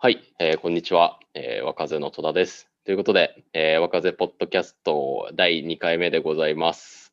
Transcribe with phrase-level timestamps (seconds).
[0.00, 2.68] はい、えー、こんにちは、えー、若風の戸田です。
[2.84, 7.12] ということで、えー、若風ポッドキャスト第2回目でございます。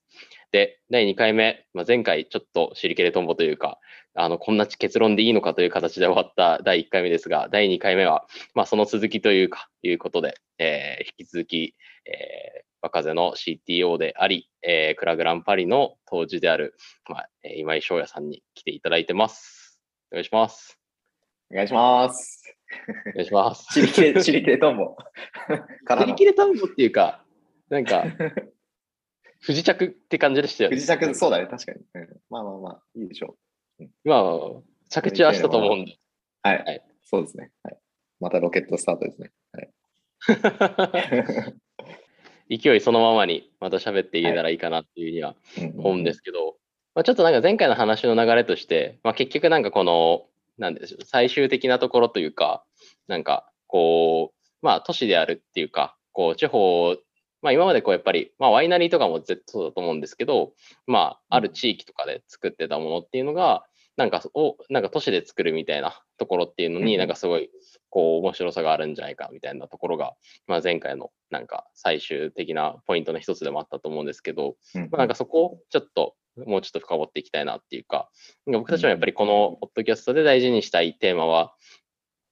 [0.51, 3.79] で、第2回目、まあ、前回ちょっと尻切れとんぼというか、
[4.13, 11.75] あの、こんな結論でいいのかという形で終わった第1回目ですが、第2回目は、まあ、その続きというか、いうことで、えー、引き続き、
[12.05, 16.75] えー、若風の CTO であり、えー、クラグランパリの当時である、
[17.09, 19.81] まあ、今井翔也さんに来ていただいてます。
[20.11, 20.79] お願いします。
[21.51, 22.55] お願いします。
[23.07, 23.65] お願いします。
[23.73, 24.95] チリキレ、チリキレトンボ。
[25.99, 27.23] チリキレトンボっていうか、
[27.69, 28.05] なんか、
[29.39, 30.75] 不時着って感じでしたよね。
[30.75, 31.79] 不時着、そうだね、確かに。
[31.93, 33.37] うん、まあまあまあ、いいでしょ
[33.79, 33.83] う。
[33.83, 34.21] うん、まあ、
[34.89, 35.97] 着地はしたと思うんで。
[36.43, 37.51] はい、はい、そうですね。
[37.63, 37.77] はい。
[38.19, 39.31] またロケットスタートですね。
[39.51, 39.69] はい。
[42.57, 45.35] 勢いそのままにまた喋っていけたらいいかなっていうふうには
[45.77, 46.57] 思うんですけど、
[46.93, 50.27] まあ、ちょっとなんか前回の話の流れとして、まあ、結局なんかこの
[50.57, 52.63] なんでしょう、最終的なところというか、
[53.07, 56.95] なんか、こう、まあ、都市であるっていうか、こう、地方、
[57.41, 60.53] まあ、今までこう、やっぱり、まあ、ワイナリーとかもそうだと思うんですけど、
[60.87, 63.65] まあ、ある地域とかで作ってたものっていうのが、
[63.97, 67.49] なんか、を、なんか都市で作るみたいなところっていうのに、なんかすごい、
[67.89, 70.15] こう、面白さがあるんじゃないかみたいなところが、
[70.47, 78.09] まあ、前回のなんか最終的なポイントの一つでもあったと思うんですけど、まあ、なんかそこをちょっともうちょっと深掘っていきたいなっていうか、
[78.45, 81.53] 僕たちもやっぱりこのポッドキャストで大事にしたいテーマは、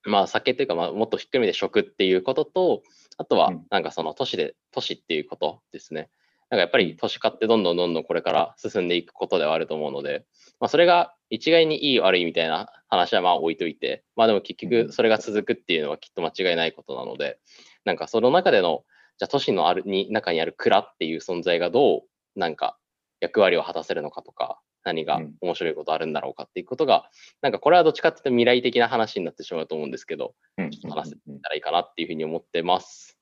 [0.05, 2.83] まあ酒っていうか、まあ、もっとひっくるめて食っていうことと、
[3.17, 6.09] あとはなんかその都市で、都市っていうことですね。
[6.49, 10.25] なんかやっぱり都市化ってどんどんどんどんこれから進んでいくことではあると思うので、
[10.59, 17.39] まあ、それが一概にいい悪いみたいな話はまあ置いといて、まあでも結局それが続くっていうのはきっと間違いないことなので、
[17.85, 18.83] なんかその中での、
[19.17, 22.03] じゃあ都市のあるに中にある蔵っていう存在がど
[22.35, 22.77] うなんか
[23.23, 27.03] 役割を果たせるのかとか、何が面白いことあるんだろうかっていうことが、うん、
[27.41, 33.17] なんかこれはどっちかっていうと未来的な話になってしまうと思うんですけど、うん、ちょっと話せたらいいかなっていうふうに思ってます。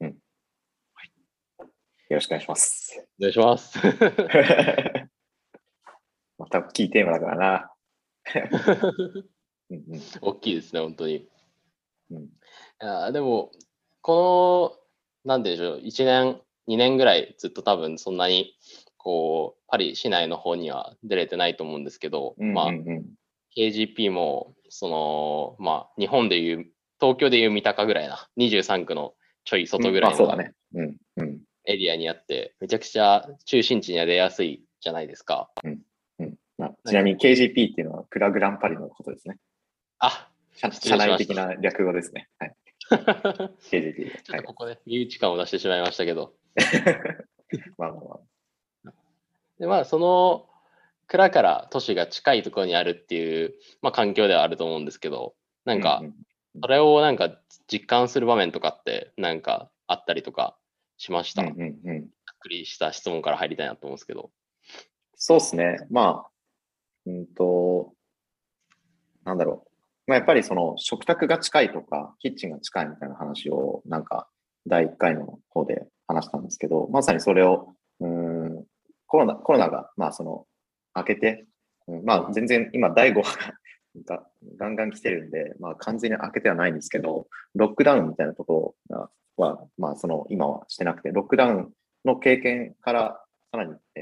[0.00, 0.16] うん。
[0.94, 1.12] はい、
[1.60, 3.06] よろしくお願いします。
[3.20, 3.78] お願いします。
[6.38, 7.70] また大きいテーマだからな。
[9.68, 9.84] うん、
[10.22, 11.28] 大きいですね、本当に。
[12.10, 12.28] うん、い
[12.78, 13.52] やでも、
[14.00, 14.78] こ
[15.24, 18.56] の、なんでしょう、1年、2年ぐらいずっと多分そんなに
[19.02, 22.70] こう、パリ市内の方には出れてないと思うんですけど、うんうんうん、まあ、
[23.56, 26.66] KGP も、その、まあ、日本でいう、
[27.00, 29.14] 東京でいう三鷹ぐらいな、23区の
[29.44, 30.38] ちょい外ぐらいの
[31.66, 35.50] エリアにあって、めちゃくちゃ中心地には出やすいじゃないですか。
[35.64, 35.80] うん
[36.20, 39.38] うんまあ、ちなみに KGP っていうのはクラグランパリのことですね。
[39.98, 42.28] あ、社内的な略語ですね。
[42.38, 42.54] はい。
[43.70, 44.22] KGP。
[44.22, 46.34] ちょっとここで身内感を出してしまいましたけど。
[47.78, 48.31] まあまあまあ。
[49.62, 50.48] で、まあ、その
[51.06, 55.34] 蔵から都市が近いところにあるっていう、まあ、環境ではあると思うんですけど、
[55.64, 56.02] なんか、
[56.60, 57.30] それをなんか
[57.72, 60.56] 実感する場面とかって、なんかあったりとか
[60.96, 61.42] しました？
[61.42, 61.52] ざっ
[62.40, 64.32] くりした質問から入りたいなと思うんですけど。
[65.14, 65.78] そうですね。
[65.90, 66.30] まあ、
[67.06, 67.92] うんと、
[69.24, 70.10] なんだろう。
[70.10, 74.28] まあ、やっぱりその食卓が近いとか、キッチンが近いみたいな話を、なんか、
[74.66, 77.68] 第1回の方で話したんですけど、まさにそれを、
[78.00, 78.41] うん、
[79.12, 80.46] コロナ、コロナが、まあその、
[80.96, 81.44] 明けて、
[81.86, 83.52] うん、まあ全然今第5波
[84.06, 84.24] が
[84.56, 89.04] ガンガン来てるんで、まあ完全に明けてはないんですけど、ロックダウンみたいなところ
[89.36, 91.68] は、まあその今はしてなくて、ロックダウン
[92.06, 94.00] の経験からさらに、え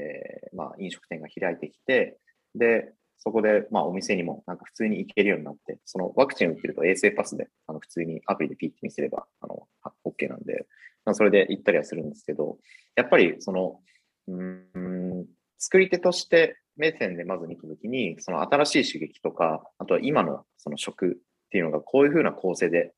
[0.53, 2.17] ー、まあ飲食店が開いてきて、
[2.55, 9.67] で、そこで、まあ、お店にもなんか普通に行けるようになって、そのワクチンを打ってると衛生パスであの普通にアプリでピッて見せればあの
[10.05, 10.65] OK なんで、
[11.03, 12.57] まあ、それで行ったりはするんですけど、
[12.95, 13.81] やっぱりその
[14.27, 15.25] うん。
[15.57, 22.93] 作り手として目線でまず見たときに、その新しい刺激とか、あとは今のその食っていうのがこういうふうな構成で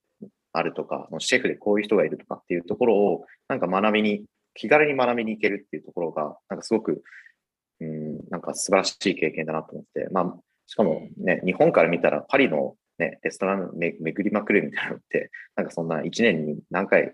[0.54, 7.04] あるとか、シェフでこういう人がいるとかっていうところを、なんか学びに、気軽に学びに行けるっていうところが、なんかすごく、
[7.82, 10.36] うん、なんか素晴らしい経験だなと思って、まあ、
[10.68, 17.14] しかもね、日本から見たらパリのね、レストランめ巡りまくるみたいなのって、なんかそんな1年に何回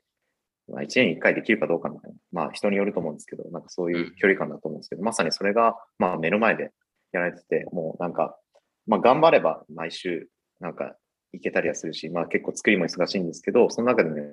[0.71, 6.71] まあ、1年に1回できるかどうかみたいな、まあ人によると思うんですけど、なんかそういう距離感だと思うんですけど、まさにそれが、まあ目の前で
[7.11, 8.37] やられてて、もうなんか、
[8.87, 10.27] まあ頑張れば毎週
[10.59, 10.95] なんか
[11.33, 14.27] 行けたりはするし、まあ結構作りも忙しいんですけど、その中でね、や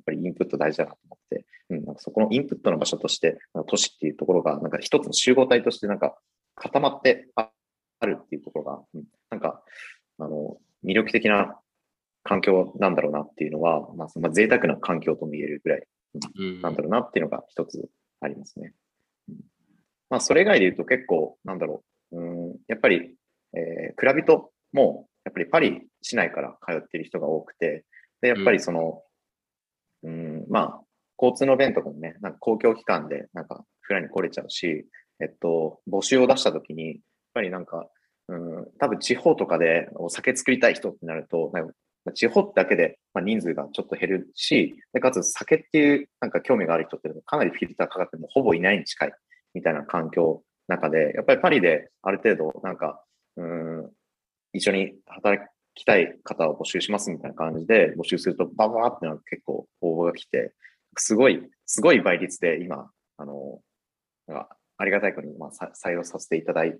[0.00, 6.16] っぱりインプット大事だなと思って、うん、なんかそこのインプットの場所として、都市っていうところが、なんか一つの集合体としてなんか
[6.54, 7.50] 固まってあ
[8.06, 9.62] るっていうところが、うん、なんか、
[10.18, 11.58] あの、魅力的な
[12.28, 15.86] 環境なんだろうなっていうのは、まあ、まあ、贅沢な環境とも言えるぐらい、
[16.62, 17.88] なんだろうなっていうのが一つ
[18.20, 18.74] ありますね。
[19.30, 19.36] うん、
[20.10, 21.82] まあ、それ以外で言うと結構、なんだろ
[22.12, 23.14] う、うん、やっぱり、
[23.54, 27.86] えー、蔵人も、やっぱりパリ市内から通っている人が多くて、
[28.20, 29.02] で、やっぱりその、
[30.02, 30.80] うん、まあ、
[31.20, 34.86] 交通の便とかもね、なんか公共機関でなんかフラに来れちゃうし、
[35.20, 36.96] えっと、募集を出したときに、やっ
[37.32, 37.88] ぱりなんか、
[38.28, 41.50] うん、多分地方とかでお酒作りたい人ってなると、
[42.12, 49.12] 地方だけで人数がちょっと減るし、でかつ酒っていうなんか興味がある人ってかなりフィルターかかってもほぼいないに近い
[49.54, 53.02] みたいな環境の中で、やっぱりパリである程度なんか、
[53.36, 53.90] うん、
[54.52, 55.42] 一緒に働
[55.74, 60.52] きたい方を募集しますみたいな感じで募集するとババーっての結構応募が来て、
[60.96, 63.60] すごい、すごい倍率で今、あの、
[64.26, 66.78] なんかありがたいことにまあ採用させていただい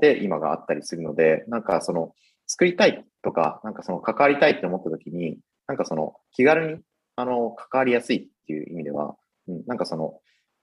[0.00, 2.12] て今があったりするので、なんかその
[2.46, 6.82] 作りたいとか、なんかその関わりたいって思った時に、なんかその気軽に
[7.16, 9.16] あの関わりやすいっていう意味では、
[9.48, 10.20] うん、なんかその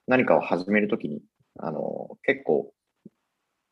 [0.07, 1.21] 何かを始めるときに、
[1.59, 2.71] あの結構、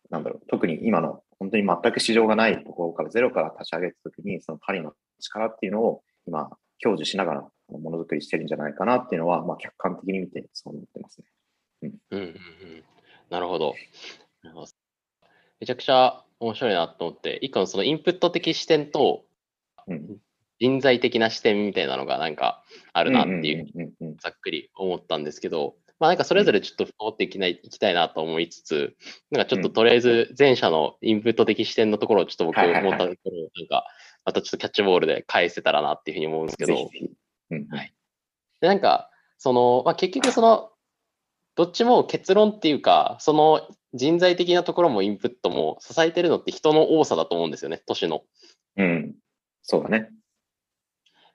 [0.09, 6.49] なんだろう、特に今の本当に全く市場がないところからゼロから立ち上げたときに、そのパリの力っていうのを今、
[6.81, 11.27] 享受しながらものづくりしてるんじゃないかなっていうのは、まあ、客観的に見てそう思ってますね。
[11.81, 12.35] うん、うん、うん、
[13.29, 13.73] なるほど。
[15.59, 19.25] めちゃくちゃ面白いなと思って、一個のそのインプット的視点と、
[20.59, 22.63] 人材的な視点みたいなのがなんか
[22.93, 23.67] あるなっていう
[24.21, 28.95] ざっくり思ったんですけど、まあなんかそれぞれちょっと深掘っていきないいきたいなと思いつつ、
[29.31, 33.85] なんかちょっととりあえず前者のインプット的視点のところをちょっと僕思ったところをなんか
[34.25, 37.93] またちょっとキャッチボールで返せたらなっていうふうに思うんですけど、はい。
[38.61, 40.68] でなんかその、まあ、結局その
[41.55, 48.23] どっちも結論っていうか、その人材的なところもインプットも支えてるのって人の多さだと思うんですよね、都市の。
[48.77, 49.15] うん、
[49.63, 49.97] そうだね。
[49.97, 50.07] やっ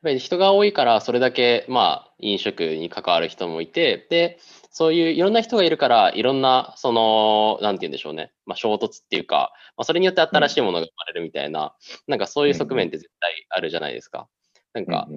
[0.03, 4.39] ぱり人が多いから、それだけ、まあ、飲食に関わる人もいて、で、
[4.71, 11.71] そういういろんな人がいるから、いろんな、その、なんて言うんでしょうね、まあ、衝突っていうか、まあ、それによって新しいものが生まれるみたいな、うん、
[12.09, 14.29] なんかそういう側面って絶対あるじゃないですか。
[14.75, 15.09] なんか、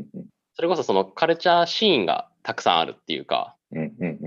[0.54, 4.27] それこそそのカルチャーシーンがたくさんあるっていうか、うんうんうんう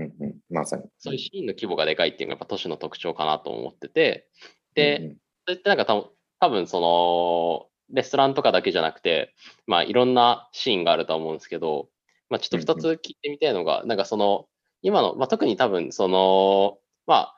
[0.51, 0.83] まさに。
[0.97, 4.29] そういうシーンの規模がでかいっていうのがやっぱ都市の特徴かなと思ってて、
[4.75, 6.03] で、うんうん、それってなんかた
[6.39, 9.33] 多分その、レストランとかだけじゃなくて、
[9.67, 11.89] まあいろんなシーンがあると思うんですけど、
[12.29, 14.47] まあちょっと2つ聞いてみたいのが、うんうん、なんかその、
[14.81, 17.35] 今の、まあ特に多分その、まあ、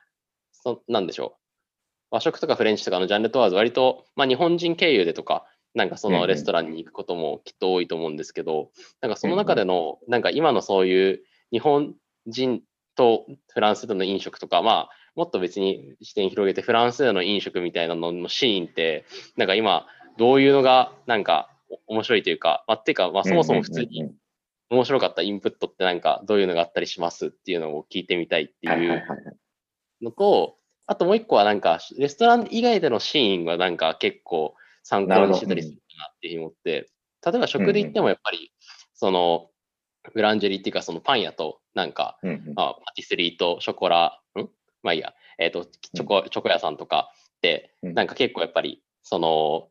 [0.52, 1.44] そなんでしょう。
[2.12, 8.70] 和食とかフレンチとかのジャンル問わず割と、まあ日本人経由でとか、なんかそのレストランに行くこともきっと多いと思うんですけど、
[9.02, 11.96] なんかその中での、なんか今のそういう日本
[12.28, 12.62] 人
[12.96, 19.06] とフランスでの飲食とか、まあ、もっと別に視点広げてフランスでの飲食みたいなののシーンって、
[19.38, 19.86] なんか今、
[20.18, 21.50] どういうのがなんか
[21.88, 24.12] 面白いというか、まあ、っていうか、まあ、そもそも普通に
[24.70, 29.04] 面白かったインプットってなんかどういうのがあったりしますっていうのを聞いてみたいっていう
[30.02, 36.90] のと、あともう一個はなんか、レストラン以外でのシーンはなんか結構参考にしてたりするかなっていうふうに思って、
[37.26, 38.52] 例えば食で言ってもやっぱり、
[38.94, 39.50] その、
[40.12, 44.50] ブランジェリーっていうか、そのパン屋と、なんか、うんうん、まあ、パティスリーとショコラ、ん？
[44.84, 49.70] まあいいや、えっ、ー、と、チョコ、チョコ屋さんとかって、なんか結構やっぱり、その、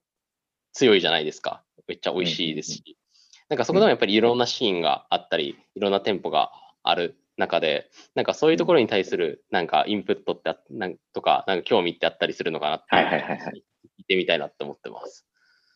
[0.73, 1.63] 強いじゃないですか。
[1.87, 2.97] めっちゃ美味しいですし。
[3.49, 6.51] なんかそこでもやっぱりいろんなシーンがあったり、いろんな店舗が
[6.83, 13.65] ある中で、なんかそういうところに対するなんかインプットってなんとか、なんか興味ってあったりするのかなって、はいはいはい、はい、
[13.99, 15.27] 聞いてみたいなって思ってます。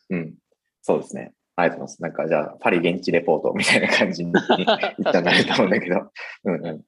[0.09, 0.35] うん、
[0.81, 1.33] そうですね。
[1.57, 2.01] ありがとうございます。
[2.03, 4.65] なんか、じゃあ、パリ現地レポートみたいな感じに 言
[5.09, 6.11] ったんだと思うんだけど。
[6.45, 6.81] うんうん。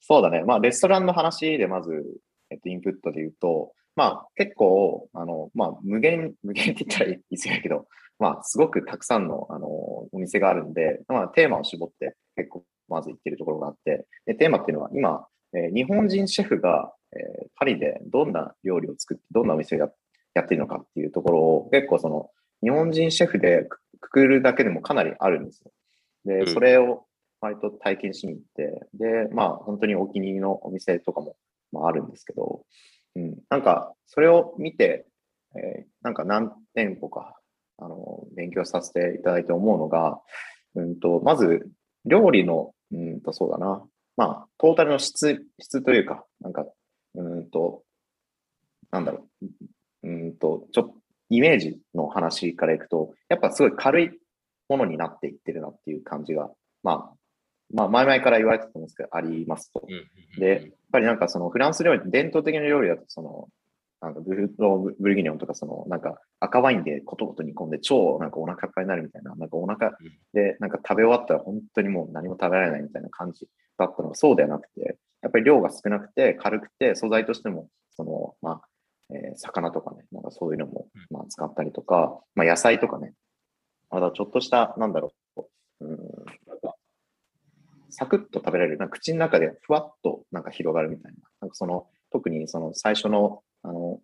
[0.00, 0.44] そうだね。
[0.44, 2.04] まあ、レストランの話でまず、
[2.50, 7.86] えっと、インプットで言うと、まあ、結構、あの、まあ、無限、無限って言ったらいいですけど、
[8.20, 19.86] まあ、すごくたくさんの、あの、お店があるんで、まあ、テーマを絞って結構、まず言ってるところがあって、でテーマっていうのは、今、えー、日本人シェフが、えー、パリでどんな料理を作って、どんなお店をや
[20.42, 22.30] ってるのかっていうところを、結構その、
[22.62, 23.66] 日本人シェフで
[24.02, 25.72] くくるだけでもかなりあるんですよ。
[26.26, 27.06] で、それを
[27.40, 31.36] 割と体験しに行って、で、まあ本当にお気に入りのお店とかも、
[31.72, 32.64] まあ、あるんですけど、
[33.16, 35.06] うん、なんかそれを見て、
[35.56, 37.34] えー、なんか何店舗か、
[37.78, 40.20] あの、勉強させていただいて思うのが、
[40.74, 41.68] うんと、まず
[42.04, 43.82] 料理の、うんと、そうだな、
[44.16, 46.66] まあ、トータルの質、質というか、なんか、
[47.14, 47.82] うんと、
[48.90, 50.94] なんだろう、うんと、ちょっと、
[51.32, 54.10] イメージの話からいくと、やっぱすごい軽い
[54.68, 56.50] ものになっていってるなっていう感じが、
[56.82, 57.16] まあ、
[57.72, 59.82] まあ、前々から言われてたんですけど、ありますと。
[60.38, 60.60] で、やっ
[60.92, 63.48] ぱりなんかそのフランス料理、伝統的な料理だと、その、
[64.02, 69.92] なんかブルーブルギニョンとか、その、なんか赤ワインでことこと煮込んで、超なんかお腹いっぱいになるみたいな、なんかお腹
[70.34, 73.46] で、なんか食べ終わったら本当にもう何も食べられないみたいな感じ
[73.78, 78.68] だったのがそうではなくて、やっぱり量が少なくて、軽くて、素材としても、その、まあ、
[79.14, 83.14] えー、魚とかね、なんかそういうのも、まあ、使ったりとか、まあ、野菜とかね、
[83.90, 85.42] まだちょっとした、なんだろう、
[85.80, 85.88] うん、
[86.46, 86.74] なんか、
[87.90, 94.00] サクッと食べられる、なんか口の中でふわっとなんか広がるみたいな、なんかその、特にその最初の、あの、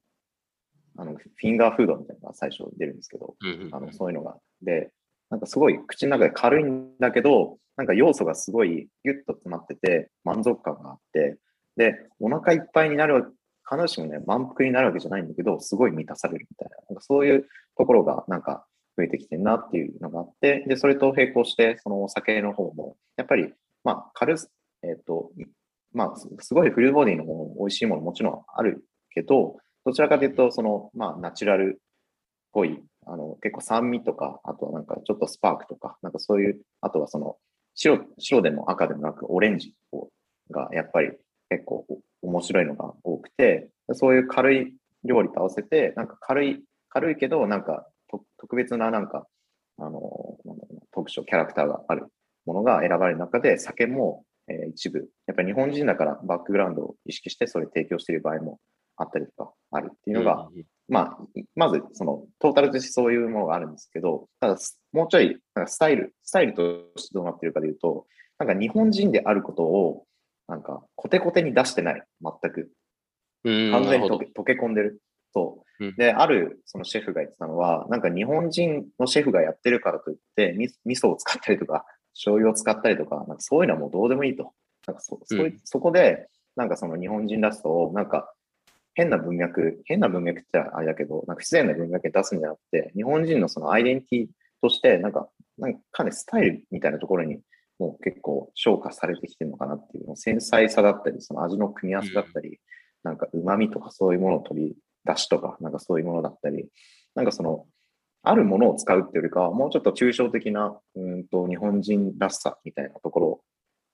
[0.98, 3.36] あのフィンガーフードみたいなのが最初出るんですけど、
[3.72, 4.36] あのそういうのが。
[4.62, 4.90] で、
[5.30, 11.38] なんかすごい口の中で軽いんだけど、なんか要素がすごいギュッと詰まってて、満足感があって、
[11.76, 13.32] で、お腹いっぱいになる、
[13.70, 23.52] 必ずしもね、満腹になるわけじゃないんだけど、すごい満たされるみたいな、なんかそういうところがなんか増えてきてるなっていうのがあって、で、それと並行して、そのお酒の方も、やっぱり、
[23.84, 24.34] まあ、軽、
[24.82, 25.30] えっ、ー、と、
[25.92, 31.82] まあ、すごいフルボディのもの、美味しいものもちろんあるけど、どちらかというと、その、まあ、ナチュラルっ
[32.52, 37.36] ぽい、あの、結構酸味とか、あとはなんかちょっとスパークとか、なんかそういう、あとはその、
[37.74, 39.74] 白、白でも赤でもなくオレンジ
[40.50, 41.12] がやっぱり
[41.50, 41.86] 結構
[42.22, 44.74] 面白いのが多くて、そういう軽い
[45.04, 47.86] 料理と合わせて、なんか軽い、軽いけど、なんか
[48.38, 49.26] 特別ななんか、
[49.78, 50.00] あの、
[50.92, 52.06] 特徴、キャラクターがある
[52.46, 58.58] ものが選ばれる中で、酒も、えー、一部、やっぱり日本人だからバックグラウンドを意識してそれ提供している場合も
[58.96, 61.18] あったりとかあるっていうのが、うん、まあ、
[61.54, 64.56] まずそのトータルとしてそういうものがあるんですけど、ただ
[64.92, 66.62] もうちょいなんかスタイル、スタイルと
[66.96, 68.06] してどうなっているかというと、
[68.38, 70.04] なんか日本人であることを
[70.48, 72.70] なんかコテコテに出してない、全く。
[73.44, 75.00] 完全に溶け溶け込んでる。
[75.32, 75.92] そう。
[75.96, 84.52] で、あるそのシェフが言ってたのは、なんか日本人のシェフがやってるからといって、味噌を使ったりとか、醤油を使ったりとか、なんかそういうのはもうどうでもいいと。
[84.86, 88.32] なんかそそそこで、なんかその日本人らしさを、なんか
[88.94, 94.28] 変な文脈、変な文脈ってあれだけど、なんか不自然な文脈に出すんじゃなくて、日本人のそのアイデンティティ
[94.60, 97.40] として、なんか、なんかかなりスタイルみたいなところに
[97.78, 102.56] もう結構昇華されてきてるのかなっていう、繊細さだったり、その味の組み合わせだったり、うん、
[103.04, 106.68] なんか旨味とかそういうものを取り出しとか、なんかそういうものだったり、
[107.14, 107.66] なんかその、
[108.22, 113.40] あるものを使うっていうよりかは、もうちょっと抽象的な、うんと、日本人らしさみたいなところを、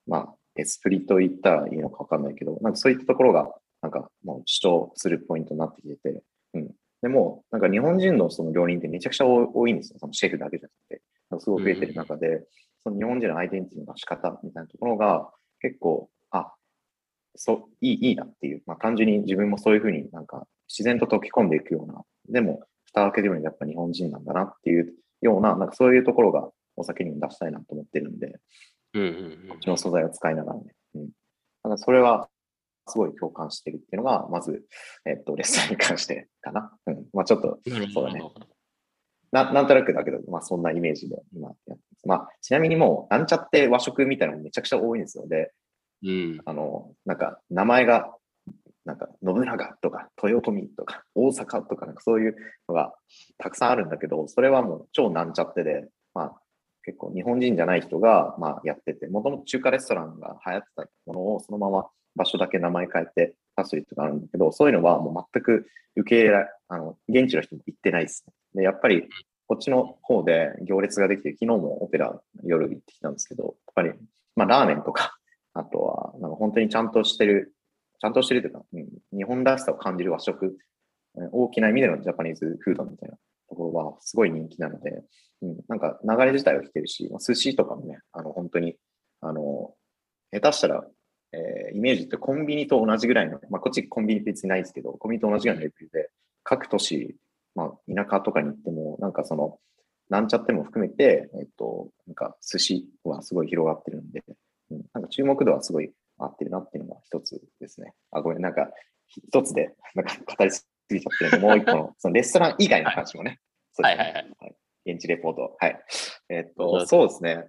[0.06, 6.22] まあ、エスプリと言ったらいいのかわかんないけど、なんかそういったところが、なんかもう主張するポイントになってきてて、
[6.54, 6.70] うん。
[7.02, 9.98] でも、なんか日本人のその料理人ってめちゃくちゃ多いんですよ。
[9.98, 11.02] そのシェフだけじゃなくて。
[11.40, 12.44] すごい増えてる中で、うん、
[12.84, 16.52] その日本人のアイデンティティの出し方みたいなところが結構、あ、
[17.34, 28.38] そういいいいなっていう、まあ、単純に自分もそういうふうになんか自然と溶け込んでいくような、でも蓋を開けるようにやっぱ日本人なんだなっていうような、なんかそういうところがお酒にも出したいなと思ってるんで、
[28.94, 30.64] うんうんうん、こっちの素材を使いながらね。
[30.94, 31.10] うん、だ
[31.64, 32.28] からそれは
[32.86, 34.64] すごい共感してるっていうのが、まず、
[35.06, 36.72] えっと、レッスンに関してかな。
[36.86, 37.04] うん。
[37.12, 37.58] まあちょっと、
[37.92, 38.22] そうだね。
[39.34, 42.06] ななんとなくだけど、まあそんなイメージで今やってます。
[42.06, 45.26] まあちなみにもう、なんちゃって和食みたいなのめちゃくちゃ多いんですよ。
[45.26, 45.50] で、
[46.04, 48.14] うん、あの、なんか名前が、
[48.84, 52.36] なんか信長とか豊臣とか大阪とかなんかそういう
[52.68, 52.92] のが
[53.38, 56.40] たくさんあるんだけど、それはもう超なんちゃってで、まあ
[56.84, 68.32] 結構日本人じゃない人がまあやってて、もともと中華レストランが流行ってたものをそのまま場所だけ名前変えてパスリットがあるんだけど、そういうのはもう全く受け入れられ、あの、現地の人も行ってないですね。
[68.54, 69.08] で、やっぱり
[69.46, 73.92] こっちの方で行列ができて、昨日もオペラ夜行ってきたんですけど、やっぱり、
[74.36, 75.16] まあラーメンとか、
[75.52, 77.54] あとは、なんか本当にちゃんとしてる、
[78.00, 80.58] ちゃんとしてるというか、うん、日本らしさを感じる和食、
[81.32, 83.16] 大きな意味でのジャパニーズフードみたいな
[83.48, 85.04] ところはすごい人気なので、
[85.42, 88.76] うん、なんか流れ自体は来てるし、まあ、寿司とかもね、あの本当に、
[89.20, 89.74] あの、
[90.32, 90.84] 下手したら、
[91.32, 96.10] えー、イメージってコンビニと同じぐらいの、まあ、こっちコンビニ別にないですけど、コンビニと同じぐらいのレベルで、
[96.42, 97.16] 各都市
[97.54, 99.58] まあ、田舎とかに行っても、なんかその、
[100.10, 104.22] なんちゃっても含めて、えっと、なんか寿司はすごい広がってるんで、
[104.70, 107.94] うん、なんか注目度はすごい合ってるなっていうのが一つですね。
[108.10, 108.68] あ、ごめん、なんか
[109.06, 113.40] 一つで、なんか語りすぎちゃってるんで、もう一個の、 そのレストラン以外の話もね。
[113.78, 114.56] はい、はい、はい、はい。
[114.92, 115.56] 現地レポート。
[115.58, 115.84] はい。
[116.28, 117.48] えっと、そうですね。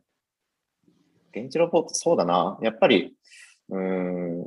[1.32, 2.58] 現地レポート、そうだな。
[2.62, 3.14] やっぱり、
[3.70, 4.46] うん、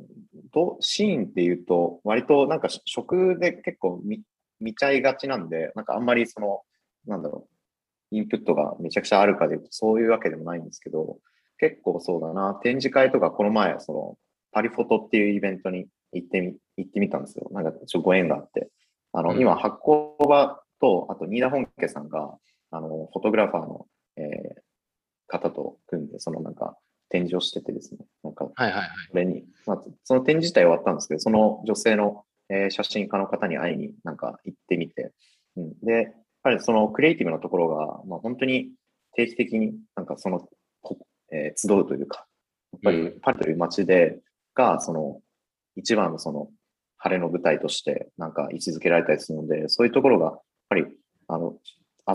[0.53, 4.23] と、シーンっていうと、割となんか食で結構見
[4.61, 6.63] 見ちゃいがちなんで、なんかあんまりその、
[7.07, 7.49] なんだろ
[8.13, 11.19] う、インプットがめちゃくちゃあるかでいうと、そういうわけでもないんですけど、
[11.59, 14.19] 結構そうだな、展示会とかこの前、その、
[14.53, 17.49] パリフォトっていうイベントに行ってみ、行ってみたんですよ。
[17.53, 18.71] なんかちょっとご縁があって。
[19.13, 22.39] あの、うん、今、発行場と、あと、新田本家さんが、
[22.71, 23.87] あの、フォトグラファーの、
[24.17, 24.61] えー、
[25.27, 26.77] 方と組んで、そのなんか、
[27.11, 28.01] 展示をしててですね。
[28.23, 28.89] なんか、はいはいはい。
[29.11, 35.13] それに、まあ、その展示自体終わったんですけど、その女性のえー、写真家の方に会いになんか行ってみて、
[35.57, 36.13] うん、で、やっ
[36.43, 38.71] ぱりそのクリエイティブなところが、まあ、本当に
[39.15, 40.49] 定期的になんかその、
[41.33, 42.27] えー、集うというか、
[42.73, 44.21] やっぱりパリという街で、
[44.55, 45.21] が、その、
[45.77, 46.49] 一番のその、
[46.99, 50.85] 晴れの舞台としてなんか位置づけられたりするので、そういうところがやっぱり
[51.29, 51.55] あの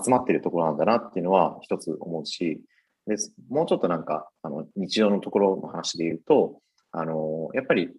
[0.03, 2.61] 集まっているところなんだなっていうのは一つ思うし、
[3.07, 3.15] で
[3.49, 6.59] もうちょっとなんかあの日常のところの話で言うと、
[6.91, 7.91] あのやっぱり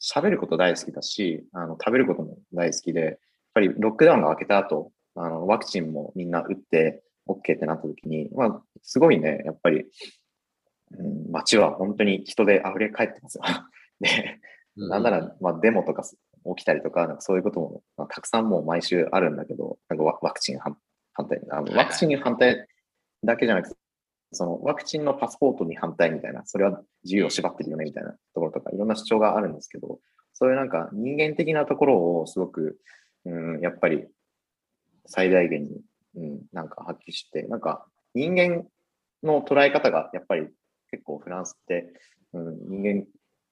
[0.00, 3.18] 喋ること大好きだし、あの食べることも大好きで、やっ
[3.54, 9.84] ぱりロックダウンが明けた後、あのワクチンもみんな打って OK ってなった時に、まあ、すごいね、やっぱり、
[10.92, 13.44] うん、街は本当に人で溢れ返ってますよ。
[14.00, 14.40] で、
[14.76, 20.76] なんなら、まあ、デモとか起きたりとか、なんかそういうことも、まあ、たくさんもう毎週あるんだけど、なんかワクチン反
[21.28, 22.66] 対あの、ワクチンに反対
[23.24, 23.76] だけじゃなくて、
[24.36, 29.98] そのワクチンのパスポートに反対みたいな、それは自由を縛ってるよねみたいなところとか、いろんな主張があるんですけど、
[30.34, 32.78] そういうなんか人間的なところをすごく、
[33.24, 34.06] うん、やっぱり
[35.06, 35.80] 最大限に、
[36.16, 38.64] うん、なんか発揮して、なんか人間
[39.22, 40.48] の捉え方がやっぱり
[40.90, 41.92] 結構フランスって、
[42.34, 43.04] うん、人間、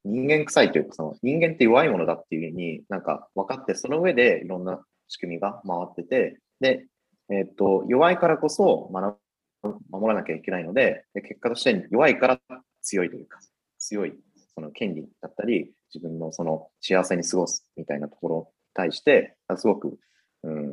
[0.04, 6.86] 人間臭いというか、その人間って弱いものだっていうふうになんか分かって、その上でいろんな仕組みが回ってて、で、
[7.30, 9.18] えっ、ー、と、弱いからこそ学
[9.90, 12.40] 守らなきゃいけないのでで、結果として弱いから
[12.82, 13.40] 強いというか、
[13.78, 14.14] 強い
[14.54, 18.44] その権利だったり、自分のその幸せに過ごすみたいなところに
[18.74, 19.98] 対して、すごく、
[20.42, 20.68] うん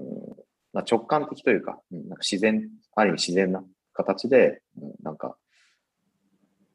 [0.74, 5.36] まあ、直感的というか、なんか自然、ある意味自然な形で、うん、なんか、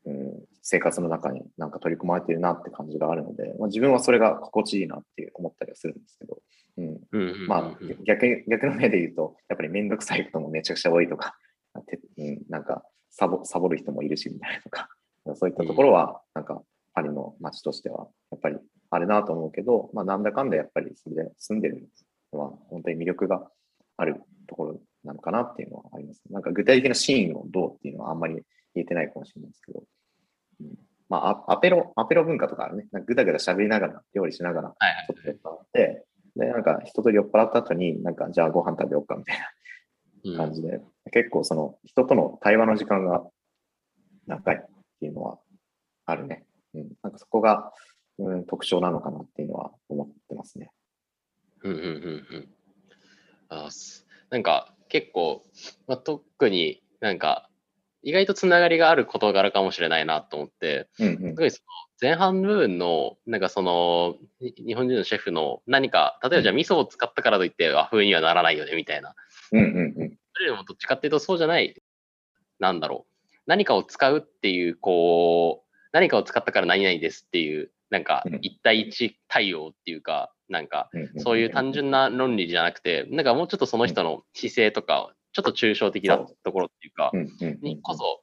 [0.04, 6.38] うん、生活の中になんか取り組まれてるなって感じがあるので、まあ、自分はそれが心地いいなって思ったりはするんですけど、
[6.78, 7.46] うん。
[7.46, 11.34] まあ逆逆の目で言うと、やっぱりめんどくさいこともめちゃくちゃ多いとか、
[12.18, 14.88] うん、なんかサボサボる人もいるしみたいなとか、
[15.34, 16.62] そういったところは、なんか
[16.94, 18.58] パリの街としては、やっぱり
[18.90, 21.88] あるなと思うけど、まあ、なんだかんだやっぱりそれで住んでる
[22.32, 23.50] のは、本当に魅力が
[23.96, 26.22] あるところなのかなっていうのはあります。
[26.30, 28.34] なんか具体的なシーンをどうっていうのはあんまり
[28.74, 29.84] 言えてないかもしれないですけど、
[30.60, 30.78] うん、
[31.08, 36.04] まあ、アペロ、アペロ文化とかあるね、なんかぐだぐだ喋りながら、料理しながら、ちょっと酔っ払って、
[36.36, 39.38] で、なんか人と酔っ払った後に、なんかじゃあご飯食べようかみたい
[40.24, 43.24] な感じで、うん、結構その人との対話の時間が
[44.26, 44.66] 長いっ
[45.00, 45.38] ていうのは
[46.04, 46.44] あるね。
[46.74, 47.72] うん、なんかそこが、
[48.18, 50.70] うん、特徴なのかなっていうのは思ってますね。
[51.62, 52.48] うんうんうんうん。
[53.48, 53.68] あ
[54.30, 55.42] なんか結構、
[55.86, 57.48] まあ、特になんか
[58.02, 61.66] 意外とつながりがある事柄かもしれないなと思って、うんうん、特にその
[62.00, 69.14] 前半部分の、なんかその、日本人のシェフの何か、例えばじゃあ味噌を使ったからといって和風にはならないよねみたいな
[69.50, 70.15] うんうんうん。
[70.36, 71.74] それよりもどっちかっていうとそうじゃない、
[72.58, 73.36] なんだろう。
[73.46, 87.12] 何かを使うっていう、こう、何かを使ったから何々ですっていう、なんか一対一対応っていうか、なんかそういう単純な論理じゃなくて、なんかもうちょっとその人の姿勢とか、ちょっと抽象的なところっていうか、
[87.62, 88.22] にこそ、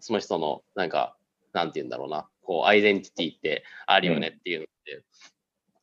[0.00, 1.16] その人の、なんか、
[1.52, 5.02] なんて言うんだろうな、こう、アイデンティティってあるよねっていうのって、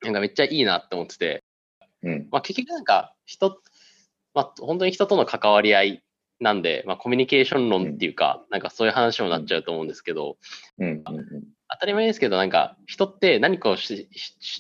[0.01, 1.43] なんかめっちゃいいなって思ってて、
[2.31, 3.59] まあ結局なんか人、
[4.35, 6.03] まあ、本当に人との関わり合い
[6.39, 10.37] なんで、まあ、コミュニケーション論っていうか、うん、なんかそういう話になっちゃうと思うんですけど、
[10.77, 11.13] うん、当
[11.79, 14.05] たり前ですけど、なんか人って何かを主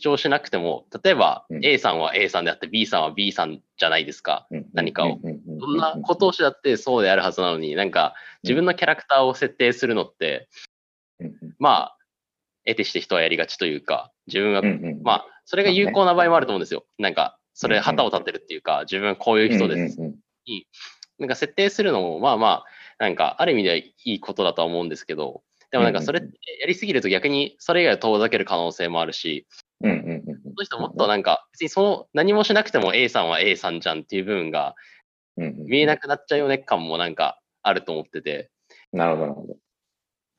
[0.01, 5.19] 張しなくても、例えば A さんは A さんであって B さんは B さんじゃないですか、うん、何かを。
[5.21, 5.77] どん。
[5.77, 10.47] なことをしだってそうであるはずなのに、なんか自分のキャラクターを設定するのって、
[11.59, 11.97] まあ、
[12.65, 14.61] 得てして人はやりがちというか、自分は、
[15.03, 16.85] まあ、それが有効な場合もあると思うんですよ。
[16.97, 19.99] なんか、それ旗を立てるっていうか、自分はこういう人です。
[19.99, 20.67] に、
[21.17, 22.65] なんか設定するのも、まあまあ、
[22.99, 25.41] なんかある意味ではいいことだとは思うんですけど、
[25.71, 29.47] でもなんかそれってやりすぎると逆にそれ以外を遠ざける可能性もあるし、
[29.81, 34.75] その人もっとなんか別にその何もしなくても A さんは A さんじゃんっていう部分が
[35.37, 38.51] 見えなくなっちゃうよね感もなんかあると思ってて。
[38.91, 39.57] なるほど、なるほど。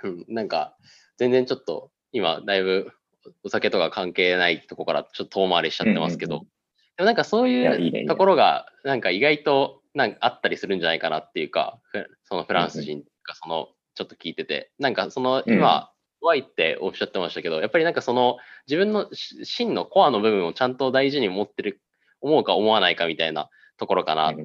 [0.04, 0.76] うん、なんか
[1.16, 2.92] 全然ちょっと今だいぶ
[3.42, 6.46] お酒とか関係ないとこからちょっと遠回りしちゃってますけど、
[6.96, 11.78] でもなんかそういうところが、なんか意外となんかあったりするんじゃないかなっていうか、
[12.24, 21.80] そのフランス人がその、ちょっと聞いてて、なんかその今、怖いっておっしゃってましたけど、やっぱりなんかその自分の真のコアの部分をちゃんと大事に持ってる、
[22.20, 24.40] 思うか思わないかみたいなところかなって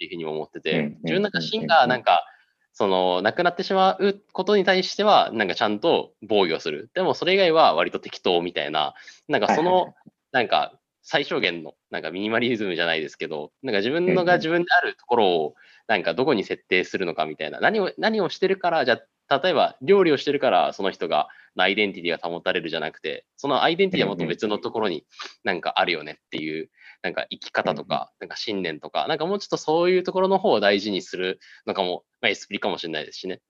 [0.00, 2.02] いうふうにも思ってて、自分なんか芯がなん。
[2.02, 2.26] か、
[2.74, 6.90] その、なくなってしまうことに対しては、なんかちゃんと防御する。
[6.94, 8.94] でもそれ以外は割と適当みたいな、
[9.28, 9.94] なんかその、
[10.32, 15.54] なんか最小限のなんかミニマリズムじゃないですけど、なんか自分のが自分であるところを
[15.88, 25.04] なんかどこに設定するのかみたいな、何を何をしてるから、じゃあ例えば料理をしてるからその人がアイデンティティが保たれるじゃなくて、そのアイデンティティはもっと別のところに
[25.44, 26.70] なんかあるよねっていう、
[27.02, 33.40] なんか生き方とか、なんか信念とか、なんかもうちょっとそういうところの方を大事にするのかも、まあ、エスプリかもしれないですしね。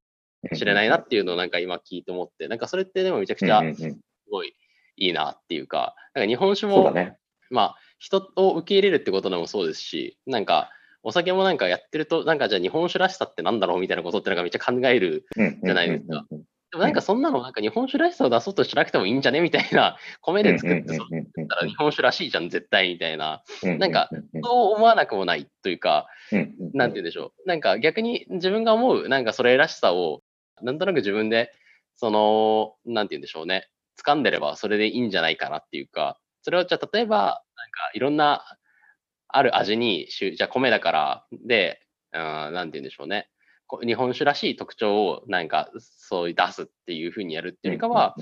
[0.55, 4.57] 知れないなっていうのをなんか今聞いて思って、なんかそれってでもめちゃくちゃすごい
[4.97, 7.17] いいなっていうか、なんか日本酒も、ね、
[7.53, 10.71] まあ、人を受け入れるってことでもそうですし、なんか、
[11.05, 15.27] お酒もなんかやってると、なんかじゃあ日本酒らしさってなんだろうみたいなことってなんかめっちゃ考える
[15.65, 16.27] じゃないですか。
[16.31, 23.43] でもなんかそんなのなんか日本酒らしさを出そうとしなくてもいいんじゃねみたいな、米で作ってそうったら日本酒らしいじゃん、絶対みたいな。
[23.63, 24.09] なんか、
[24.43, 26.07] そう思わなくもないというか、
[26.73, 27.49] なんて言うんでしょう。
[27.49, 30.23] なんか逆に自分が思う、なんかそれらしさを、
[30.63, 31.53] なんとなく自分で、
[31.95, 33.69] その、なんて言うんでしょうね。
[34.03, 38.45] 掴んでればそれでいいんじゃないかなっていうか、それをじゃあ例えば、なんかいろんな
[39.29, 41.81] ある味に、じゃあ米だから、で、
[42.13, 43.29] うん、なんて言うんでしょうね。
[43.83, 48.15] 日本酒らしい特徴をなんかそういう出すっていうふうにやるっていうよりかは、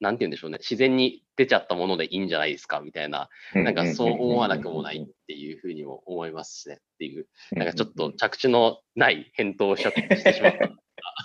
[0.00, 0.58] なんて言うんでしょうね。
[0.58, 10.72] 自然に出ちゃったものでいいんじゃないですかみたいな、なんかそう思わなくもないっていうふうにも思いますしねっていう、なんかちょっと着地のない返答をしちゃってしまった。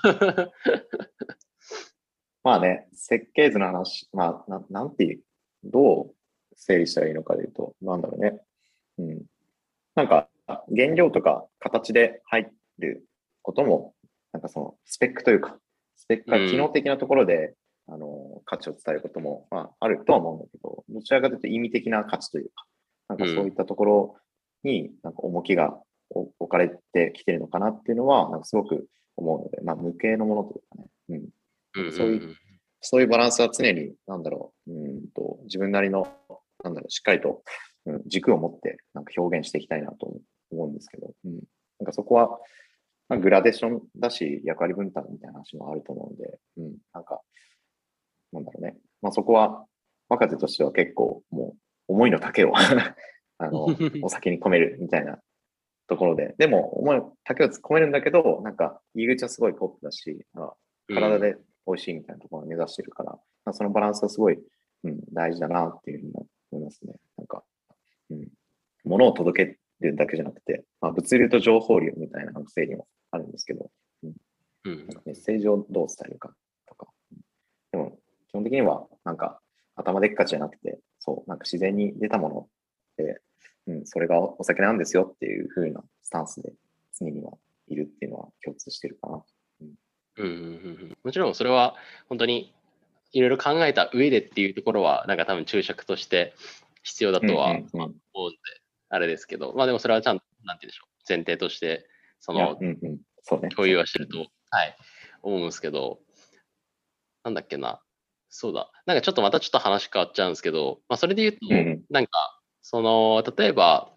[2.44, 5.22] まあね、設計図の話、まあ、ななんていう、
[5.64, 6.16] どう
[6.56, 8.40] 整理したらいいのかでいうと、なんだろうね。
[9.00, 9.22] うん。
[9.96, 10.30] なんか、
[10.76, 13.06] 原料とか形で入る
[13.42, 13.94] ことも、
[14.34, 15.58] なんかそのスペックというか、
[15.96, 17.56] スペックが機能的なところで、
[17.88, 22.66] うん、あの、価値を伝えることも、まあ、あるとは思うんだけど、どちらかというと意味的な価値というか、
[23.10, 24.16] なんかそういったところ
[24.64, 31.22] に、なんか重きが置かれてきてるのかなっていうのは、なんかすごく思うので、まあ、無形のものというかね、
[31.76, 31.92] うん。
[31.92, 32.36] そういう、
[32.82, 36.08] そういうバランスは常に、なんだろう、うんと、自分なりの
[36.64, 37.44] なんだろう、しっかりと、
[37.86, 40.14] うん、軸を持ってなんか表現していきたいなと
[40.52, 41.34] 思うんですけど、うん、
[41.80, 42.40] なんかそこは、
[43.10, 47.22] まあ、グラデーションだし、役割分担みたいな話もあると思うので、うん、なんか、
[48.32, 48.78] なんだろうね。
[49.02, 49.66] まあそこは、
[50.10, 51.56] 若手としては結構も
[51.88, 52.52] う思いの丈を
[53.38, 53.68] あの、
[54.04, 55.20] お酒に込めるみたいな
[55.88, 60.26] ところで、でも思いの丈を込めるんだけど、なんか入り口はすごいポップだし、
[60.88, 61.38] 体で
[61.72, 64.40] 美味しいみたいなところを目指してるから、うん、そのバランスはすごい、
[64.84, 66.14] うん、大事だなっていうふうに
[66.52, 66.94] 思いますね。
[67.18, 67.44] なんか、
[68.10, 68.28] うん。
[68.84, 73.70] 物を届けるだけじゃなくて、まあ、物流と情報量みたいな整理もあるんですけど、
[74.04, 74.14] うん。
[74.66, 76.34] うん、なんかメッセージをどう伝えるか
[76.68, 76.88] とか。
[77.72, 79.40] でも、基本的には、なんか、
[79.76, 82.48] 頭でっかちじゃなくて、そう、なんか自然に出たもの
[82.98, 83.22] で、
[83.68, 86.54] うん、それがお酒なんですよっていう風なスタンスで
[87.00, 87.34] 常には
[87.68, 89.16] いるっていうのは共通してるかな。
[89.16, 89.24] うん、
[90.18, 91.76] うんうんうん、もちろんそれは
[92.10, 92.54] 本当に
[93.14, 96.34] いろいろ考えた上でっていうところは、なんか多分注釈として
[96.84, 98.38] 必要だとは思うんで、
[98.90, 101.88] あれですけど、まあでもそれはちゃんと、なんて言うんでしょう、前提として、
[102.20, 102.58] その、
[103.56, 104.78] 共有はしてると、はい、
[105.24, 106.00] 思うんですけど、
[107.24, 107.82] なんだっけな、
[108.30, 113.92] そうだ、なんかちょっとまたちょっと話変わっちゃうんですけど、まあそれで言うと、なんか、その、例えば、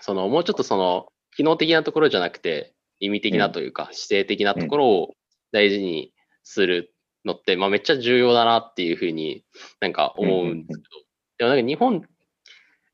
[0.00, 5.14] その、もうちょっとその、機能的なところじゃなくて、意味的なというか、姿勢的なところを
[5.52, 9.44] 大事にするのって、まあ、めっちゃ重要だなっていうふうに
[9.80, 11.08] なんか思うんですけど、
[11.38, 12.02] でもなんか日本、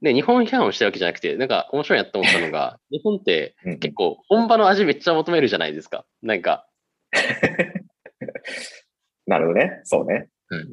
[0.03, 6.05] ね、日本批判をしたわけじゃなくて、なんか面白いなって思ったのが、 日本って結構本場の味めっちゃ求めるじゃないですか。
[6.23, 6.67] なんか。
[9.27, 9.81] なるほどね。
[9.85, 10.29] そうね。
[10.51, 10.65] うん、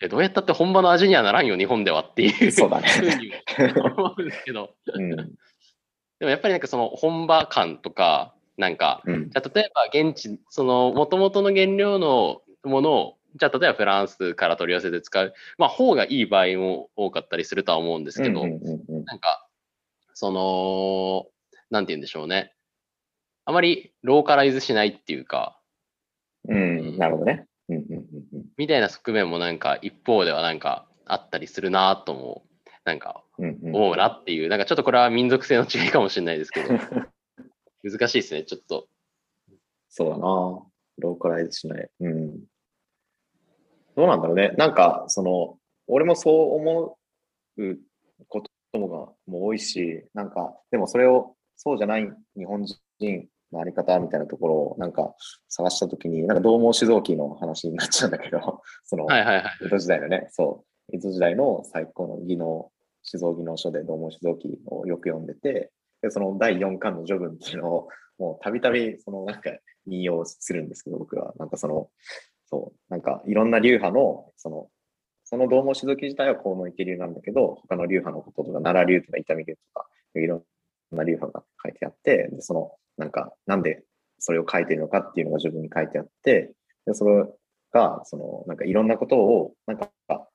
[0.00, 2.88] えどうやったって本場の味にはならんよ、日本ではっていうそうだね。
[2.96, 3.32] ふうに
[3.78, 4.74] 思うんですけど。
[4.94, 5.24] うん、で
[6.22, 19.48] もやっぱりなんかその本場感とか、なんか、うん、じゃ例えば現地、その元々の原料のものを、じゃあ例えばフランスから取り寄せて使う、まあ方がいい場合も多かったりするとは思うんですけど、なんか、
[20.14, 21.26] その、
[21.70, 22.54] なんて言うんでしょうね。
[23.44, 25.58] あまりローカライズしないっていうか、
[26.48, 27.46] うん、なるほどね。
[28.56, 32.44] みたいな側面もなんか一方ではなんかあったりするなとも、
[32.84, 36.68] なんか思うなっていう、なんかちょっとこれは民族性の違いかもしれないですけど、
[37.82, 38.88] 難しいですね、ちょっと。
[39.88, 40.22] そうだな
[40.98, 41.90] ローカライズしない。
[42.00, 42.40] うん。
[43.96, 44.52] どうなんだろうね。
[44.56, 46.98] なんか、その、俺もそう思
[47.58, 47.78] う
[48.28, 48.42] こ
[48.72, 55.14] ともがもう多いし、なんか、でもそれをそうじゃない日本人のあり方みたいなところをなんか
[55.48, 65.70] 探したときに、なんか同毛酒造機の話になっちゃうんだけど、 その、はいはいはい、江戸時代のね、そう、江戸時代の最高の技能、酒造技能書で同毛酒造機をよく読んでて、
[66.02, 67.88] で、その第4巻の序文っていうのを、
[68.18, 69.50] もうたびたび、そのなんか
[69.86, 71.32] 引用するんですけど、僕は。
[71.38, 71.88] なんかその、
[72.46, 74.68] そう、なんかいろんな流派の、その、
[75.24, 83.82] その同門種族自体は河野池流なんだけど、他の流派のこととか、奈良流とか伊丹流とか、いろんな流派が書いてあって、で、その、なんか、なんで
[84.18, 86.52] それを書いてるのかっていうのが自分に書いてあって、
[86.86, 87.24] で、それ
[87.72, 89.90] が、その、なんかいろんなことを、なんか、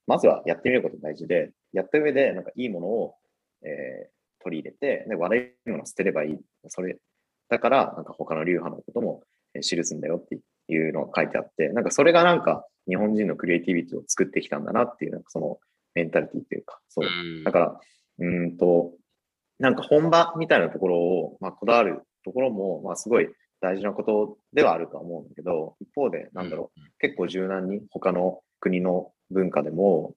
[0.07, 3.15] まずはやってみることが大事で、やった上で、なんかいいものを、
[3.63, 4.16] えー、
[4.47, 6.39] 取り入れて、で、悪いものを捨てればいい。
[6.69, 6.97] それ、
[7.49, 9.23] だから、なんか他の流派のことも
[9.61, 15.59] 記すんだよっていうのが書いてあって、なんかそれがなんか日本人のクリエイティビティを作ってきたんだなっていう、なんかその
[15.93, 17.43] メンタリティっていうか、そう。
[17.43, 17.79] だから、
[18.19, 18.93] うんと、
[19.59, 23.27] なんか本場みたいなところを、まあ、こだわるところも、まあ、すごい
[23.59, 30.13] 大事なことではあるとは思うんだけど、一方で、なんだろう、結構柔軟に他の国の文化でも、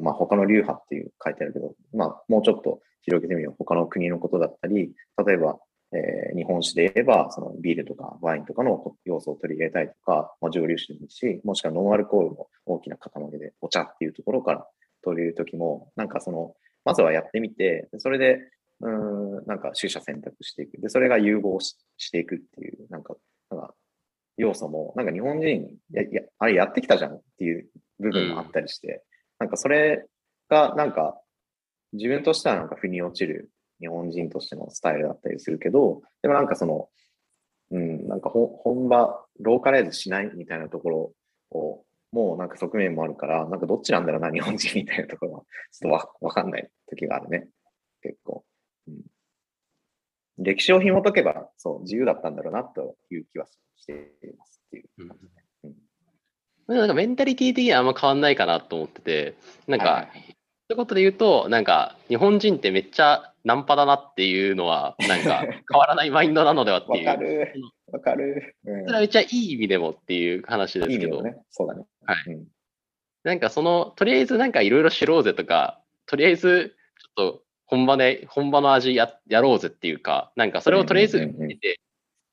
[0.00, 3.54] まあ、他の流派っていう書いてあるけど、まあ、もうちょっと広げてみよう。
[3.58, 4.92] 他の国のことだったり、
[5.26, 5.58] 例えば、
[5.94, 14.66] えー、日本酒で言えば、そのビールとかワインとかの要素を取り入れたいとか、まあ、蒸留酒でもいいし、もしくはノンアルコールの大きな塊でお茶っていうところから
[15.04, 18.38] 取り入れるときも、なんかその、まずはやってみて、それで、
[18.80, 20.80] うん、なんか取捨選択していく。
[20.80, 21.76] で、それが融合し
[22.10, 23.14] ていくっていう、なんか、
[23.50, 23.74] なんか
[24.38, 27.68] 要素も、なんか日本人や、や、あれやってきたじゃんっていう
[28.00, 29.04] 部分もあったりして、
[29.38, 30.06] なんかそれ
[30.48, 31.20] がなんか
[31.92, 33.50] 自分としてはなんか腑に落ちる
[33.80, 36.88] 日本人としてのスタイルだったりするけど、でもなんかその、
[37.70, 41.12] うん、なんか本場、ローカライズしないみたいなところ
[41.50, 45.40] を、もうなんか側面もあるから、なんかどっちなんだろうな、日本人みたいなところは、
[45.72, 47.48] ちょっとわわかんない時があるね。
[48.02, 48.44] 結構。
[48.86, 49.02] うん、
[50.38, 55.42] 歴史を紐解けば、そう、自由だったんだろうなという気はしていますっていう感じね。
[56.68, 59.34] なんかメンタリティ的にはあんま変わんないかなと思ってて、
[59.66, 60.08] なんか、
[60.74, 67.06] はい、一言で言うと、なんか、日本人ってめっちゃナンパだなっていうのは、なんか、 変わらないマインドなのではっていう。
[67.06, 67.52] わかる。
[67.92, 68.84] わかる、うん。
[68.84, 71.16] それはめっちゃいい意味でもっていう話ですけど。
[71.16, 71.84] いいね、そうだね。
[72.04, 72.16] はい。
[72.32, 72.46] うん、
[73.24, 76.76] なんかその、とりあえずなんかいろいろ知ろうぜとか、とりあえず
[77.16, 81.80] ちょっと本場で、本場の味ややろうぜっていうか、なんかそれをとりあえず見て、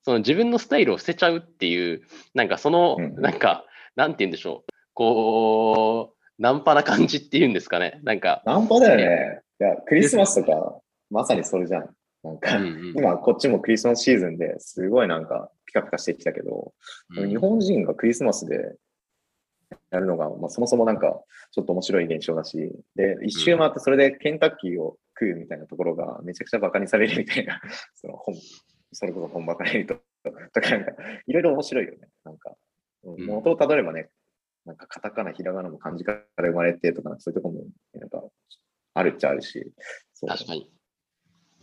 [0.04, 2.02] その自分のスタイルを捨てちゃうっていう、
[2.34, 4.72] なんかその、なんか、なんて言うんでしょう。
[4.94, 8.00] こう、ナンパな感じっていうんですかね。
[8.04, 8.42] なんか。
[8.46, 9.42] ナンパだよね。
[9.60, 11.90] いや、クリスマスとか、まさにそれじゃん。
[12.24, 16.74] なんか、うんうん、今こっちもクリスマスシーズンですごいなんかピカピカしてきたけど、
[17.16, 18.76] うん、日本人がクリスマスで
[19.92, 21.22] やるのが、まあ、そもそもなんか
[21.52, 22.58] ちょっと面白い現象だし、
[22.96, 27.62] で、一周回ってそれでケンタッキーを食うみたいなところがめちゃくちゃバカにされるみたいな、
[27.96, 28.36] その本、
[28.92, 29.96] それこそ本場から言うと、
[30.54, 30.92] とかなんか、
[31.26, 31.98] いろいろ面白いよね。
[32.24, 32.56] なんか、
[33.04, 34.10] 元をたどればね、
[34.70, 38.22] なんかカタカナ、ひらがなも漢字から生まれてとか、そういうとこも、なんか、
[38.94, 39.74] あるっちゃあるし。
[40.28, 40.72] 確かに。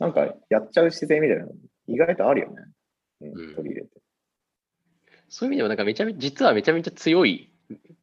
[0.00, 1.52] なんか、やっちゃう自然みたいなの、
[1.86, 2.56] 意外とあるよね。
[3.20, 3.90] うん、取り入れて。
[5.28, 7.52] そういう意味では、なんかめちゃめちゃ、実はめちゃめちゃ強い、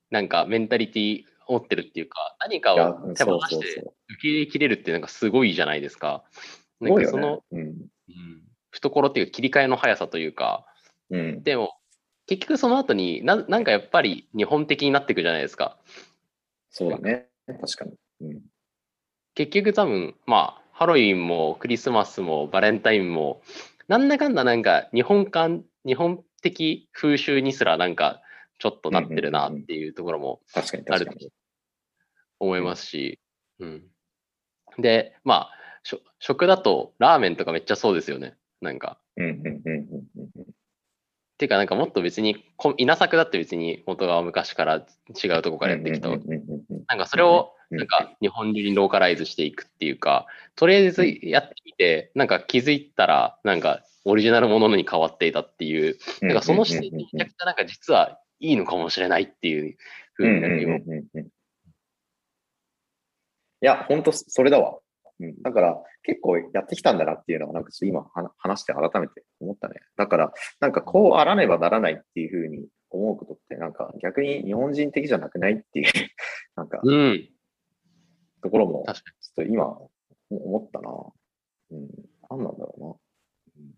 [0.10, 6.24] なんかメンタリティを持ってるっていうか、何かを手放して受け入れきれるってなんかすごいじゃないですか。
[6.80, 7.78] なんかその、うん、うん、
[8.72, 10.66] 懐っていうか切り替えの速さというか、
[11.10, 11.74] うん、でも、
[12.28, 15.78] 結局その後にな、なんかやっぱり日本的になっていくじゃないですか。
[16.70, 17.28] そうだね。
[17.48, 17.94] 確かに。
[18.22, 18.42] うん、
[19.36, 23.42] 結局多分、まあ、ハロウィンもクリスマスもバレンタインも、
[23.88, 28.22] なんだかんだなんか日本感、日本的風習にすらなんか
[28.60, 30.42] ちょっとなってるなっていうところも
[30.90, 31.14] あると
[32.40, 33.20] 思いますし、
[33.60, 33.84] うん。
[34.80, 35.52] で、まあ、
[36.20, 38.36] 食だとラーメンとかめっちゃそうですよね。
[38.62, 38.98] なんか。
[39.18, 39.76] うんうんうん
[40.38, 40.54] うん
[41.38, 42.46] ていうか、なんかもっと別に、
[42.78, 44.86] 稲作だって別に元が昔から
[45.24, 46.20] 違うとこからやってきたなん
[46.98, 59.78] かそれを、なんか日本流にローカライズしていくっていうか、とりあえずやってみて、なんか気づいたら、なんかオリジナルものに変わっていたっていう、なんかその視点にめちゃくちゃなんか実はいいのかもしれないっていう
[60.14, 60.78] ふうになるよ。
[63.62, 64.80] いや、本当それだわ。
[65.20, 68.06] うん、だから結構やってきたんだなっていうのはなんか今
[68.38, 69.76] 話して改めて思ったね。
[69.96, 75.86] だからなんかこうあらねばならないっていうふうに思うことってなんか逆に日本人的じゃなくないっていう
[76.56, 77.30] なんか、うん、
[78.42, 78.96] ところもちょっ
[79.36, 79.78] と今
[80.30, 80.90] 思ったな。
[81.72, 81.90] うん、
[82.30, 82.88] 何なんだろうな。
[82.88, 83.74] うん。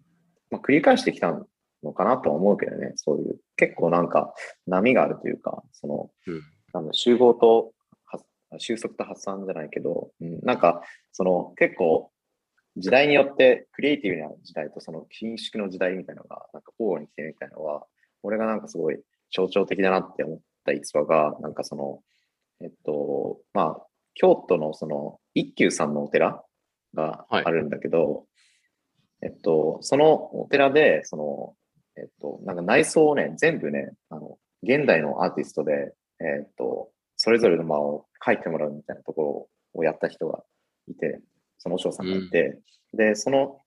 [0.52, 1.46] まあ、繰り返してきた
[1.84, 3.40] のかなとは思うけどね、そういう。
[3.56, 4.34] 結構なんか
[4.68, 7.72] 波があるというか、その、うん、集合と
[8.58, 10.82] 収束と発散じゃないけど、うん、なんか、
[11.12, 12.12] その結構、
[12.78, 17.86] 時代によってクリエイティブな時代とその緊縮の時代みたいなのが、なんか交互に来てるみたいなのは、
[18.22, 19.00] 俺がなんかすごい
[19.34, 22.02] 象徴的だなって思った逸話が、なんかその、
[22.62, 26.44] えっと、まあ、京都のその一休さんのお寺
[26.94, 28.26] があるんだけど、はい、
[29.24, 31.56] えっと、そのお寺で、その、
[31.98, 36.90] えっと、なんか内装をね、全部ね、あの、現代のアーティストで、えっと、
[37.26, 40.44] それぞれの間を書いてもらうみたいなところをやった人が
[40.88, 41.20] いて、
[41.58, 42.62] その和尚さんがいて、
[42.94, 43.62] うん、で、その、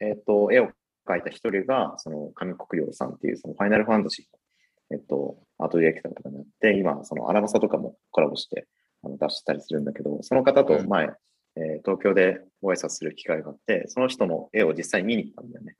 [0.00, 0.70] えっ、ー、と、絵を
[1.06, 8.66] 描いた一人が、その上国陽さんっていう、そのファイナルファンタジーの、えっ、ー、と、アートディレクターとかになって、今、そのアラマサとかもコラボして
[9.02, 11.12] あの出したりするんだけど、その方と前、うん、
[11.62, 15.76] えー、東京でご挨拶する機会があって、その人の絵を実際に見に行ったんだよね。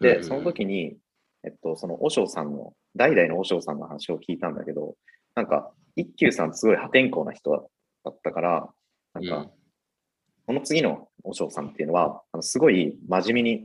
[0.00, 0.96] で、その時に、
[1.44, 4.96] えっと、その和尚さんの、代々の和尚さんの話を聞いたんだけど、
[5.34, 7.50] なんか、一休さんすごい破天荒な人
[8.04, 8.68] だったから、
[9.14, 9.50] なんか、
[10.46, 13.60] この次の和尚さんっていうのは、あのすごい真面目に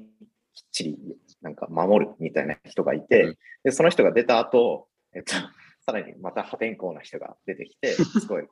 [0.53, 0.97] きっちり
[1.41, 5.33] なんか守るみたいな人がいて、うん、で、その人が出た後、えっと、
[5.85, 8.47] さらにまた破天荒な人が出てきて、 すごい、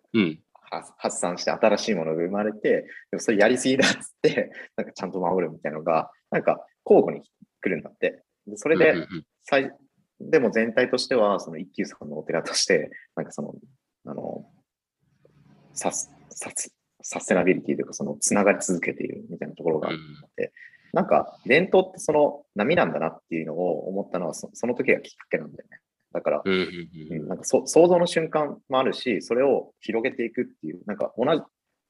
[0.98, 7.26] 発散して新しいものが生まれて、でもそれやりすぎだっつって、なんかちゃんと守るみたいなのが、なんか交互に
[7.62, 8.24] 来るんだって。
[8.46, 9.08] でそれで、
[9.44, 9.72] 最、
[10.20, 13.54] でも全体としては、その一休さんのお寺として、なんかその、
[14.06, 14.46] あの、
[15.74, 19.96] サス、サス、サステナビリティというか、その、つながり続けているみたいなところがあっ
[20.36, 20.52] て、
[20.94, 25.80] なんか、伝統ってその波なんだなっていうのを思ったのはそ、その時がきっかけなんだよね。
[26.14, 31.42] だから、うん、なんか想像の瞬間もあるし、それを広げていくっていう、なんか同じ、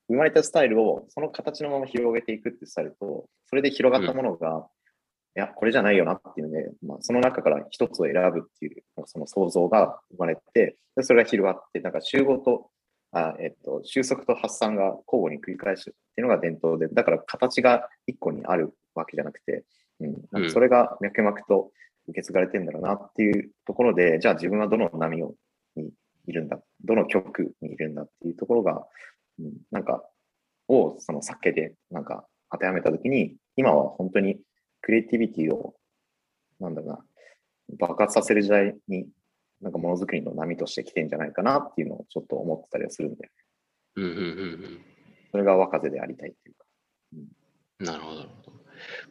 [0.10, 4.64] 生まれたスタイルをその形のまま広げていくってスタイルと、それで広がったものが、うん、
[5.38, 12.72] いや、これじゃないよなっていうので、まあ、その中から一つを選ぶっていう、その想像が生まれて、でそれが広がって、なんか集合と、
[13.12, 19.64] あえっと、収束と発散が交互に繰り返すっていうのが伝統で、だから形が一個にあるわけじゃなくて、
[20.00, 21.70] うん、なんかそれが脈々と
[22.08, 25.36] 受け継がれてんだろうなっていうところで、じゃあ自分はどの波を
[25.76, 25.92] に
[26.26, 28.88] いるんだ、どの曲にいるんだっていうところが、
[29.40, 30.04] うん、なんか、
[30.68, 34.40] をその酒でなんか当てはめたときに、今は本当に
[34.82, 35.76] クリエイティビティを、
[36.60, 37.00] なんだろうな、
[37.80, 39.08] 爆発させる時代に、
[39.62, 43.30] なんかものづくりの波として来てんじゃないかなっていうのをちょっと思ってたりはするんで、
[43.96, 44.82] うんうんうんうん、
[45.32, 46.66] それが若手でありたいっていうか。
[47.14, 48.26] うん、なるほど。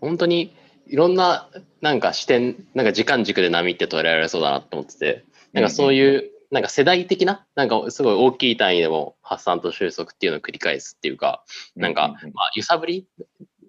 [0.01, 0.55] 本当に
[0.87, 1.49] いろんな
[1.81, 13.09] なんか視点、なんか時間軸で波って捉えられそうだなと思ってて、なんかそういう、なんか世代的な、なんかすごい大きい単位でも発散と収束っていうのを繰り返すっていうか、なんか、まあ、揺さぶり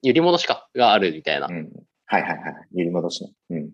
[0.04, 1.48] 揺り戻しかがあるみたいな。
[1.48, 1.72] うん、
[2.08, 2.54] はいはいはい。
[2.74, 3.72] 揺り戻し、うん。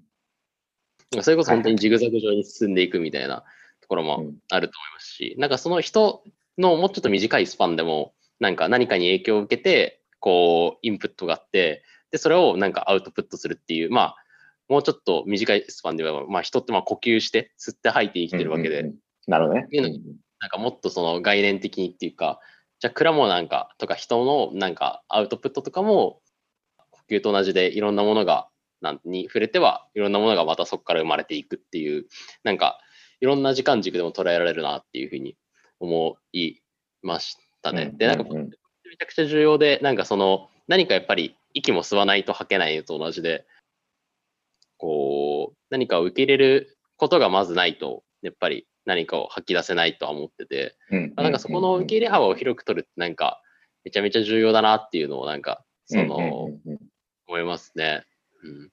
[1.22, 3.43] それこそ本当にジグザグ上に進んでいくみたいな
[3.82, 4.13] ところも
[4.50, 6.24] あると思いますし、なんかその人
[6.58, 14.15] のもうちょっと短いスパンでも、なんか何かに影響を受けて、こう、インプットがあって、で、それをなんかアウトプットするっていう、まあ、
[14.69, 19.67] もうちょっと短いスパンでは、まあ、人ってまあ呼吸して、吸って吐いて生きてるわけで、うんうんうん、なるほどね。
[19.72, 20.02] いうのに、
[20.39, 22.39] なんかもっとその概念的にっていうか、
[22.80, 26.22] じゃあ、蔵もなんか、とか人のなんかアウトプットとかも、
[27.10, 28.48] 呼吸と同じでいろんなものが、
[28.82, 32.06] なんに触れては、いろんなものがまたそこから生まれていくっていう、
[32.44, 32.80] なんか、
[33.22, 35.38] いろんな時間軸でも捉えられるなっていうふうに
[35.80, 36.56] 思い
[37.02, 37.92] ましたね。
[37.96, 43.46] で、なんか、めちゃくちゃ重要で、なんかその、何かやっぱり息も吸わないと吐けないのと同じで、
[44.78, 50.76] こう、何かを受け入れることがまずないと、やっぱり何かを吐き出せないとは思ってて、
[51.16, 53.42] なんかそこの受け入れ幅を広く取るってなんか、
[53.86, 56.50] めちゃめちゃ重要だなっていうのをなんか、その、
[57.28, 58.06] 思いますね。
[58.44, 58.72] うん。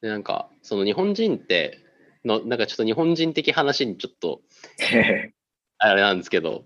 [0.00, 1.78] で、なんか、その日本人って、
[2.24, 4.42] の、なんかちょっと日本人的話にちょっと、
[5.78, 6.64] あれなんですけど、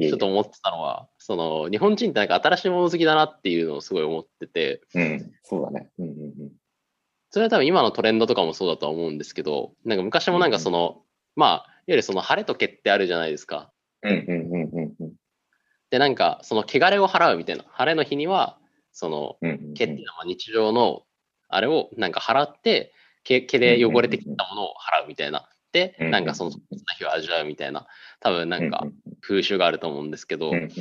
[0.00, 5.90] ちょっと思ってたのは、その日本人ってなんか新しいもの好きだなっていうのをすごい思ってて、うん、そうだね。
[5.98, 6.52] うんうんうん、
[7.30, 11.02] それは多分今のトレンドとかもそうだとは思うんですけど、なんか昔もなんかその、うん、
[11.36, 13.72] まあ、いわゆるその晴れと毛ってあるじゃないですか。
[14.02, 15.14] うんうんうんうんうん、
[15.90, 18.57] で、なんかその汚れを払うみたいな、晴れの日には、
[18.98, 19.36] その
[19.74, 21.04] 毛っていうのは日常の
[21.48, 25.48] あれをなんか払って、毛毛で汚れてきたものを払うみたいな。
[25.70, 27.86] で、なんかその、そんな日を味わうみたいな、
[28.18, 28.84] 多分なんか
[29.20, 30.74] 風習があると思うんですけど、なんか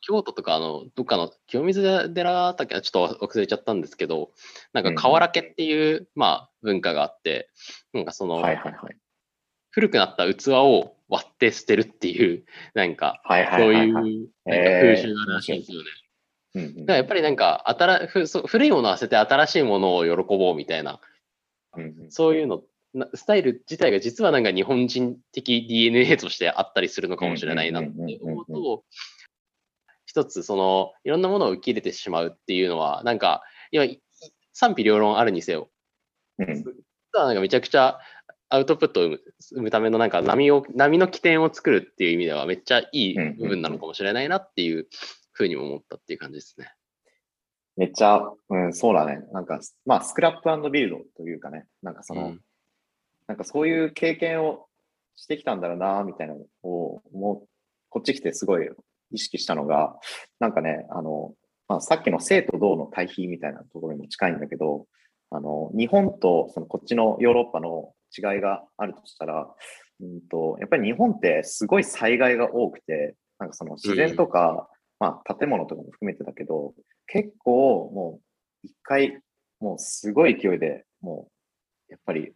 [0.00, 4.32] 京都とかの、どっかの清水寺だったっけちょっと忘れちゃったんですけど、
[4.72, 7.48] なんか瓦家っていう、まあ文化があって、
[7.92, 8.40] なんかその、
[9.70, 12.44] 古くなった器を割って捨てるっていう、
[12.74, 13.22] なんか、
[13.56, 13.92] そういう
[14.46, 15.56] なんか風習があるらしい。
[15.56, 15.84] んですよね。
[16.54, 18.06] だからやっぱりなんか新
[18.46, 21.00] 古いものを捨てて新しいものを喜ぼうみたいな、
[22.10, 22.62] そういうの
[23.14, 28.84] スタイル自体が実はなんか日本人的 DNA としてあったりするのかもしれないなって思うと、
[30.04, 33.86] 一つそのいろんなものを受け入れてしまうっていうのは、なんか今
[34.52, 35.70] 賛否両論あるにせよ、
[36.38, 36.64] 実
[37.14, 37.98] はなんかめちゃくちゃ
[38.50, 39.18] アウトプットを
[39.54, 44.86] 生むためのなんか波を波の起点を作るっていう意味ではめっちゃいい部分なのかもしれないなっていう
[45.32, 46.72] ふうにも思ったっていう感じですね。
[47.76, 48.20] めっちゃ、
[48.50, 49.22] うん、そうだね。
[49.32, 52.40] なんか、まあ、スクラップビルドというかね、なんかその、うん
[53.26, 54.66] なんかそういう経験を
[55.16, 57.48] してきたんだろうな、みたいなのを、もう、
[57.88, 58.68] こっち来てすごい
[59.10, 59.96] 意識したのが、
[60.38, 61.32] なんかね、あの、
[61.68, 64.86] まあ、さっきの生と銅の対比みたいなところにも近いんだけど、
[65.30, 69.48] あの、日本とそのこっちのヨーロッパの違いがあるとしたら、
[70.00, 74.71] うんと、やっぱり日本ってすごい災害が多くて、なんかその自然とか、うん、
[75.02, 76.74] まあ建物とかも含めてだけど、
[77.06, 78.20] 結構も
[78.62, 79.18] う一回、
[79.60, 81.28] もうすごい勢いでも
[81.90, 82.32] う、やっぱり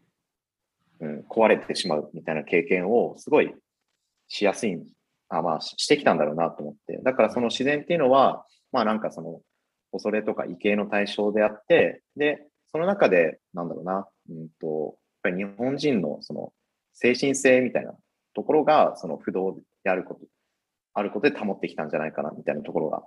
[1.00, 3.54] うん、壊れてしまうみたいな経験をすごい
[4.28, 4.82] しやすい、
[5.28, 6.98] あまあしてきたんだろうなと思って。
[7.02, 9.40] だからその自然っていうのは、まあなんかその
[9.92, 16.52] 恐れとか畏敬の対象であって、で、その中で、なんだろうな、うんと、やっぱり日本人のその
[16.94, 17.94] 精神性みたいな
[18.34, 20.20] ところが、その不動であること、
[20.96, 23.02] あることで保ってきたんじゃないかなみたいなところが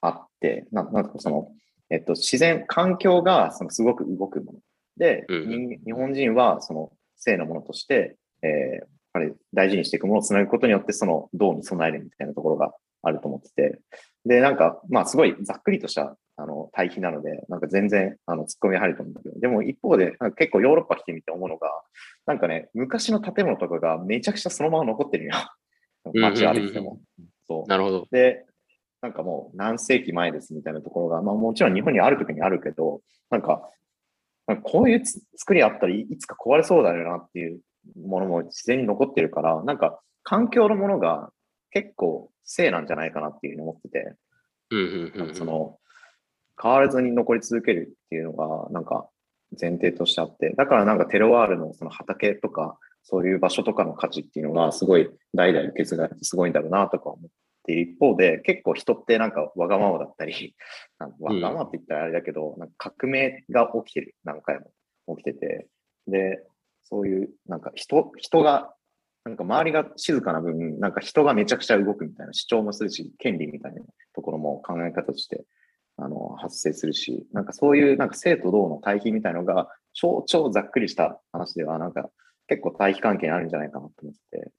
[0.00, 1.48] あって、ななんかその、
[1.90, 4.58] えっと、自然、環境がそのすごく動くもの。
[4.96, 12.72] で、うん、日本人はその性のものとして、えー、やっぱり大事にしていくものをつなぐことによって、その銅に備えるみたいなところが
[13.02, 13.80] あると思ってて、
[14.24, 21.68] で、なんか、まあ、すごいざっくりとしたあの対比なので、なんか全然あの突っ込み入ると思うんだけど、でも一方で、なんか結構ヨーロッパ来てみて思うのが、
[22.26, 25.32] なんかね、昔の建物とかがめちゃくちゃそのまま残ってるよ。
[26.14, 27.00] 街歩いてても。
[27.46, 27.68] そう。
[27.68, 28.08] なるほど。
[28.10, 28.44] で、
[29.00, 33.00] なんかもう何世紀前ですみたいなところが、まあもちろん日本にある時にあるけど、
[33.30, 33.68] なんか、
[34.46, 35.02] なんかこういう
[35.36, 37.60] 作りあったらいつか壊れそうだよなっていう
[38.04, 41.30] ものも自然に残ってるから、なんか環境のものが
[41.70, 44.16] 結構性なんじゃないかなっていうふうに思ってて、
[45.34, 45.78] その
[46.60, 49.08] 変わらずに残り続けるっていうのがなんか
[49.60, 57.30] 前提としてあって、だからなんかテロワールのその畑とかそういう場所とかの価値っていうのがすごい代々受け継がれてすごいんだろうなとか思っ
[57.64, 60.54] ている一方で、結構人ってなんかわがままだったり、
[61.20, 64.60] わがままって言ったらあれだけど、なんか革命が起きてる、何回
[65.06, 65.68] も起きてて、
[66.06, 66.44] で、
[66.84, 68.74] そういうなんか人、人が
[69.24, 73.80] なんか周りが静かな分、なんか人がめちゃくちゃ動くみたいな主張もするし、権利みたいな
[74.14, 75.44] ところも考え方として
[75.96, 82.10] あの発生するし、なんかそういうなんか生と動の対比みたいなのが超超ざっくりした話では、なんか
[82.52, 84.50] 結構対比関係にあるんじゃないかなと思ってて、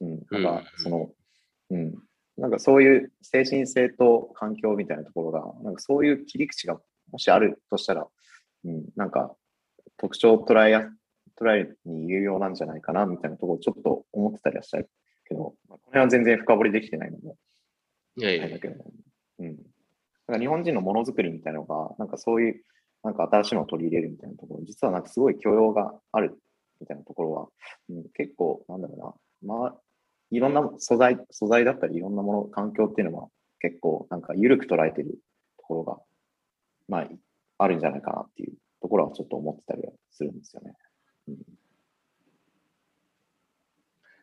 [0.00, 1.10] うん、なんかその、
[1.70, 1.94] うん、
[2.38, 6.78] なんかそういう精神性と環境みたいなところが、なんかそういう切り口が
[7.10, 8.06] もしあるとしたら、
[8.64, 9.34] うん、なんか
[9.98, 10.88] 特徴を捉えや
[11.38, 14.88] 捉えるに有用なんじゃないかなみたいなところをちょっと思ってたりはしたけ
[15.30, 17.34] ど、これは全然深掘りできてないので、
[18.16, 18.48] いやいや。
[18.48, 18.84] だけど、
[19.40, 19.46] うん。
[20.28, 22.62] なんか日本人のものづくりみたいなのが、なんかそういう、
[23.02, 26.38] なんか新しいのを取り入れるみたいなところ、実はなんかすごい許容がある
[26.82, 27.48] みたいなところは、
[27.88, 28.94] うん、結構、なんだろ
[29.42, 29.74] うな、まあ、
[30.30, 33.28] いろんな素材、素材だったりいろんなもの、環境っていうのは
[33.60, 35.18] 結構なんか緩く捉えてる
[35.58, 35.98] ところが、
[36.88, 37.08] まあ、
[37.58, 40.74] あるんじゃないかなっていうところはちょっと思ってたりはするんですよね。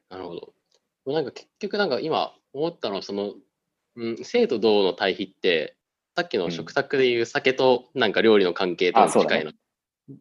[0.09, 0.35] なるほ
[1.05, 1.13] ど。
[1.13, 3.33] なんか結局なんか今思ったのはその、
[3.95, 5.75] うん、生と同の対比って
[6.15, 9.57] さっきの食卓でいう酒となんか料理の関係と近いの、ね、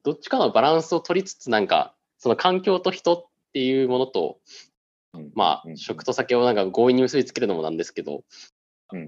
[0.05, 4.39] どっちかのバランスを取りつつなんかその環境と人っていうものと、
[5.35, 8.25] まあ食と酒をなんか強引に結びつけるのもなんですけど、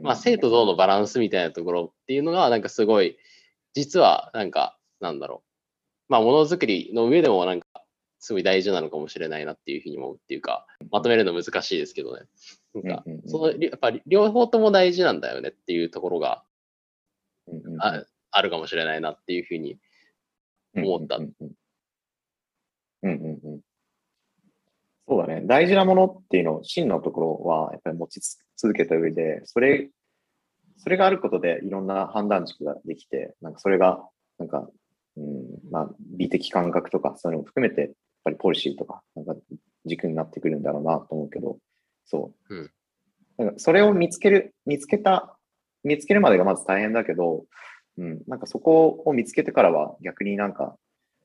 [0.02, 3.18] まあ生と同のバランスみたいなところっていうのがなんかすごい
[3.74, 5.50] 実はなんかなんだろう。
[6.10, 7.66] まあ、ものづくりの上でもなんか、
[8.18, 12.22] すごい大事なのかもしれないなっていうふうに思うっていうか、まとめるの難しいですけどね。
[12.74, 16.42] なんか、その、やっぱり両方とも大事なんだよねっていうところが、
[17.78, 19.78] ああるかもしれないなっていうふうに
[20.76, 21.20] 思った。
[23.02, 23.60] うんうんうん。
[25.08, 25.42] そうだね。
[25.44, 28.20] 大事なものっていうのを、真のところはやっぱり持ち
[28.56, 29.90] 続けた上で、それ、
[30.78, 34.68] それがあることでいろんな判断軸ができて、なんかそれが、なんか
[35.16, 37.90] うん、まあ、美的感覚とか、そういうのを含めて、やっ
[38.24, 39.34] ぱりポリシーとか、なんか
[39.84, 41.58] 軸になってくるんだろうなと思うけど、
[42.06, 42.54] そう。
[42.54, 42.70] うん、
[43.38, 45.36] なんかそれを見つける、見つけた、
[45.82, 47.44] 見つけるまでがまず大変だけど、
[47.98, 50.76] うん、なんかそこを見つけてからは逆になんか、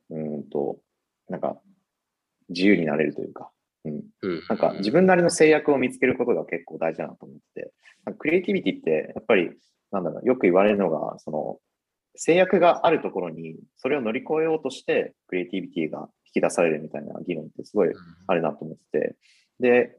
[0.09, 0.77] うんと、
[1.29, 1.59] なんか
[2.49, 3.51] 自由になれるというか、
[3.85, 7.71] うん、なんか自分なりの制約を見つけることが結構大事だなと思って、
[8.17, 9.51] クリエイティビティってやっぱり、
[9.91, 11.57] なんだろう、よく言われるのが、その、
[12.15, 17.89] 制約があるところに、それを乗り越えようとして、クリエイティビティが引き出されるみたいな議論ってすごい
[18.27, 19.15] あるなと思ってて、
[19.59, 19.97] で、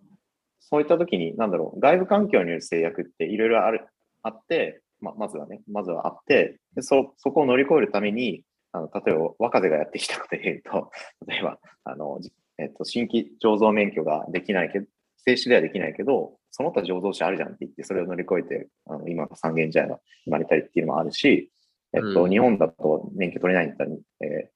[0.60, 3.86] そういった時に、なんだろう、外部環境による制約っていろいろある、
[4.22, 8.42] あって、ままずはね、まずはあって、でそそこを乗り越えるために、
[8.76, 10.90] あの例えば若手がやってきたことで言うと、
[11.26, 12.20] 例えば、あの、
[12.58, 21.50] えっと、新規醸造免許ができないけど、静止ではできないけど、その他醸造者あるじゃんって言って、それを乗り越えて、あの今の三軒茶屋が生まれたりっていうのもあるし、
[21.92, 24.48] えっと、うん、日本だと免許取れないんだったら、えー、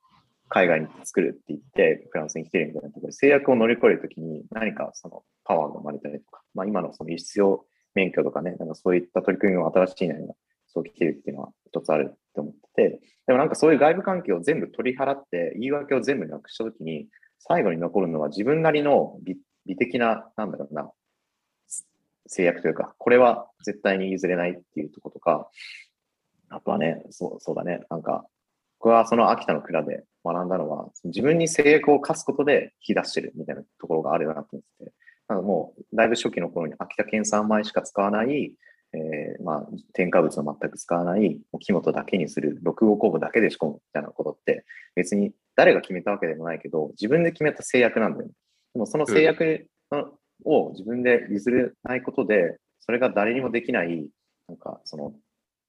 [0.48, 7.64] 海外に作るって言って、フランスに来てるみたいなところで、制約を乗り越えるときに何かそのパワーが生まれたりとか、まあ、今のその輸出用
[7.94, 10.34] 免許とかね、なんかそういった取り組みも新しいのが
[10.68, 17.08] そう来てるっていうのは一つあると思ってて、でもなんかそういう外部環境を全部取り払って、言い訳を全部なくしたときに、
[17.38, 20.90] 最後に残るのは自分なりの美美的な、なんだろうな、
[22.26, 25.48] 制約というか、これは絶対に譲れないっていうところとか、
[26.48, 28.26] あとはね、そうそうだね、なんか、
[28.80, 34.92] 僕はその秋田の蔵で学んだのは、自分に制約を課すことで引き出してるみたいなところがあるなと思ってて、
[35.28, 38.54] なんかもう、だいぶ初期の頃に秋田県産米しか使わない、
[38.92, 44.64] えー、まあ、添加物を全く使わない、木本だけにする、六号酵母だけで仕込むみたいなことって、
[44.94, 48.32] 別に誰が決めたわけでもないけど、自分で決めた制約なんだよね。
[48.74, 49.68] でもその制約
[50.44, 54.08] を自分で譲れないことで、それが誰にもできない、
[54.48, 55.12] なんかその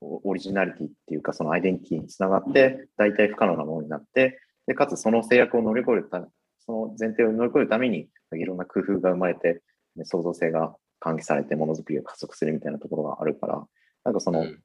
[0.02, 6.28] オリジナリティっていうか、そのアイデンティティにつながって、大体不可能なものになって、で、かつその制約を乗り越えるため、
[6.66, 9.62] その前提を乗り越えるために、いろんな工夫が生まれて、
[10.04, 13.66] 創造性が喚起されてものづくりを加速するみたいなところがあるから、
[14.04, 14.60] なんかその、うん、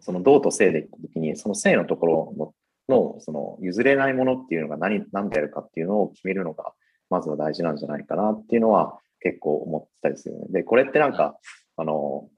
[0.00, 2.54] その道と性でいったときに、その性のところの、
[2.88, 6.72] のその譲れないものっていうのが何、何であるかっていうのを決めるのが、
[7.08, 10.46] まずは大事なんじゃないかなっていうのは結構思ってたりするよね。
[10.50, 11.38] で、これってなんか、
[11.76, 12.28] あの、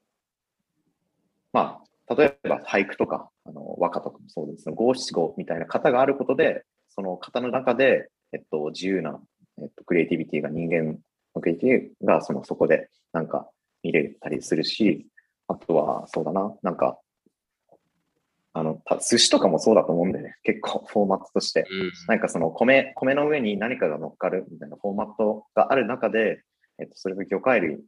[1.53, 9.21] まあ、例えば俳句とか、あの和歌とかもそうですね、五七五みたいな型があることで、その型の中で、えっと、自由な、
[9.59, 10.99] えっと、クリエイティビティが人間
[11.35, 13.49] のクリエイティビティがそのそこでなんか
[13.83, 15.07] 見れたりするし、
[15.47, 16.99] あとはそうだな、なんか、
[18.55, 26.43] あの、寿司とかもそうだと思うんでね、 結構フォーマットとして、うん、なんかその米、米の上に何かが乗っかるみたいなフォーマットがある中で、
[26.79, 27.85] えっと、それが魚介類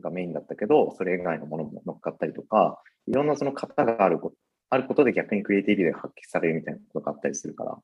[0.00, 4.36] がメインだったけど、それ以外のものも乗っかったりとか、いろんなその型があること、
[4.70, 7.78] あることで逆にクリエイティビティが発揮されるみたいなことがあったりするから、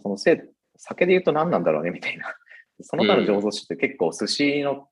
[0.00, 0.44] そのせ
[0.76, 2.34] 酒で言うと何なんだろうねみたいな。
[2.80, 4.88] その他の醸造酒って結構寿司の、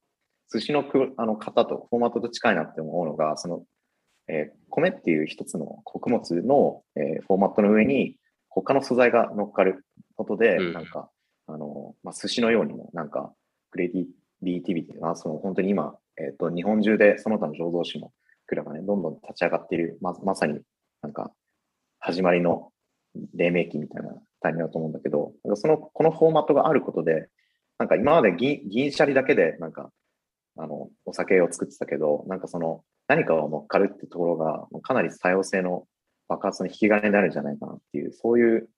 [0.53, 3.65] 寿司のくあの型とフォーマットと近いなって思うのが、その、
[4.29, 8.17] えー、米っていう一つの穀物の、えー、フォーマットの上に
[8.49, 9.85] 他の素材が乗っかる
[10.17, 11.11] ことで、うん、なんか、
[11.47, 13.33] あの、まあ、寿司のようにも、なんか、
[13.71, 18.13] クリエイティビティが、その本当に今、えっ、ー、と、日本中でその他の醸造酒の
[18.47, 20.61] 蔵がね、どんどん立ち上がっている、ままさに
[21.03, 21.33] なんか、
[21.99, 22.71] 始まりの
[23.35, 27.29] 黎明期みたいなタイミングだと思うんだけど、なんかその、このフォーマットがあることで、
[27.85, 29.91] なんか今まで銀銀シャリだけで、なんか、
[30.57, 35.87] あの、お酒を作ってたけど、なんかその、何かを乗っかるってところが、かなり多様性の
[36.27, 38.71] 爆発の引き金になるんじゃないかなっていう、そういう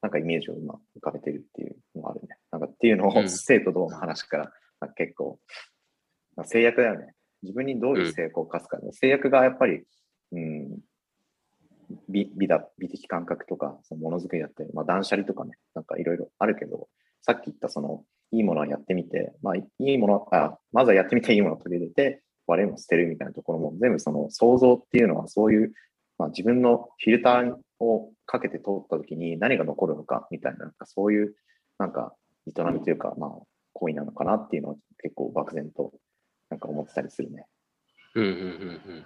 [0.00, 2.38] なんかイメージを今浮かべてるっていうのがあるね。
[2.52, 5.38] なんかっていうのを、生とどうの話から、結構、
[6.34, 7.12] まあ、制約だよね。
[7.42, 9.82] 自分にどういう成功を課すか、ね、制約がやっぱり、
[10.32, 10.78] うん、
[12.08, 16.88] 美美だ美的感覚とか、そのものづくりだったり、まあ、断捨離とかね、なんかいろいろあるけど、
[17.20, 25.72] さっき言ったその、いいものはやってみて、まあ、いいもの、あまずはやってみていいものを取り入れて、悪いものを捨てるみたいなところも、全部その想像っていうのは、そういう、
[26.18, 31.34] まあ、自分のフィルターをかけて通った時に何が残るのかみたいな、なんかそういう、
[31.78, 32.14] なんか、
[32.46, 33.30] 営みというか、まあ、
[33.72, 35.92] 行為なのかなっていうのは結構漠然と
[36.50, 37.46] なんか思ってたりするね。
[38.14, 39.04] うんうんうんうん。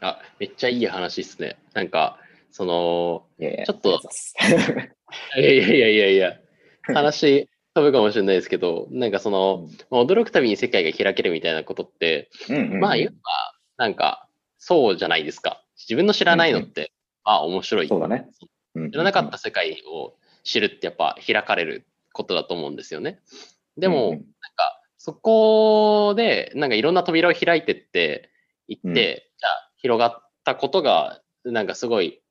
[0.00, 1.56] あ、めっちゃいい話っすね。
[1.72, 2.18] なんか、
[2.50, 3.98] その、いやいやちょっと、
[5.36, 6.40] いやいやいやいや、
[6.82, 13.14] 話飛ぶかもしれないですけど、なんかその、うん、驚くたびに世界が開けるみたいなことって、うんうんうん、まあ言えば、
[13.76, 15.62] なんか、そうじゃないですか。
[15.76, 16.90] 自分の知らないのって、うんうん、
[17.24, 17.88] まあ面白い。
[17.88, 18.28] そうだね。
[18.74, 20.14] 知らなかった世界を
[20.44, 23.20] 知るってやっぱ開かれることだと思うんですよね。
[23.76, 24.20] でも、うんうん、なん
[24.54, 28.30] か、そこで、なんかいろんな扉を開いてって
[28.68, 32.22] いって、うん、じゃあ広がったことが、なんかすごい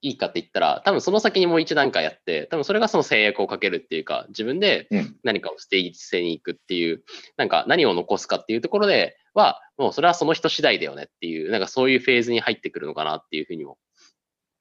[0.00, 4.88] いいかって言ったら、多分その先にもう一段階やって、多分それがその制約をかけるっていうか、自分で
[5.24, 7.02] 何かをステージ性に行くっていう、
[7.36, 13.78] なんか何を残すかっていうところでは、もうそれはその人次第だよねっていう、なんかそういうフェーズに入ってくるのかなっていうふうにも、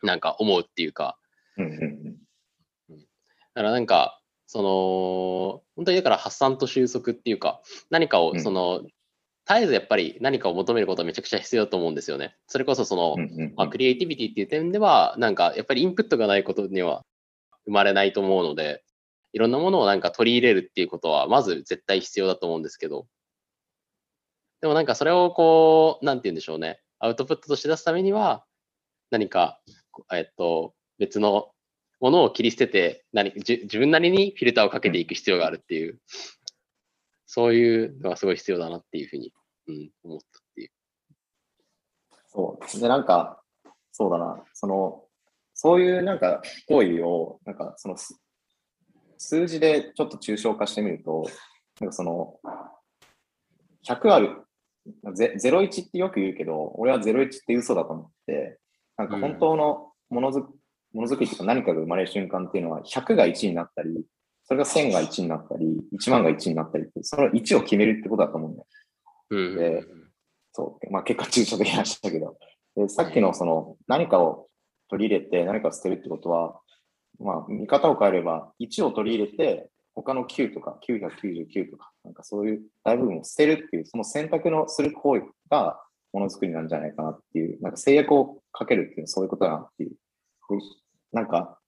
[0.01, 1.17] なんか思うっていうか。
[1.57, 1.63] だ
[3.53, 8.83] からなんか、その、本当にだから発散と収束っていうか、何かをその、
[9.47, 12.35] 絶えずやっぱり何かを求めることはめちゃくちゃ必要だと思うんですよね。
[12.47, 13.15] それこそその、
[13.55, 17.05] まあ、クリエイティビティっていう点では、なんかやっぱりインプットがないことには
[17.65, 18.83] 生まれないと思うので、
[19.31, 23.07] いろんなものをなんか取り入れるっていうことは、まず絶対必要だと思うんですけど、
[24.61, 28.43] でもなんかそれをこう、なんて言うんでしょうね、アウトプットとして出すためには、
[29.11, 29.61] 何か、
[30.13, 31.51] えっと、別の
[31.99, 35.99] ものを切り捨てて何自分なりにフィルターをかけていく必要があるっていう、
[37.27, 39.31] そういうのがすごい必要だなっていうふうに、
[39.67, 40.69] うん、思ったっていう。
[42.27, 42.79] そう。
[42.79, 43.43] で、なんか、
[43.91, 45.03] そうだな、その、
[45.53, 47.97] そういうなんか行為を、なんかその
[49.17, 51.25] 数字でちょっと抽象化してみると、
[51.79, 52.39] なんかその、
[53.85, 54.45] 100ある、
[55.05, 58.59] 01ってよく言うけど、俺は01って嘘だと思って、
[58.97, 60.57] なんか本当のものづ、うん
[60.93, 64.05] ものづくりとか何かが生まれる瞬間っていうのは100が1になったり、
[64.47, 68.67] それが1000が1になったり、1万が1になったりその1を決めるってことだと思うんだよ。
[69.29, 69.83] うん、で、
[70.53, 72.37] そう、まあ結果抽象的な話だけど、
[72.75, 74.47] でさっきのその何かを
[74.89, 76.59] 取り入れて何かを捨てるってことは、
[77.19, 85.81] まあ、見方を変えれば、1を取り入れて、他の9とか999とか、なんかそういう大部分を捨てるっていう、その選択のする行為が
[86.13, 89.91] ものづくりなんじゃないかなっていう、なんか制約をかけるっていうのはそういうことだなっていう。
[91.11, 91.59] なんか、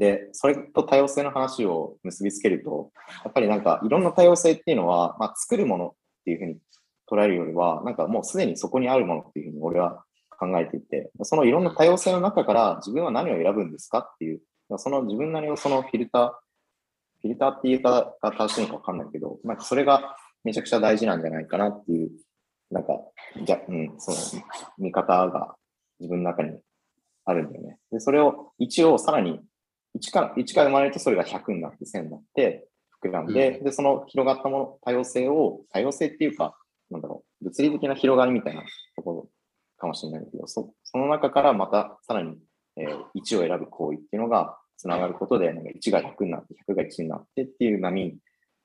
[0.00, 2.90] で、それと多様性の話を結びつけると、
[3.22, 5.92] やっぱりなんかいろんな多様性っていうのは、まあ、作るものっ
[6.24, 6.56] ていうふうに
[7.06, 10.02] 捉えるよりは、なんかもうすでにそこにあるものっていうふうに俺は
[10.38, 14.40] 考えていて、そのいろんな多様性の中から自分は何を選ぶんですかっていう、
[14.78, 16.30] その自分なりのそのフィルター、
[17.20, 22.10] フィルターって言い方が正しいのかわかんないけど、なんかそれがめちゃくちゃ大事なんじゃないかなっていう、
[22.70, 22.98] なんか、
[23.44, 24.42] じゃ、うん、その
[24.78, 25.56] 見方が
[25.98, 26.58] 自分の中に
[27.26, 27.78] あるんだよね。
[27.92, 29.40] で、それを一応さらに
[29.98, 32.68] 1から、1から生まれるとそれが100になって1000になって
[33.02, 36.56] 膨らんで、うん、で、その広がったもの、多様性を、多様性っていうか、
[36.90, 38.62] なんだろう、物理的な広がりみたいな
[38.96, 39.28] ところ
[39.78, 42.36] かもしれないけど、そその中からまたさらに、
[42.76, 48.16] えー、1を選ぶ行為っていうのがつながることで、なんか1が100になって、100が1になってっていう波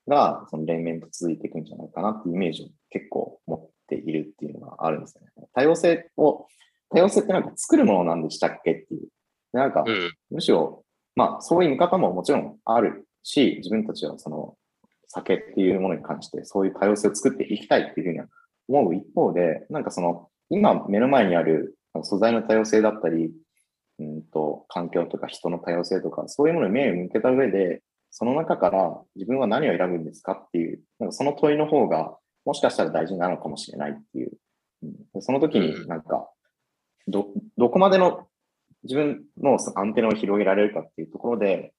[0.07, 5.47] が、その連綿と続いていくんじゃないかなっていうイメージを結構持っているっていうのがあるんですよね。
[5.53, 6.47] 多様性を、
[6.89, 9.09] 多様性ってなんか作るものなんでしたっけっていう。
[9.51, 9.83] なんか、
[10.29, 10.84] むしろ、
[11.15, 14.55] まあ、そういう見方ももちろんあるし、自分たちはその、
[15.07, 18.25] 酒っていうものに関して、そういう多様性を作っていきたいっていうふうには
[18.67, 23.31] 思う一方で、なんかその、今目の前にある素材の多様性だったり、
[23.99, 34.31] うんと、環境とか人の多様性とか、そういうものに目を向けた上で、その中から自分は何を選ぶんですかっていう、なんかその問いの方が、もしかしたら大事なのかもしれないっていう。
[34.83, 36.29] うん、その時になんか、
[37.07, 38.27] ど、どこまでの
[38.85, 41.73] 自分のアンテナを広げられるかっていうところで、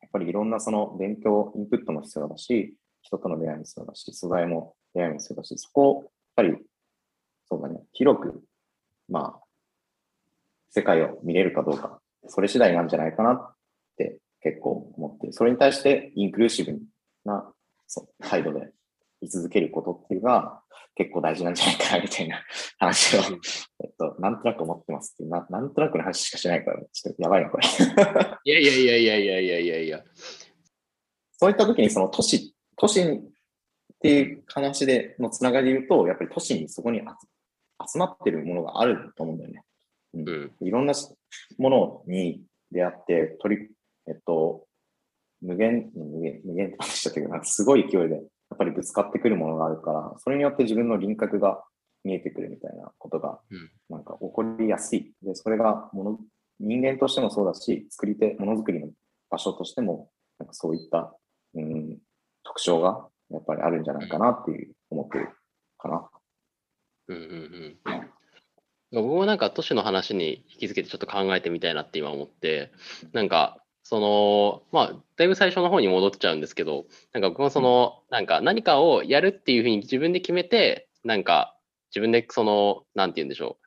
[0.00, 6.56] やっぱりいろんなその勉強、インプットも必要だし、人との出会いも必要だし、素材も出会いも必要だし、そこをやっぱり
[7.48, 8.42] そうだね、広く、
[9.08, 9.46] まあ、
[10.70, 13.54] 世界を見れるかどうか、それ次第なんじゃないかなっ
[13.96, 16.78] て結構思って、それに対してインクルーシブ
[17.24, 17.50] な
[18.20, 18.72] 態度で
[19.20, 20.62] 居続けることっていうのが
[20.94, 22.42] 結構大事なんじゃないかなみたいな
[22.78, 23.20] 話を、
[23.84, 27.66] えっと、なんとなく思ってますってな、なんとなくの話しかしないから、ちょっとやばいな、これ。
[28.44, 30.04] い やいやいやいやいやいやいやいや。
[31.32, 39.64] そういった時にその都市、都市っていう話でのつながりで言うと、やっぱり都市にそこに集まってるものがあると思うんだよね。
[40.14, 40.52] うん。
[40.60, 40.94] いろんな
[41.58, 43.70] ものに出会って、取り、
[44.08, 44.66] えっと、
[45.42, 48.20] 無限、無限、無限って話しちゃったけど、なんかすごい勢いで、や
[48.54, 51.62] っぱりぶつかってくるものがあるから、それによって自分の輪郭が
[52.04, 53.40] 見えてくるみたいなことが、
[53.90, 55.12] なんか起こりやすい。
[55.22, 56.18] で、それがもの、
[56.60, 58.88] 人間としてもそうだし、作り手、ものづくりの
[59.30, 61.16] 場所としても、なんかそういった、
[61.54, 61.98] うん、
[62.44, 65.28] 特徴がやっぱりあるんじゃないかなっていう思ってる
[65.78, 66.08] かな。
[67.08, 67.22] うんうん
[67.84, 68.10] うん。
[68.92, 72.72] 僕もなんか都市の話に引き付けてちょっと考えてみたいなって今思って、
[73.12, 81.56] なんか、その、まあ、だいぶ最初の方に戻っちゃうんですけど、なんか僕もその、なんか何かをやるっていうふうに自分で決めて、なんか
[81.90, 83.66] 自分でその、なんて言うんでしょう。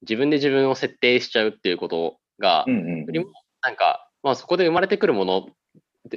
[0.00, 2.74] 自分で自分を設定しちゃうっていうことが、よ
[3.12, 3.26] りも、
[3.62, 5.46] なんか、まあそこで生まれてくるもの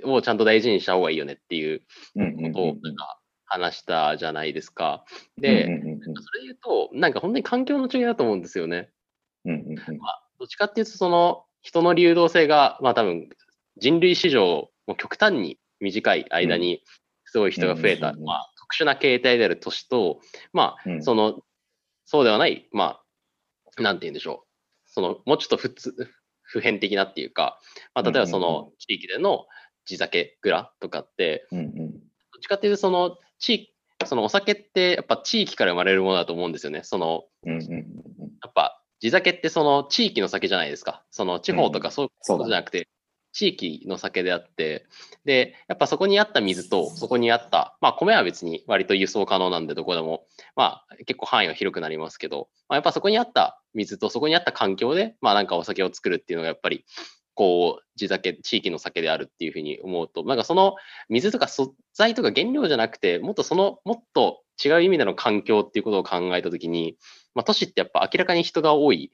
[0.06, 1.82] をちゃんと大事にした方がいいよねっていう
[2.16, 5.06] ことを、なんか、話したじゃないですか。
[5.38, 5.82] で、それで
[6.46, 8.90] 言うと、なんか本当に環境の違いだと思うんですよね。
[10.00, 13.28] まあ、どっちかっていうと、その人の流動性が、まあ多分
[13.78, 16.84] 人類史上、もう極端に短い間に
[17.26, 20.20] すごい人が増えた、まあ特殊な形態である都市と、
[20.52, 21.40] まあ、その、
[22.06, 23.00] そうではない、ま
[23.78, 24.90] あ、なんて言うんでしょう。
[24.90, 25.94] その、もうちょっと普通、
[26.42, 27.60] 普遍的なっていうか、
[27.94, 29.46] まあ、例えばその地域での
[29.86, 33.74] 地酒蔵とかって、どっちかっていうとその地域、
[34.06, 36.82] そのお酒ってやっぱ地域から生まれるものだと思うんですよね。
[36.84, 37.24] その、
[38.44, 41.04] やっぱ地酒ってその地域の酒じゃないですか。
[41.12, 42.88] その地方とかそういうことじゃなくて、
[43.34, 44.86] 地域の酒であって、
[45.26, 50.26] で、やっぱそこにあった水と、そこにあった、まあ米は別に割と輸送可能なんでどこでも、
[50.56, 56.86] まあ結構範囲は広くなりますけど、まあ、やっぱそこにあった水とそこにあった環境で、まあなんかお酒を作るっていうのがやっぱり
[57.36, 60.76] こう、地酒、地域の酒であるっていうふうに思うと、なんかその
[61.10, 66.98] 水とか素材とか原料じゃなくて、もっとその、もっと違う意味での環境っていうことを考えたときに、
[67.36, 69.12] まあ都市ってやっぱ明らかに人が多い、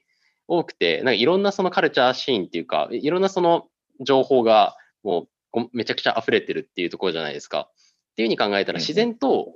[0.48, 3.68] 多くて、なんかいろんなそのカルチャーシーンっていうか、いろんなその
[4.00, 7.68] 情報がもうめちゃくちゃ溢れてるっていうところじゃないですか。
[8.12, 9.54] っていうふうに考えたら自然と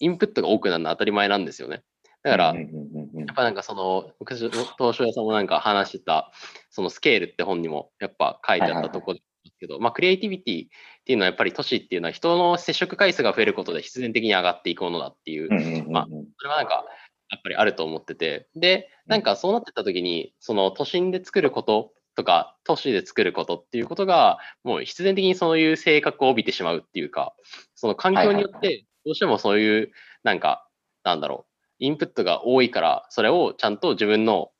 [0.00, 1.82] インプットが多くなるのは当たり前なんですよね。
[2.22, 6.30] だから、やっぱなんかその、昔、東証屋さんもなんか話してた、
[6.70, 10.68] そのスケールって本にもやっぱ書いてあったところですけど、まあ、クリエイティビティっ
[11.04, 16.84] ていうのはやっぱり都市っていうのは人の接触回数が増えることで必然的に上がっていくものだっていう、まあ、それはなんか、
[17.30, 27.34] やっぱりあると思ってて、で、なんかそうなってた時に、その都心で作ることとか都市で作ることっていうことが、もう必然的にそういう性格を帯びてしまうっていうか、
[27.74, 30.66] その環境によってどうしてもそういう、なんか、
[31.04, 34.50] なんだろう、インプットが多いから、それをちゃんと自分の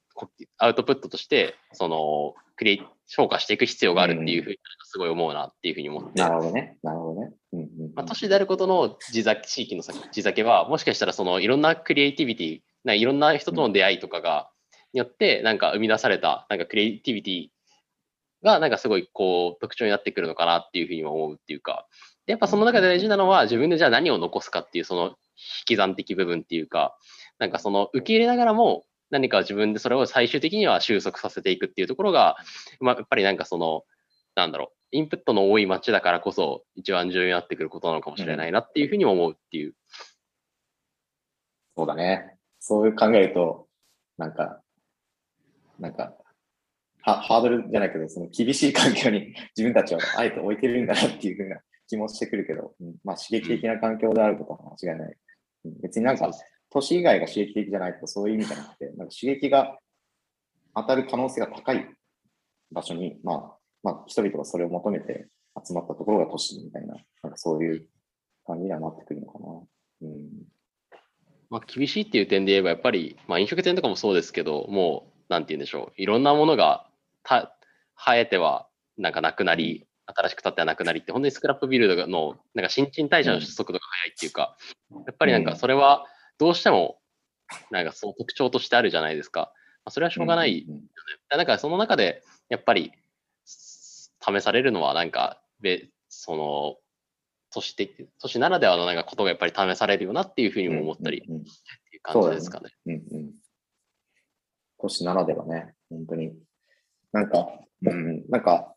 [0.58, 6.20] アウトプットとして、その、クリエイ消化していく必要があるっていうふうにすごい思うなっていうふうに思って。
[6.20, 6.76] なるほどね。
[6.82, 7.32] なるほどね。
[7.54, 14.50] うんうんまあ、都市であることの地酒、地域の地酒は、もしかしたらそのいろんなクリエイティビティ、ないろんな人との出会いとかが、
[14.92, 17.48] によって、なんか生み出された、なんかクリエイティビティ
[18.44, 21.86] が、なんかすごいこう、特徴になってくるのかなっていうふうに思うっていうか、
[22.26, 25.14] やっぱその中で大事なのは、自分でじゃあ何を残すかっていう、その引
[25.64, 26.94] き算的部分っていうか、
[27.38, 32.36] なんかその受け入れながらも、何か自分でそれを最終的には収束させていくっていうところが、
[32.80, 33.84] まあ、やっぱりなんかその、
[34.34, 39.74] なんだろう、インプットの多い街だからこそ一番重要になってくることなのかもしれないなっていうふうに思うっていう。
[41.76, 42.36] そうだね。
[42.58, 43.68] そういう考えると、
[44.18, 44.60] なんか、
[45.78, 46.14] なんか、
[47.02, 55.16] ハードルじゃないけど、その厳しい環境に 自分たちをあえて置いてるんだなっていうふうな気もしてくるけど、うん、まあ刺激的な環境であることは間違いない。
[55.64, 56.30] うん、別になんか、
[56.70, 59.78] 都市以外が刺激的じゃないとそういう意味じゃなくて、なんか刺激が
[60.74, 61.86] 当たる可能性が高い
[62.70, 65.28] 場所に、まあ、まあ、人々がそれを求めて
[65.66, 67.86] 集まったところが都市みたいな、なんかそういう
[68.46, 69.46] 感じにはなってくるのかな。
[70.02, 70.28] うん。
[71.50, 76.88] まあ、厳しいっていう点で言えば、やっぱり、まあ、飲食店とかもそうですけど、もう、なんて言うんでしょう、いろんなものが
[77.24, 77.56] た
[77.96, 84.56] 生えてはなんかなくなり、新しく建ってはなくなりって、本当にスクラップビルドのなんか新陳代謝の速度が速いっていうか、
[84.90, 86.06] やっぱりなんかそれは
[86.40, 86.98] どうしても
[87.70, 89.52] なんかその特徴としてあるじゃないですか。
[89.84, 90.80] まあ、それはしょうがない、ね。
[91.36, 92.92] なんかその中でやっぱり
[93.44, 95.42] 試されるのはなんか、
[96.08, 96.76] その
[97.52, 102.70] 都市的、都市ならではのなんかことがやっぱり試されるよなっていうふうにも思ったりっていう感じですかね。
[102.86, 103.30] うんうん、
[104.80, 106.32] 都市ならではね、本当に。
[107.12, 107.48] なんか、
[107.84, 108.74] うん、なんか、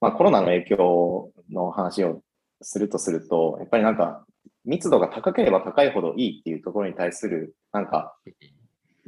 [0.00, 2.22] まあコロナの影響の話を
[2.62, 4.24] するとすると、やっぱりなんか
[4.68, 8.14] 密度が高ければ高いほどいいっていうところに対する、なんか、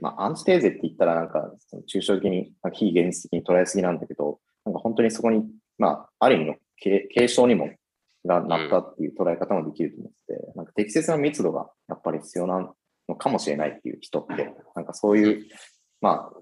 [0.00, 1.52] まあアンチテーゼって言ったらなんか、
[1.92, 5.44] 抽象的に、非現実的に捉えすぎなんだけど、なんか本当にそこに、
[5.76, 7.70] まあ、ある意味の継承にも
[8.24, 12.74] がなったっていう捉え方もできると思ってて、なんか適切な密度がやっぱり必要な
[13.08, 15.46] のかもしれないっていう人って、なんかそういう、
[16.00, 16.40] まあ、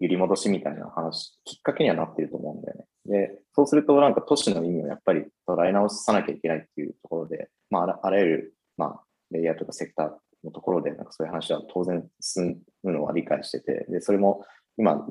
[0.00, 2.84] 揺り戻しみたいな話、きっかけにはなってると思うんだよね。
[3.06, 10.10] で、そうするとなんか都市の意味をやっぱり捉え直さなきゃいけないっていうところで、まあ、あらゆる、まあ、レイヤーとかセクター
[10.44, 14.44] のところで、なんかそういう話は当然進むのは理解してて、で、それも
[14.78, 15.06] 今、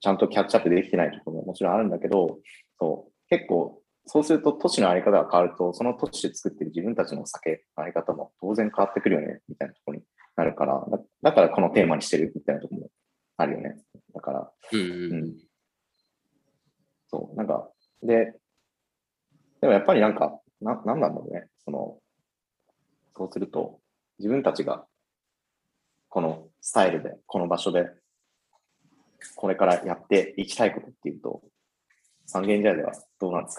[0.00, 2.38] ちゃんとキャッチアップできてないところももちろんあるんだけど、
[2.78, 10.04] そう、結構、そうすると都市のあり方が変わると、その都市で作ってる自分たちの酒のあり方も当然変わってくるよね、みたいなところに
[10.36, 10.86] なるから、
[11.22, 12.88] だからこのテーマにしてるみたいなところも
[13.36, 13.76] あるよね。
[14.14, 14.84] だから、うん、う
[15.26, 15.36] ん、
[17.08, 17.70] そう、なんか、
[18.02, 18.34] で、
[19.60, 21.48] でもやっぱりなんか、な、なんなんだろうね。
[21.64, 21.98] その、
[23.16, 23.80] そうすると、
[24.18, 24.86] 自分たちが、
[26.08, 27.88] このスタイルで、この場所で、
[29.36, 31.42] これからやっていきたいことっていうと、
[32.26, 33.58] 三軒茶屋ではどうなんです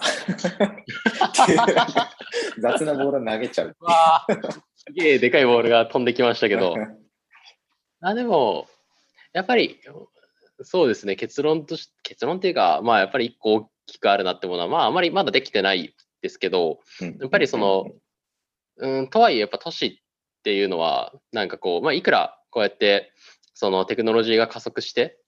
[0.58, 2.10] か？
[2.60, 4.26] 雑なボール投げちゃうわ
[4.76, 6.76] すげえでかいボールが飛んできましたけど。
[8.02, 8.68] あでも、
[9.34, 9.80] やっぱり、
[10.64, 17.86] そうですね、結論とし、結論っていうか、まあやっぱり一個大きくあるなってものは、まああまりまだできてないですけど、やっぱりその、
[18.78, 23.14] うん、とはいえやっぱ都市っていうのは、なんかこう、まあいくらこうやって、
[23.53, 25.20] そのテクノロジーが加速して、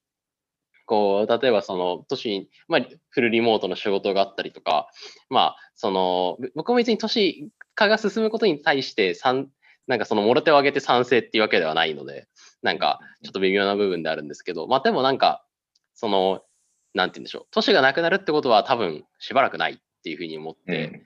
[0.85, 4.89] こう、例えばその都市に、まあ、フルリモートの仕事があったりとか、
[5.29, 9.15] まあ、その、僕も別に都市化が進むことに対して、
[9.87, 12.27] なんかそのもろ手を挙げて賛成っていうわけではないので、
[12.61, 15.45] なんかちょっと微妙な部分であるんですけど、まあでもなんか、
[15.93, 16.41] その、
[16.93, 21.03] なんて言うんでしょう、都市がなくなるってことは多分しばらくないっていうふうに思って、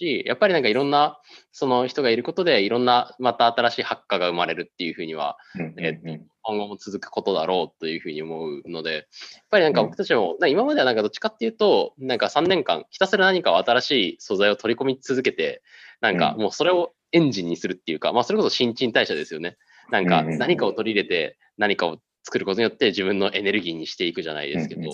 [0.00, 1.20] し、やっぱりなんかいろんな
[1.52, 5.36] その人がいることで、いろんなまた新しい発火が生まれるっていうふうには、
[5.78, 9.04] えっと、今後も続くことだろうというふうに思うので、やっ
[9.50, 15.62] ぱりなんか僕たちも、今まではなんかどっちかっていうと、なんか3年間、ひたすら何か新しい素材を取り込み続けて、
[16.00, 19.58] なんかもうそれをエンジンにするっていうか、まあそれこそ新陳代謝ですよね。
[19.90, 24.90] なんか何かを取り入れて何かを作ることによって自分のエネルギーにしていくじゃないですけど、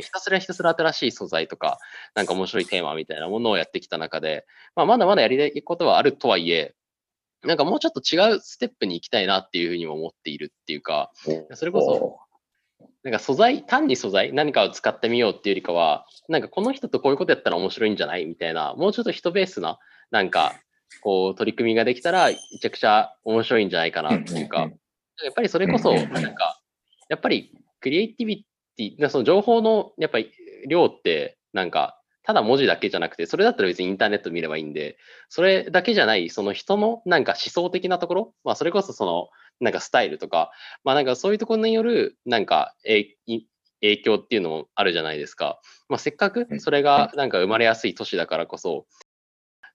[0.00, 1.78] ひたすらひたすら新しい素材とか、
[2.14, 6.74] なんか面白いテーマみたいなものをやってきた中で、まあ、まだまだやりたいことはあるとはいえ、
[7.44, 11.10] なんかもうちょっと違うステップに行きたいなっていうふうにも思っているっていうか、
[11.54, 11.80] それこ
[12.80, 19.78] そ、なんか素材、単に素材、何かを使ってみようっていうよりかは、なんかこの人とこういうことやったら面白いんじゃないみたいな、もうちょっと人ベースな、
[20.10, 20.54] なんか、
[21.00, 24.70] こう、取り組みができたら、めちゃくちゃ面白いんじゃないかなっていうか、
[25.22, 26.60] やっぱりそれこそ、なんか、
[27.08, 30.32] やっぱりクリエイティビテティ、その情報のやっぱり
[30.68, 34.96] 量って、なんか、ただ文字だけじゃなくて、それだったら別にインターネット見ればいいんで、
[35.28, 39.28] それだけじゃない、その人のなんか思想的なところ、まあそれこそその、
[39.60, 40.50] なんかスタイルとか、
[40.84, 45.60] まあなんかそういうところによる、なんか影響っていうのもあるじゃないですか。
[45.88, 48.86] まあせっかくそれがなんか生まれやすい都市だからこそ、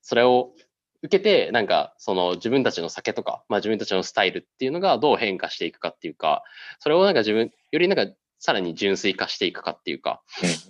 [0.00, 0.54] それを
[1.02, 6.42] 受けて、なんかその自分たちの酒とか、まあ自分たちのスタイルっていうのがどう変化していくかっていうか、
[6.80, 10.22] それをなんか自分、よりなんかさらに純粋化していくかっていうか、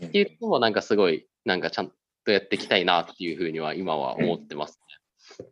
[0.06, 1.92] っていうのもなんかすごい、なんかちゃん
[2.24, 4.78] とやっていきたいなっていうふうには今は思ってます
[5.40, 5.46] ね。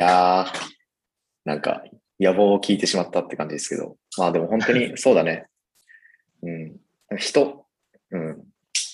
[0.00, 0.70] いやー、
[1.44, 1.82] なんか
[2.20, 5.46] 野望を聞いてしまったって感じですけど、まあでも本当に そうだね。
[6.42, 6.80] うん。
[7.16, 7.66] 人、
[8.10, 8.44] うん。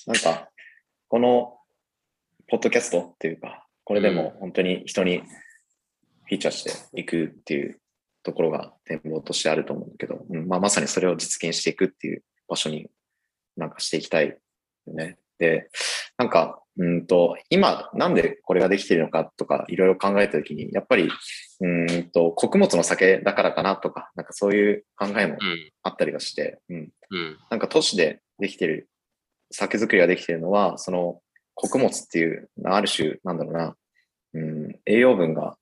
[0.06, 0.50] なんか、
[1.08, 1.58] この、
[2.54, 7.80] ポッドキャストっていうか、これでも本当に人にフィーチャーしていくっていう
[8.22, 12.86] ところが展望としてあると思うんだけど、うんまあ、まさにそれを実現していくっていう場所に
[13.56, 14.36] なんかしていきたいよ
[14.86, 15.18] ね。
[15.40, 15.68] で、
[16.16, 21.08] なんか、うんと、今、なんでこれができているのかとか、いろいろ考えたときに、やっぱり、
[21.58, 25.38] うんと、穀物の酒だからかなとか、なんかそういう考えも
[25.82, 26.76] あったりはして、うん。
[27.10, 28.88] うん、なんか都市でできてる、
[29.50, 31.20] 酒造りができているのは、その
[31.54, 33.76] 穀物っていう、ある種、なんだろうな、
[34.34, 35.56] うん、栄養分が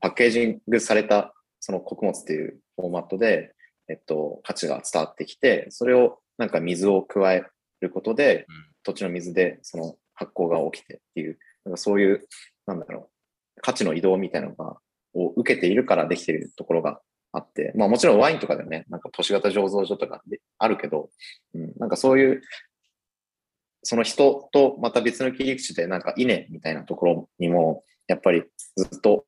[0.00, 3.54] パッケージングされたその穀物っていうフォーマットで、
[3.88, 7.44] えっと、価値が伝わってきて、それをなんか水を加え
[7.80, 8.46] ることで、
[8.82, 12.26] 土地の水でその発酵が起きてっていう、なんかそういう、
[12.66, 13.10] なんだろ
[13.56, 14.76] う、価値の移動みたいなのが、
[15.14, 17.00] を受けているからできているところが
[17.32, 21.10] あって、まあもちろんワインとかでね、なんか都市型醸造所とかであるけど、
[21.54, 22.42] うん、なんかそういう、
[23.84, 28.44] その人とまた別の切り口でなんか稲みたいなところにも、やっぱり
[28.76, 29.24] ずっと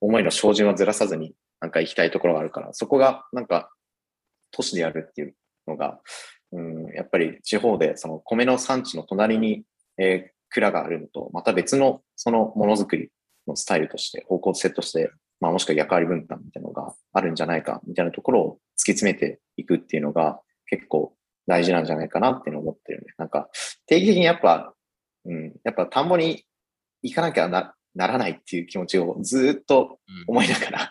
[0.00, 3.70] 思いの照準をずらさずになんか行きたいところがあるから、そこがなんか
[4.52, 5.34] 都市でやるっていう
[5.66, 6.00] のが、
[6.52, 9.64] うん、やっぱり地方でその米の産地の隣に、
[9.98, 13.10] えー、蔵があるのと、また別のそのものづくり
[13.46, 15.10] のスタイルとして、方向性として、
[15.40, 21.14] まあもしくは役割分担みたいなのがあるんじゃないかみたいなところを突き詰めていくっていうのが結構
[21.50, 23.12] 大事なんじゃないかなっていうのを思ってるね。
[23.18, 23.48] なんか
[23.86, 24.72] 定期的にやっぱ、
[25.24, 26.44] うん、やっぱ田んぼに
[27.02, 29.98] 行かなきゃなならないっていう気持ちをずっと
[30.28, 30.88] 思いながら、うん、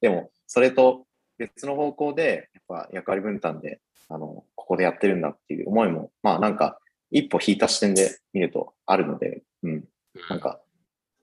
[0.00, 1.06] でもそれと
[1.38, 6.80] 別の方向でやっぱ役割分担であのここでやってるんだっていう思いもまあなんか
[7.12, 9.84] 一歩引いた視点で見るとあるので、うん、
[10.28, 10.60] なんか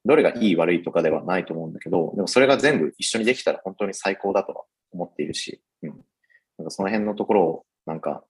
[0.06, 4.64] どれがいい悪いとかではないと思うんだけどでもそれが全部一緒にできたら本当に最高だとは
[4.94, 5.90] 思っているし、うん、
[6.58, 8.24] なんかその辺のところをなんか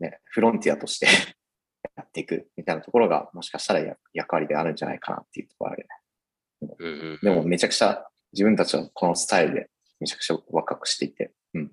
[0.00, 1.06] ねフロンティアとして
[1.96, 7.18] やっていくみたいなところがもしかしたら役割であるんじゃないかなっていうところあるよね。
[7.22, 9.70] でもめちゃくちゃ自分たちはこのスタイルで
[10.00, 11.72] めちゃくちゃ若くしていて、うん。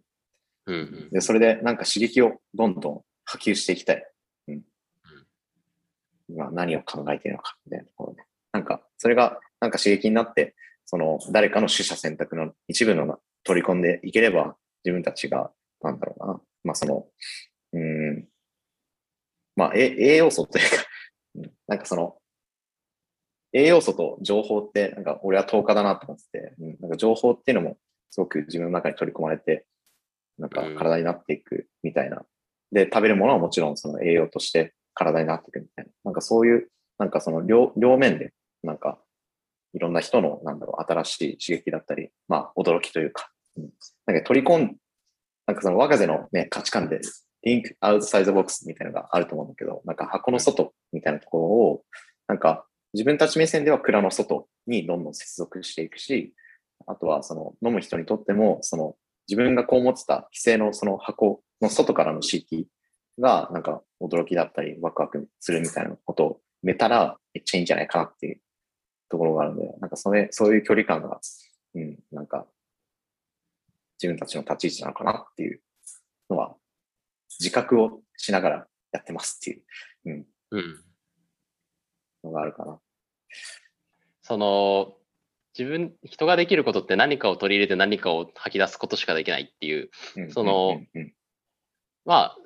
[0.66, 4.06] うんうん、でそれでなんか刺激をどんどん波及していきたい。
[4.48, 4.66] うん。
[6.28, 8.24] 今何を考えているのかみたいなところで。
[8.52, 10.56] なんかそれがなんか刺激になって、
[10.86, 15.52] その誰かの取捨選択の一部の取り込んでいければ自分たちが、
[15.82, 17.06] なんだろうな、まあその、
[17.74, 18.28] うん、
[19.56, 22.20] まあ栄養素というか なんかその
[23.54, 27.78] 栄養素と情報って、なんか俺は10日だなと思ってて、うん、なんか情報っていうのも
[28.12, 29.66] すごく自分の中に取り込まれて、
[30.38, 32.24] なんか体になっていくみたいな。
[32.72, 35.92] で、食べるものはもちろんその栄養として体になっていくみたいな。
[36.06, 39.00] なんかそういう、なんかその両両面で、なんか
[39.74, 43.70] いろんな人の、なんだろう、新しい刺激だったり、まあ驚きというか、うん、
[44.06, 44.78] なんか取り込ん、
[45.48, 47.02] なんかその若手のね、価値観で、
[47.46, 51.84] think outside the box みたいなのがあると思うんだけど、なんか箱の外みたいなところを、
[52.28, 56.34] なんか自分たち目線では蔵の外にどんどん接続していくし、
[56.88, 58.96] あとはその飲む人にとっても、その
[59.28, 62.68] 自分がこう持ってた規制のその箱の外からの刺激
[63.20, 68.42] がなんか驚きだったりワクワクするみたいなことをめたらめっちゃいいんじゃないかなっていう
[69.10, 71.20] ところがあるので、なんかそれ、そういう距離感が、
[71.76, 72.46] うん、なんか
[74.02, 75.62] 自分たちの立ち位置なのかなっていう
[76.30, 76.56] のは
[77.40, 79.64] 自覚をしながらやってますっていう、
[80.06, 80.84] うん、うん。
[82.24, 82.80] のがあるかな。
[84.22, 84.94] その
[85.58, 89.90] 自分人ができることって何かを取り入れて何かを吐き出すことしかできないっていう、
[90.32, 90.82] その、
[92.06, 92.38] まあ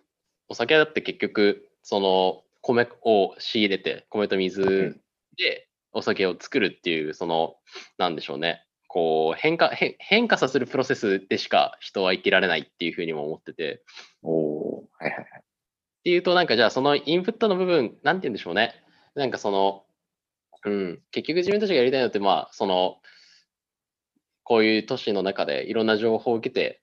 [0.48, 5.00] お酒だって結局その米を仕入れて米と水
[5.38, 7.56] でお酒を作るっていうその
[7.98, 8.66] なんでしょうね。
[8.88, 13.84] こう変化変化させるプロセスでしか人は生きられないっていうふうにも思ってて。
[15.04, 15.26] おはいはいはい。
[15.40, 15.44] っ
[16.04, 18.74] ていうとなんかじゃあそのインプットの部分なんて言うんでしょうね。
[19.16, 19.84] なんかその、
[20.66, 22.98] うん、結局自分たちがやりたいのって、まあ、その、
[24.44, 26.82] こういう都市の中でいろんな情報を受けて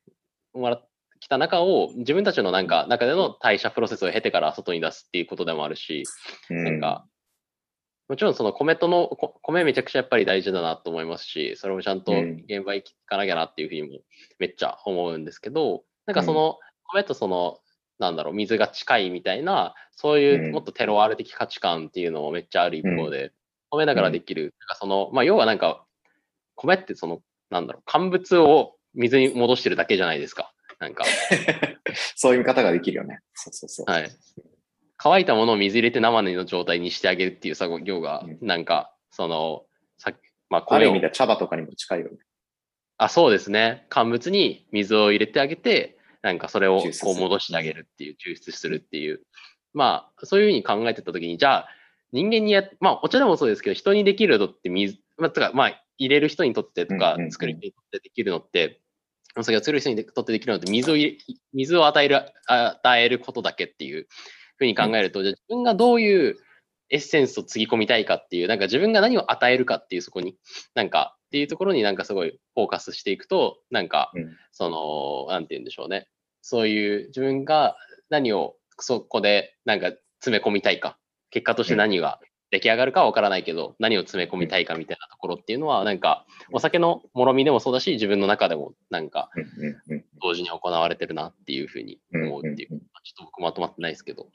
[0.54, 0.80] もら
[1.20, 6.04] きた中を自分たちのなんか中での代謝プロセスを経てから外に出すっていうことでもあるし、
[6.48, 7.06] なんか、
[8.08, 9.08] もちろんその米との、
[9.42, 14.00] 米めちゃくちゃやっぱり大事だなと思いますし、それもちゃんと現場行かなきゃなっていうふうにも
[14.38, 16.58] めっちゃ思うんですけど、なんかその
[16.92, 17.58] 米とその、
[18.01, 23.32] なんだろう、水が近いみたいな、そういうもっとテロワール的価値観っていうのもめっちゃある一方で、
[23.68, 25.84] 米だからできる、その、まあ要はなんか、
[26.57, 27.20] 米ってその、
[27.51, 30.53] なんだろう、乾物を水に戻してるだけじゃないですか。
[30.78, 31.05] なんか。
[32.16, 33.20] そういう見方ができるよね。
[33.34, 33.90] そうそうそう。
[33.90, 34.11] はい。
[34.96, 39.64] 乾いたものを水入れて生の状態にしてあげるっていう作業が、なんか、その、
[39.98, 40.12] さ
[40.48, 42.18] まあ、ある意味で茶葉とかにも近いよね。
[42.96, 43.86] あ、そうですね。
[43.88, 49.22] 乾物に水を入れてあげて、なんかそれをこう戻してあげるっていう、抽出するっていう。
[49.72, 51.68] まあ、そういうふうに考えてたときに、じゃあ、
[52.12, 58.80] 人間にや、まあ、お茶でもそうですけど、人にできるのって水、まあ、とか、まあ、入れる人にとってとか、作る人にとってできるのって、
[59.36, 61.18] お酒を作る人にとってできるのって水を入れ、
[61.52, 64.08] 水を与える、与えることだけっていう
[64.56, 66.36] ふうに考えると、じゃあ自分がどういう
[66.90, 70.36] エッセンスをつぎ込みたいかっていう、なんか自分が何を与えるかっていうそこに、
[70.74, 74.12] なんかっていうところになんかすごいフォーカスしていくと、なんか、
[74.50, 76.08] その、なんて言うんでしょうね。
[76.42, 77.76] そういう自分が
[78.08, 80.98] 何をそこでなんか詰め込みたいか、
[81.30, 82.18] 結果として何が
[82.50, 89.30] 出来上がるかは分からないけど、何を詰め込みたいかみたいなところっていうのは、なんか、お酒のもろみでもそうだし、自分の中でもなんか、
[90.20, 92.80] 同時に行われてるなっていうふうに思うっていう、ちょっ
[93.18, 94.26] と僕まとまってないですけど。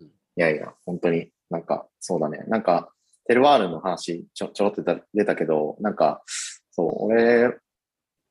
[0.00, 2.44] いやいや、本当になんか、そうだね。
[2.48, 2.92] なんか、
[3.26, 4.82] テルワールの話ちょちょろっと
[5.14, 6.22] 出たけど、なんか、
[6.70, 7.56] そう、俺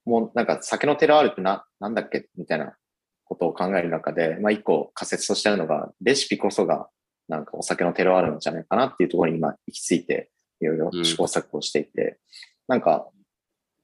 [0.06, 2.76] もなんか酒のテルワールってな、なんだっけみたいな
[3.24, 6.89] ことを考える中で、まあ一個仮説としてあるのが、レシピこそが
[7.28, 10.30] なんかお酒のテロあるんじゃないかなっていうところに今行き着いて、
[10.60, 12.16] いろいろ試行錯誤していて、うん、
[12.68, 13.08] なんか、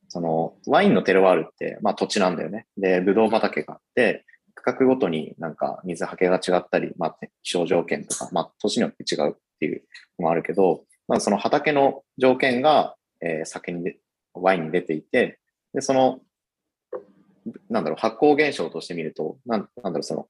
[0.10, 2.68] その、ワインのテロワールって、まあ土地なんだよね。
[2.78, 9.84] で、ブドウ畑があって、区画ごとになんか水はけが違ったり、まあ気象条件とか、まあ土によって違うっていう
[10.20, 13.94] のもあるけど、まあその畑の条件が、えー、酒に
[14.34, 15.40] ワインに出ていて、
[15.74, 16.20] で、その、
[17.70, 20.28] なんだろう、発酵現象として見ると、なんなんだろう、その、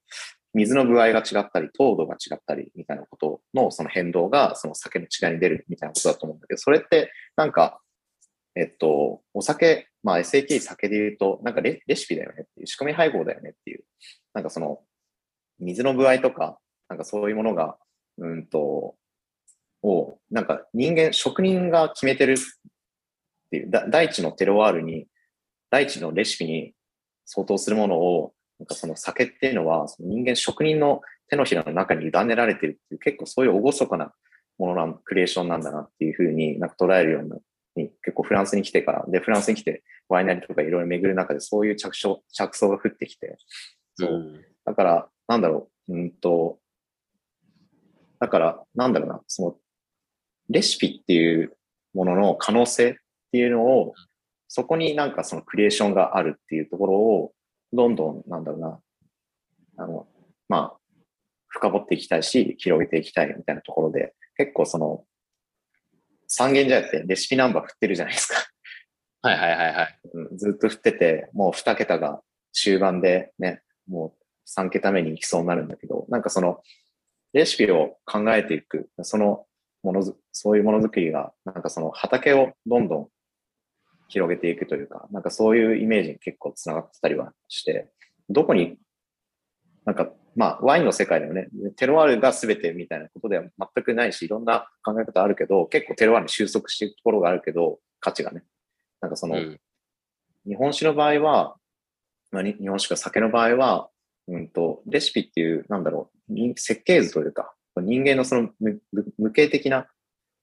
[0.54, 7.80] 水の具合が違ったり、糖度が違ったりみたいなことのその変動がその酒の違いに出るみたいなことだと思うんだけど、それってなんか、
[8.56, 13.84] えっと、お酒、まあ SAT 酒で言うと、なんかレレシピだよねっていう、仕組み配合だよねっていう、
[14.34, 14.80] なんかその、
[15.60, 16.58] 水の具合とか、
[16.88, 17.76] なんかそういうものが、
[18.18, 18.96] うんと、
[19.82, 22.36] を、なんか人間、職人が決めてるっ
[23.50, 25.06] ていう、大地のテロワールに、
[25.70, 26.74] 大地のレシピに
[27.24, 34.12] 相当するものをなんかその酒っていうのは、その人間職人の手のひらの中に委ねられてるっていう、結構そういう厳かな
[34.58, 43.36] ものなん、クリエーションなんだなっていうふうになんか捉えるように、結構フランスに来てから、で、フランスに来てワイナリーとかいろいろ巡る中でそういう着想着想が降ってきて、
[43.94, 44.10] そう。
[44.10, 46.58] うん、だから、なんだろう、うんと、
[48.18, 49.56] だから、なんだろうな、その、
[50.48, 51.56] レシピっていう
[51.94, 52.94] ものの可能性っ
[53.32, 53.94] ていうのを、
[54.48, 57.32] そこになんかそのクリエーションがあるっていうところを、
[57.72, 58.80] どんどん、なんだろうな、
[59.76, 60.06] あの、
[60.48, 60.78] まあ、
[61.48, 65.04] 深掘っていきたいし、広げていきたいみたいなところで、結構その、
[66.26, 68.34] 三軒茶屋ってレシピナンバー振ってるじゃないですか。
[69.22, 70.00] はいはいはいはい。
[70.14, 72.22] うん、ずっと振ってて、もう二桁が
[72.52, 76.62] 終盤でね、もう三桁目に行きそうになるんだけど、なんかその、
[77.32, 79.46] レシピを考えていく、その
[79.82, 83.08] ものづ、そういうものづくりが、なんかその畑をどんどん
[84.08, 87.90] 広げていくというか、なんかそういうイメージに結構つながってたりはして、
[88.28, 88.76] どこに、
[89.84, 98.44] なんか、まあ、ワインの世界でもね、テロワールが全てみたいなことでは全くないし、いろんな考え方あるけど、結構テロワールに収束していくところがあるけど、価値がね。
[99.00, 99.60] なんかその、うん、
[100.46, 101.56] 日本酒の場合は、
[102.30, 103.88] まあ、日本酒か酒の場合は、
[104.28, 108.50] うんと、レシピっていう、なんだろう、設計図というか、人間のその
[109.18, 109.86] 無形的な、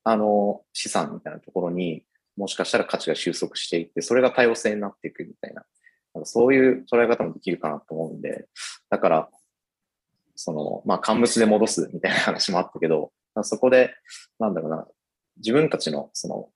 [0.03, 2.03] あの、資産みたいなところに、
[2.37, 5.63] もしかしたら価値が収束していって、それが多様性になっていくみたいな、
[6.13, 8.47] なんかそういう捉え方もできるかなと思うんで、
[8.89, 9.29] だから、
[10.35, 13.11] その、まあ、乾物で戻すみたいな話もあったけど、
[13.43, 13.93] そこで、
[14.39, 14.87] なんだろうな、
[15.37, 16.49] 自分たちの、その、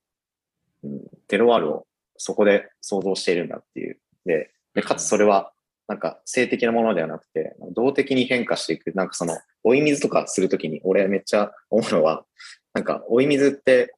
[0.84, 4.00] うん、テロワールをそこで想像しているんだっていう。
[4.26, 5.52] で、でかつそれは、
[5.90, 8.94] なんか性的なものではなくて、動的に変化していく。
[8.94, 12.26] なんかその、追い水とかするときに、俺めっちゃ思うのは、
[12.76, 13.96] なんか追い水って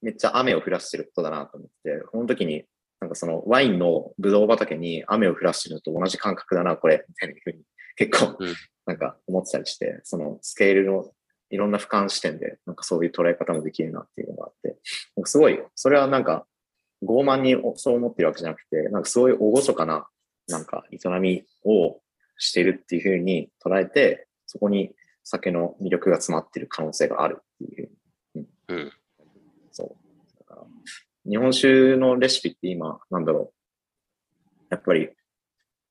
[0.00, 2.64] めっちゃ雨を降らしてることだなと思って、この時に、
[3.00, 7.58] なんかそのワインのブドウ畑に雨を降らしてるのと同じ感覚だな、これ、みたいなふうに
[7.96, 8.38] 結構、
[8.86, 11.12] なんか思ってたりして、そのスケールの
[11.50, 14.78] いろんな俯瞰視点で、なんかそういう捉え方もできるなっていうのがあって、
[15.16, 16.46] なんかすごい、それはなんか
[17.04, 20.06] 傲慢にそう思ってるわけじゃなくて、なんかすごい厳かな、
[20.48, 22.00] なんか営みを、
[22.38, 24.92] しているっていうふうに捉えて、そこに
[25.24, 27.88] 酒の魅力が詰まっている可能性があるっていう
[28.34, 28.46] ふうに。
[28.68, 28.76] うん。
[28.76, 28.92] うん、
[29.72, 29.88] そう。
[30.38, 30.62] だから
[31.28, 34.66] 日本酒のレシピって今、なんだろう。
[34.70, 35.10] やっぱり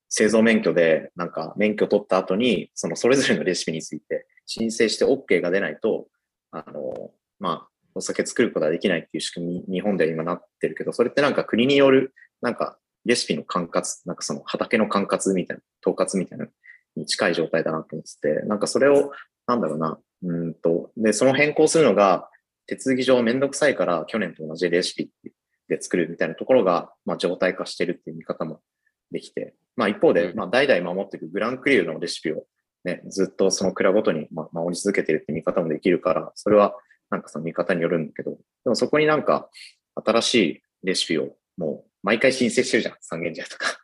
[0.10, 6.08] 製造免許で、なんか免許取った後に、そのそれぞれのレシピについて申請して OK が出ないと、
[6.52, 16.48] あの、まあ、お酒作ることができないっていう仕組み、日本では今なってるけど、それってなんか国による、なんかレシピの管轄、なんかその畑の管轄みたいな、統括みたいな
[16.96, 19.12] に近い状態だなと思ってて、なんかそれを、
[19.48, 22.30] なんだろうな、うんと、で、その変更するのが、
[22.68, 25.12] 手続き上めんどくさいから去年と同じレシピ
[25.68, 28.62] で作るみたいなところが、まあ、状態化してるっていう見方も
[29.12, 32.46] できて、まあ一方で、まあ代々守っていくグランクリューのレシピを
[32.86, 36.76] ね、ずっとその蔵ごとに守り続けてるって見方もできるから、それは
[37.10, 39.50] なんかその見方によるんだけど、でもそこになんか
[39.96, 43.78] 新しいレシピをもう毎回申請してるじゃん、三軒茶とか。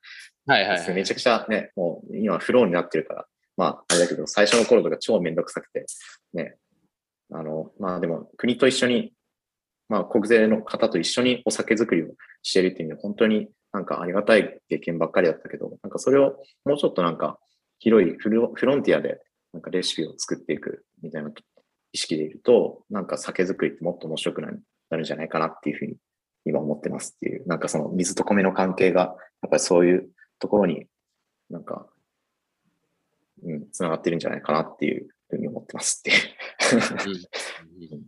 [0.46, 3.26] はいはい、はい、めちゃくちゃね、もう今フローになってるから、
[3.58, 5.86] まああれだけど、最初の頃とか超めんどくさくて、
[6.34, 6.56] ね、
[7.32, 9.14] あの、まあでも国と一緒に、
[9.90, 12.14] まあ国税の方と一緒にお酒作りを
[12.44, 17.40] してるっていうのは本当になんかありがたい経験ばっかりだったけど、なんかそれをもうちょっとなんか
[17.80, 19.20] 広いフロフロンティアで
[19.52, 21.32] なんかレシピを作っていくみたいな
[21.92, 24.50] 意識でいると、なんか酒造りってもっと面白くな
[24.92, 25.96] るんじゃないかなっていうふうに
[26.46, 30.88] 今思ってますっていう、なんかその水と米の関係が、やっぱりそういうところに
[31.50, 31.88] なんか、
[33.44, 37.94] うん、つながってるんじゃないかなっていうふうに思ってますっていう。
[37.94, 38.06] うん。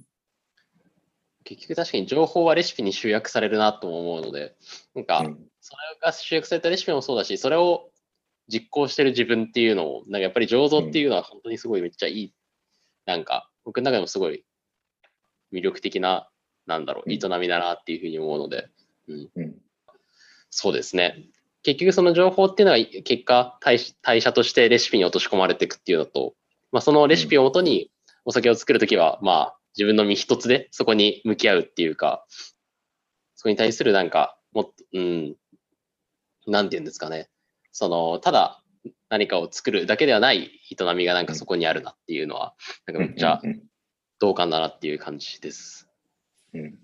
[1.43, 4.55] 結局確かに情報はレシピに集約されるなと思うので、
[4.95, 5.23] なんか、
[5.59, 7.89] それが集約されたレシピもそうだし、それを
[8.47, 12.33] 実行してる自分っていうのを、なんかやっぱり醸造っていうのは本当にすごいめっちゃいい、
[13.05, 14.45] なんか僕の中でもすごい
[15.53, 16.29] 魅力的な、
[16.65, 18.69] なんだろう、営みだなっていうふうに思うので、
[19.07, 19.29] うん。
[19.35, 19.55] うん、
[20.49, 21.25] そうですね。
[21.63, 26.35] 結局その情報っていうのは結果代、代謝としてレシピに落とし込まれていくっていうのと、
[26.71, 27.89] まあ、そのレシピをもとに
[28.25, 32.25] お酒を作るときは、まあ、自分の身一つでそこに向き合うっていうか、
[33.35, 35.35] そこに対するなんか、もっと、うん、
[36.47, 37.29] なんて言うんですかね。
[37.71, 38.61] その、ただ
[39.09, 42.55] 何かを作るだけではない営みがなんかそこにあるなっていうのは、
[42.85, 43.41] なんかめっちゃ
[44.19, 45.82] 同感だなっていう感じです。
[46.53, 46.77] うん、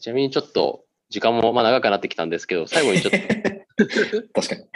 [0.00, 3.18] ちなみにちょっと時間もまあ長くなってきたんですけど、最後にちょっと。
[4.40, 4.66] 確かに。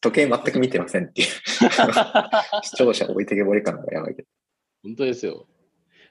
[0.00, 1.28] 時計全く見てませんっていう。
[2.62, 4.28] 視聴者置いてけぼり感がやばいけど。
[4.82, 5.46] 本当ですよ。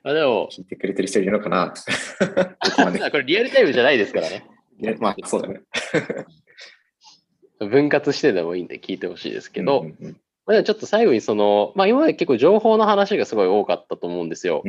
[0.04, 0.50] あでも。
[0.52, 1.74] 聞いてくれてる人いるのかな？
[3.12, 4.46] これリアルタイムじゃないですからね。
[5.00, 5.62] まあ、そうだね。
[7.60, 14.64] 分割してでもいいんで聞いてほしいですけど、うんうんうんまあ、ちょっと最後にその、まあ、今まで結構情報の話がすごい多かったと思うんですよ。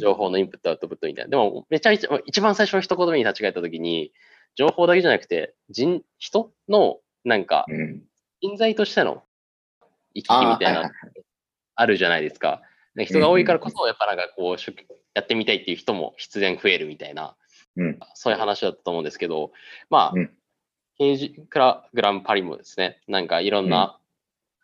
[0.00, 1.30] 情報のインプット、アウトプットみたいな。
[1.30, 4.12] でも、めちゃめちゃ、一番最初の一言目に立ち返ったときに、
[4.56, 7.64] 情報だけじゃなくて、人、人の、なんか、
[8.42, 9.22] 人材としての
[10.14, 10.90] 行き来みたいな、
[11.76, 12.62] あるじゃないですか。
[12.96, 14.72] 人が多いからこそ、やっぱなんかこう、
[15.14, 17.36] やってみたいっていう人も必然増えるみたいな、
[17.76, 19.52] うん、そういう話だったと思うんですけど、
[19.90, 20.34] まあ、うん。
[20.98, 23.99] ケージからグランパリもですね、なんかいろんな、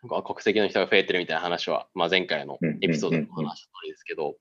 [0.01, 4.35] 国籍の人が増えてるみたいな話は、まあ、前回のエピソードでも話した通りですけど、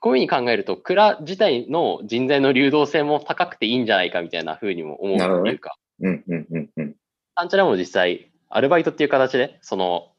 [0.00, 6.94] こういうふうに考えると、蔵自体の人材の流動性も高くていいんじゃないかみたいなふうにも思うというか、うんうんうんうん。
[7.34, 10.12] アンチャラも実際、アルバイトっていう形で、その、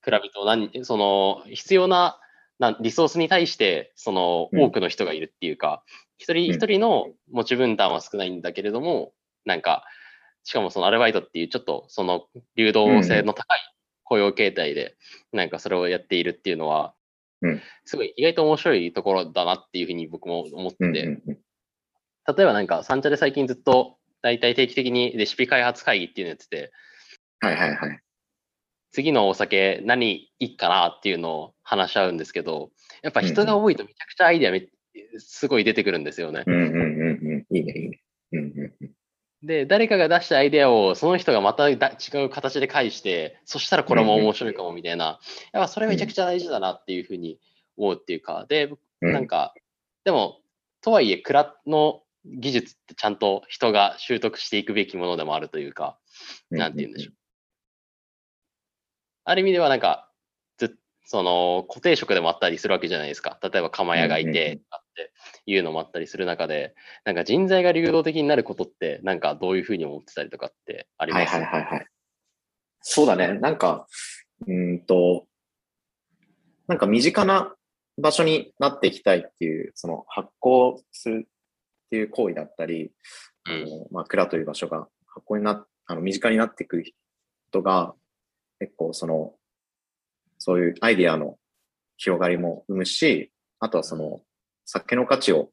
[0.00, 2.18] 蔵人何、その、必要な
[2.58, 5.82] なリソースに対して、その、多くの人がいるっていうか、
[6.18, 9.12] 一人一人の持ち分担は少ないんだけれども、
[9.44, 9.84] なんか、
[10.46, 13.58] しかもそのアルバイトっていうちょっとその流動性の高い
[14.04, 14.96] 雇用形態で、
[15.32, 16.94] なんかそれをやっているっていうのは、
[17.84, 26.72] すごい意外と面白いところだなっていうふうに僕も思ってて、例えばなんか三茶で最近ずっと大体定期的にレシピ開発会議っていうのやってて、
[27.40, 28.00] はいはいはい。
[28.92, 32.70] 次のお酒何いいかなっていうのを話し合うんですけど、
[33.02, 34.68] やっぱ人が多いとめちゃくちゃアイデアめ
[35.18, 36.44] すごい出てくるんですよね。
[36.46, 37.56] うんうんうんうん。
[37.56, 38.00] いいねいいね。
[38.30, 38.95] うんうんうん
[39.46, 41.76] で、誰かが出したアイデアをその人がまた違
[42.24, 45.20] う形で返して、そしたらこれも面白いかもみたいな、
[45.52, 47.38] やっぱそれめちゃくちゃ大事だなっていうふうに
[47.76, 49.54] 思うっていうか、で、なんか、
[50.04, 50.40] でも、
[50.82, 55.96] とはいえ、蔵の技術ってちゃんと人が習得していくべきものでもあるというか、
[56.50, 57.14] なんて言うんでしょう。
[59.24, 60.05] ある意味ではなんか、
[61.08, 63.38] その固定職でもあったりするわけじゃないですか。
[63.40, 65.12] 例えば釜屋がいて、って
[65.46, 66.74] いうのもあったりする中で、
[67.04, 71.30] なんか人材が流動的になることって、なんかどういうふうに思ってたりとかってあります？
[71.30, 71.86] か、はいはいはいはい。
[72.80, 73.34] そうだね。
[73.34, 73.86] なんか、
[74.46, 75.26] うんと、
[76.66, 77.54] なんか身近な
[77.98, 82.90] 場所になっていきたいっていう、その発行するっていう行為だったり、
[83.48, 86.82] うん、まあ、蔵という場所が発行になあの身近になっていく
[87.50, 87.94] 人が、
[88.58, 89.34] 結構その、
[90.46, 91.38] そういうアイディアの
[91.96, 94.20] 広がりも生むし、あとはその、
[94.64, 95.50] 酒の価値を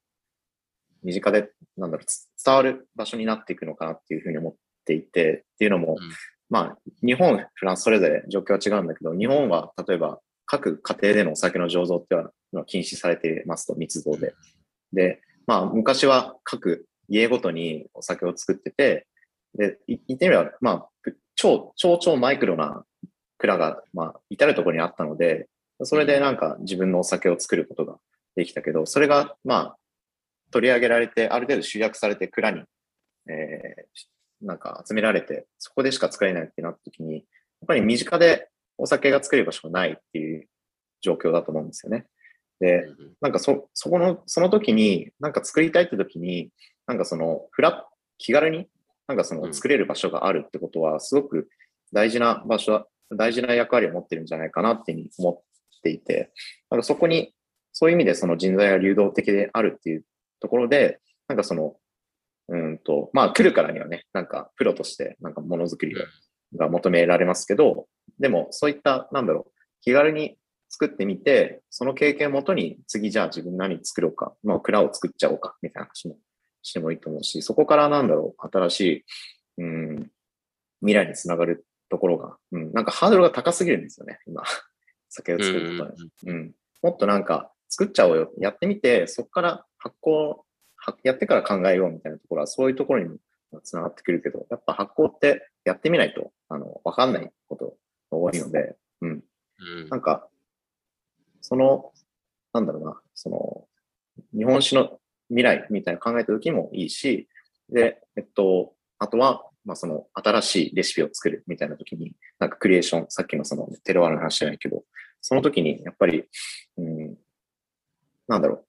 [1.03, 2.05] 身近で、なんだろう、
[2.45, 4.55] 伝わる場所になっていくのかなっていうふうに思っ
[4.85, 6.11] ていて、っていうのも、うん、
[6.47, 14.35] まあ、日本、フランスそれぞれ状況は違うんだけど、日本は例えば各家庭でのお酒の醸造っていうのは禁止されていますと、密造で。
[14.91, 19.07] で、まあ、昔は各家ごとにお酒を作ってて、
[19.57, 20.89] で、言ってみれば、まあ、
[21.33, 22.85] 超、超超マイクロな
[23.43, 25.49] 蔵が、まあ、至るところにあったので、
[25.81, 27.97] それでなんか自分のお酒を作ることが
[28.37, 29.77] できたけど、それが、まあ、
[30.49, 32.63] 取り上げられて、ある程度集約されて蔵に、
[33.29, 37.23] えー、なんか集められて、そこでしか作れないってなった時に、やっ
[37.67, 38.47] ぱり身近で
[38.77, 40.47] お酒が作れる場所がないっていう
[41.01, 42.05] 状況だと思うんですよね。
[42.61, 42.85] で、
[43.19, 46.49] なんかそ、そこの、その時に、なんか作りたいって時に、
[46.87, 47.85] なんかその、フラ
[48.19, 48.69] 気軽に、
[49.07, 51.49] なんかその作れる場所があるってことは、すごく
[51.91, 56.31] 大事な場所、大事な役割を持ってるんじゃないかなっていうふうに思っていて、
[56.69, 57.33] なんかそこに、
[57.71, 60.05] そういう意味でその人材が流動的であるっていう
[60.39, 61.75] ところで、なんかその、
[62.49, 65.95] うんと、まあ来るからにはね、なんかプロとしてなんかものづくり
[66.55, 67.87] が求められますけど、
[68.19, 69.51] でもそういった、なんだろう、
[69.81, 70.37] 気軽に
[70.69, 76.17] 作ってみて、その経験をもとに次じゃあ自分何作ろうか、まあ蔵を作っちゃおうか、みたいな話も
[76.61, 79.05] してもいいと思うし、そこからなんだろう、新しい、
[79.63, 80.11] うん、
[80.81, 84.43] 未来につながるところが、うん、なんかハードルが高すぎるんですよね、今。
[85.09, 86.55] 酒を作ることに、うん、うん。
[86.81, 88.31] もっとなんか作っちゃおうよ。
[88.37, 90.41] やってみて、そこから発酵、
[91.03, 97.77] やってから考えようみたいなところは、そういうところにもつながってくるけど、やっぱ発酵ってやってみないと、あの、わかんないこと
[98.11, 99.23] が多いので、うん。
[99.59, 100.27] うん、なんか、
[101.41, 101.93] その、
[102.53, 103.67] なんだろうな、その、
[104.37, 104.99] 日本史の
[105.29, 107.27] 未来みたいな考えた時もいいし、
[107.69, 114.83] で、えっと、あとは、まあ、その新しいレシピを作るみたいな時に、なんかクリエーション、さっきのそのテロワールの話じゃないけど、
[115.21, 116.25] その時にやっぱり、
[116.77, 117.17] うん、
[118.27, 118.65] なんだろう、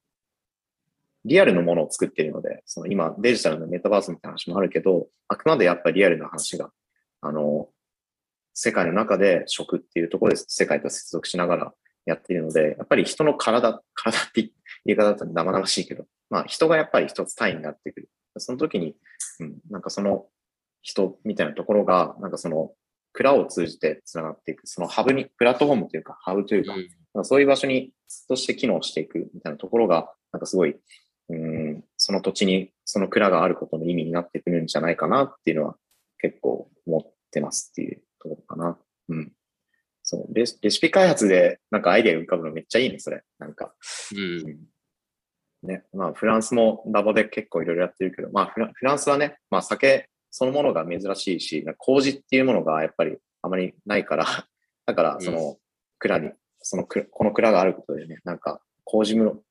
[1.25, 6.71] リアルのものを作っているので、その今デジタルのメタバースみたいな話もあるけど、あくまでやっぱりリアルな話が、
[7.23, 7.69] あの、
[8.53, 11.75] 世界の中で食っていうところで世界と接続しながら
[12.07, 14.51] やっているので、やっぱり人の体、体って
[14.85, 18.11] 言い方だと生々しいけど、まあ人がやっぱり一つ単位になってくる。
[18.37, 18.97] その時に、
[19.41, 20.27] うん、なんかその
[20.85, 22.73] 人みたいなところが、なんかその
[23.13, 26.75] 蔵を通じて繋がっていく、そのハブに、プラットフォームというか、ハブというか、
[27.15, 27.93] うん、そういう場所に
[28.29, 30.77] として機能していくみたいなところが、なんかすごい、
[31.31, 35.77] うん、その土地にその蔵があることの意味になってくるんじゃないかなっていうのは
[36.19, 38.79] 結構思ってますっていうところかな。
[39.09, 39.33] うん。
[40.03, 43.23] そうレシ、レシピ開発でなんかアイデア浮かぶのめっちゃいいね、それ。
[43.39, 43.75] なんか。
[44.15, 44.59] うん、
[45.63, 54.25] ね、まあフランスもラボで結構いろいろやってるけど、まあフラフランスはね、まあ酒そのものが珍しいし、麹っていうものがやっぱりあまりないから、
[54.85, 55.59] だからその
[56.01, 59.45] 蔵に、そのこの蔵があることでね、なんか麹室、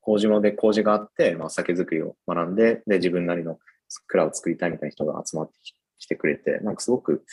[0.00, 3.58] 麹室で麹があって、まあ酒造りを学んで、で自分なりの
[4.06, 5.58] 蔵を作りたいみたいな人が集まって
[5.98, 7.24] きてくれて、なんかすごく、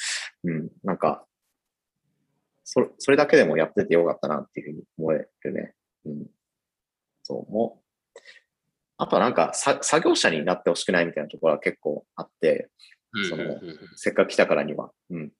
[0.46, 1.28] うん、なんか、
[2.64, 5.76] それそれだけでもやっててよかったなっていうふうに思えるね。
[6.06, 6.28] うん、
[7.22, 7.84] そうも
[9.02, 12.70] あとはなんか作業者になってほしくないみたいなところは結構あって、
[13.30, 13.60] その、
[13.96, 14.92] せっかく来たからには。
[15.10, 15.32] うん。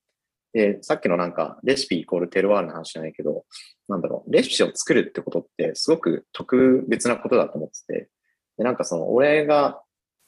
[0.54, 3.46] で、さっきのなんか、レシピイコールテルワールの話じゃないけど、
[3.90, 8.10] なんだろう、レシピを作るってことってすごく特別なことだと思ってて、
[8.58, 9.82] で、なんかその、俺が、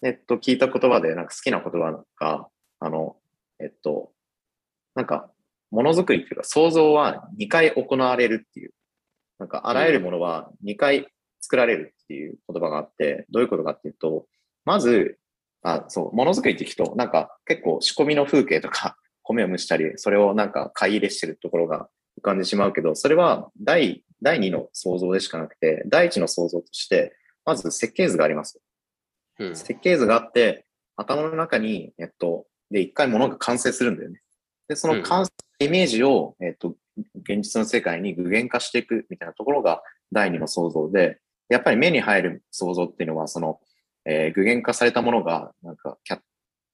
[0.04, 2.48] えっと、聞いた言葉で、なんか好きな言葉が、
[2.80, 3.16] あの、
[3.60, 4.12] えっと、
[4.94, 5.32] なんか、
[5.72, 8.74] ものづくりっていうか、想像は2回行われるっていう。
[9.40, 11.08] なんか、あらゆるものは2回
[11.52, 14.26] 作られるっていう言葉があって、どういうことかっていうと、
[14.64, 15.18] まず、
[15.64, 27.16] あ、そう、ものづくりって聞くと、なんか結構仕込みの風景とか、 米を蒸したり、それをなんか買い入れしてるところが浮かんでしまうけど、それは第、第2の想像でしかなくて、第1の想像として、
[27.46, 28.62] まず設計図があります。
[29.40, 30.66] うん、設計図があって、
[30.96, 34.22] 頭の中に、えっと、で、一回物が完成するんだよね。
[34.70, 36.76] で、その完成、イメージを、えっと、
[37.24, 41.20] 現実の世界に具現化していくみたいなところが第2の想像で、
[41.52, 43.60] やっぱり目に入る想像っていうのは、その、
[44.06, 46.20] えー、具現化されたものが、なんか、キャ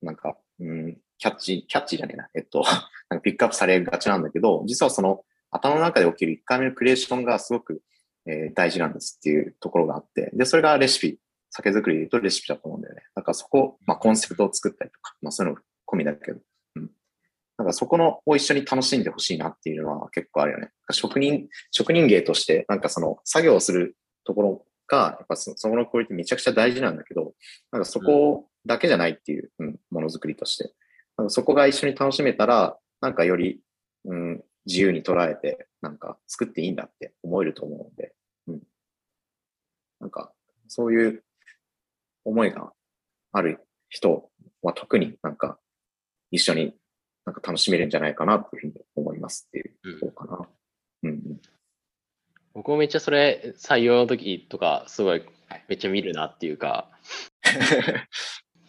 [0.01, 2.63] なんか、うん、キャッチ、キャッチじゃねえな、えっと、
[3.09, 7.81] なんかピックアップされがちなんだけど、実はその頭の中で起きる1回目のクリエーションがすごく、
[8.25, 13.03] えー、大事なんですっていうところがあって、で、それがレシピ、酒造りで言うとレシピだと思うんだよね。
[13.15, 16.39] だからそこ、まあコンセプトを作ったりとか、まあそういうの込みだけど、
[16.75, 16.91] うん。
[17.57, 20.69] なんかそこのを一緒に楽しんでほしいなっていうのは結構あるよね。
[20.91, 23.95] 職人、職人芸として、なんかその作業をする
[24.25, 27.33] ところが、やっぱそそのクオリティめちゃくちゃ大事なんだけど、
[27.71, 30.73] なんかそこだけじゃないっていう、うん、ものづくりとして。
[31.17, 33.59] なんかそこが一緒に楽しめたら、なんかより、
[34.05, 38.13] うん、自由に捉えて、なんか作っていいんだって思えると思うので、
[38.47, 38.61] うん。
[39.99, 40.31] なんか、
[40.67, 41.23] そういう
[42.23, 42.71] 思いが
[43.31, 43.59] ある
[43.89, 44.29] 人
[44.61, 45.57] は特になんか
[46.31, 46.75] 一緒に
[47.25, 49.61] なんか楽しめるんじゃないかなというふうに思いますってい
[49.93, 50.49] うところかな。
[51.03, 51.41] うん、うん、
[52.57, 55.23] 僕もめっちゃそれ採用の時とかすごい
[55.67, 56.89] めっちゃ見るなっていうか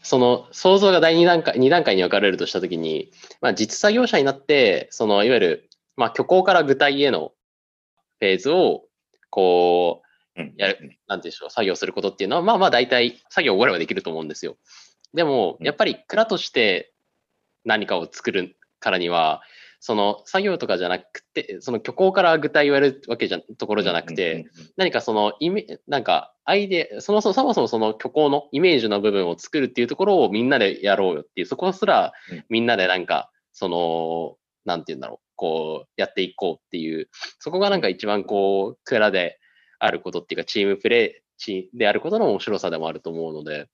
[0.03, 3.11] その想像が第2段階 ,2 段階に分かれるとした時に、
[3.41, 7.33] まあ、実作業者になってそのいわゆる、まあ、虚構から具体への
[8.19, 8.85] フェーズを
[9.31, 10.09] こう
[10.59, 14.57] やる、なんていうんでしょう、作業することっていうのは、まあまあ大体作業を終わればできると思うんですよ。
[15.15, 16.93] でも、やっぱり蔵として
[17.65, 19.43] 何かを作るからには、
[19.81, 24.47] その作業とかじゃなくて、その虚構から具体をやるわけじゃところじゃなくて、
[24.77, 32.13] 何かそのイメ、なんかアイデア、そもそもそもそもその虚構のイメージの部分を作るっていうところをみんなでやろうよっていう、そこすら
[32.49, 39.39] みんなでなんか、その、なんて言うんだろう、こうやっていこうっていう、そこがなんか一番こう、蔵で
[39.79, 43.69] あることっていうか、チームプレーであることの面白さでもあると思うので、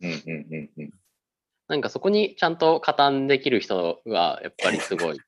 [1.67, 5.19] なんかそこにちゃんと加担できる人は、やっぱりすごい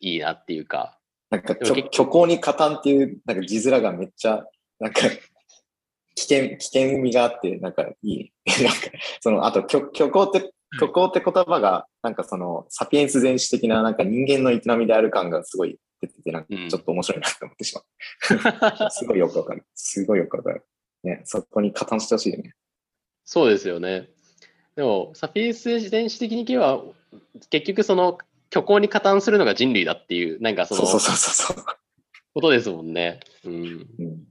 [0.00, 0.98] いいなっていうか。
[1.30, 4.44] なんか虚構に加担っていう、なんか字面がめっちゃ、
[4.80, 5.02] なんか
[6.14, 8.32] 危険、危険味があって、なんかいい。
[8.64, 18.82] なんか、その、あと虚、虚構って、虚構って言葉が、なんかその、サピエンス全史的な、なんか人間の営みである感がすごい出てて、なんかちょっと面白いなって思ってしまう。
[18.82, 19.64] うん、すごいよくわかる。
[19.74, 20.64] すごいよくわかる。
[21.04, 22.54] ね、そこに加担してほしいよね。
[23.24, 24.08] そうですよね。
[24.74, 26.82] でも、サピエンス電子的に言えば、
[27.50, 28.18] 結局その
[28.52, 31.64] 虚構に加担するのが人類だっていう、なんかその、そうそうそうそう。
[32.34, 33.20] ことですもんね。
[33.44, 33.52] うん。
[33.52, 33.56] う
[34.02, 34.24] ん、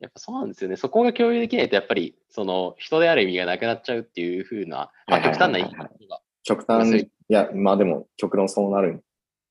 [0.00, 0.76] やっぱそうなんですよね。
[0.76, 6.20] そこが共有できないと、やっぱり、その、人である意味がなくなっちゃうっていうふうな、まあ、極端な言い方が。
[6.44, 9.02] 極端、いや、まあでも、極論そうなるっ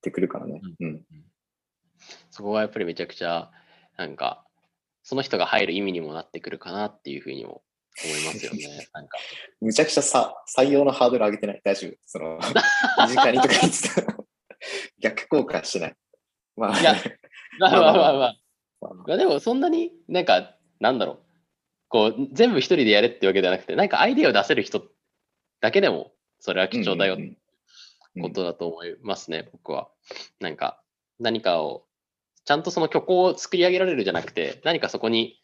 [0.01, 0.61] てくるからね。
[0.79, 0.87] うん。
[0.87, 1.03] うん、
[2.31, 3.51] そこがやっぱりめちゃくちゃ、
[3.97, 4.45] なんか、
[5.03, 7.61] その人が入る意味にもなってくるかなっていうふうにも
[8.03, 8.87] 思いますよね。
[8.93, 9.17] なんか。
[9.61, 11.61] むちゃくちゃさ採用のハードル上げてない？
[11.63, 11.95] 大丈夫？
[12.05, 12.39] その、
[13.07, 14.17] 身近にとか言ってた
[14.99, 15.95] 逆効果してない。
[16.57, 16.95] まあ、いや、
[17.59, 18.35] まあまあまあまあ。
[19.07, 21.19] まあ、でもそんなになんか、なんだろう。
[21.87, 24.83] こう、全部一人でやれってわけではなくて、なんかアイデアを出せる人
[25.61, 27.37] だけでも、それは貴重だよって
[28.21, 29.89] ことだと思いますね、僕は。
[30.39, 30.81] なんか、
[31.19, 31.85] 何かを、
[32.43, 35.39] ちゃんとその虚構を作り上げられるじゃなくて、何かそこに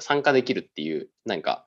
[0.00, 1.66] 参加できるっていう、なんか、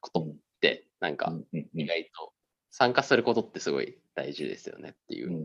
[0.00, 1.32] ことって、なんか、
[1.74, 2.32] 意外と
[2.70, 5.38] 参加することってすごい大事ですよねっていう感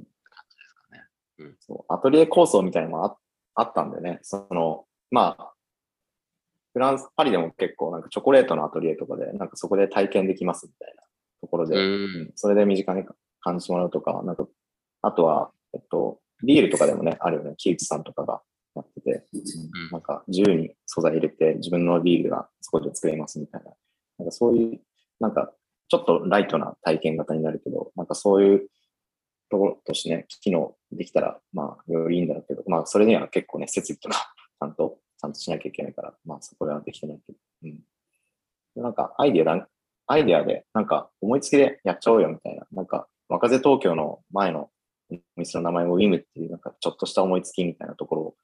[0.50, 1.04] じですかね。
[1.40, 3.18] うん、そうアトリエ構想みたいなのもあ
[3.56, 5.54] あったんでね、その、まあ、
[6.74, 11.04] フランス、パリでも結構なんかチョコレートのアトリエとかで、なんかそこで体験できますみたいな
[11.42, 13.04] ところで、うん、それで身近に
[13.42, 14.48] 感じてもらうとか、なんか、
[15.04, 18.42] あとは、えっと、ビールとかでもね、あるよね、木内さんとかが
[18.76, 23.72] やってて、うん、なんか自由に素材入れて自分のビールがそこで作れますみたいな
[24.34, 24.82] そういう、
[25.20, 25.54] なんか
[25.88, 28.68] ちょっとライトな体験型になるけど、なんかそういう
[29.52, 38.84] ところとしてね、機能できたら、まあ、よりいいんだろうけど、まあ、それには結構ね、設備とか、ちゃんと、ちゃんとしなきゃいけないから、まあ、そこはできてないけど、うん。
[38.84, 39.70] なんか、アイデアだ、
[40.08, 44.72] アイデアで、なんか、思いつきでやっちゃおうよみたいな、なんか、若手東京の前の
[45.12, 48.36] お店の名前もウィムっていう、なんか、ちょっとした思いつきみたいなところ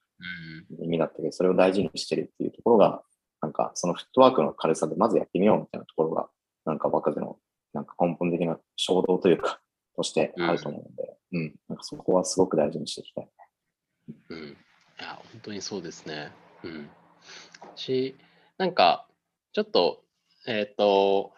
[0.84, 3.02] 意味だったけど、それを大事にしてるっていうところが、
[3.41, 6.30] なんかそのフットワークの軽さでまずやってみようみたいなところが、
[6.66, 7.38] なんか若手の
[7.74, 9.61] なんか根本的な衝動というか、
[9.95, 13.30] としてあると思うので、うん、うん、なんかそこはすごく大事にしていきたい。
[14.30, 14.40] うん。
[14.49, 14.56] い
[14.98, 16.32] や、本当にそうですね。
[16.64, 16.90] うん。
[17.76, 18.16] し、
[18.57, 19.07] なんか、
[19.52, 20.03] ちょっと、
[20.48, 21.34] えっ、ー、と、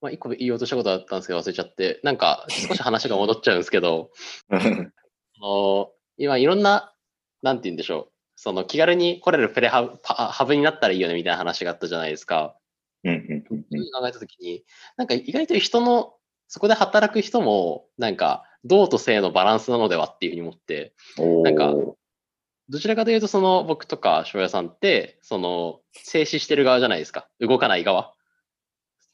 [0.00, 4.10] まあ、一個言おうとしたことあったんですけど忘れちゃって、なんか少し話が戻っちゃうんですけど、
[5.40, 6.94] の今いろんな、
[7.42, 8.12] なんて言うんでしょう、
[8.42, 12.56] その気軽に来れるプレハブハブになったらいいよねみたいな話があったじゃないですか。
[13.04, 13.62] うんうんうん、
[13.92, 14.64] 考えたときに、
[14.96, 16.14] なんか意外と人の、
[16.48, 20.94] そこで働く人も、なんか、道と性のバランスなのではっていうふうに思って、
[21.44, 21.74] なんか、
[22.70, 27.28] どちらかというと、その僕とか翔也さんって、その、静止してる側じゃないですか。
[27.40, 28.14] 動かない側。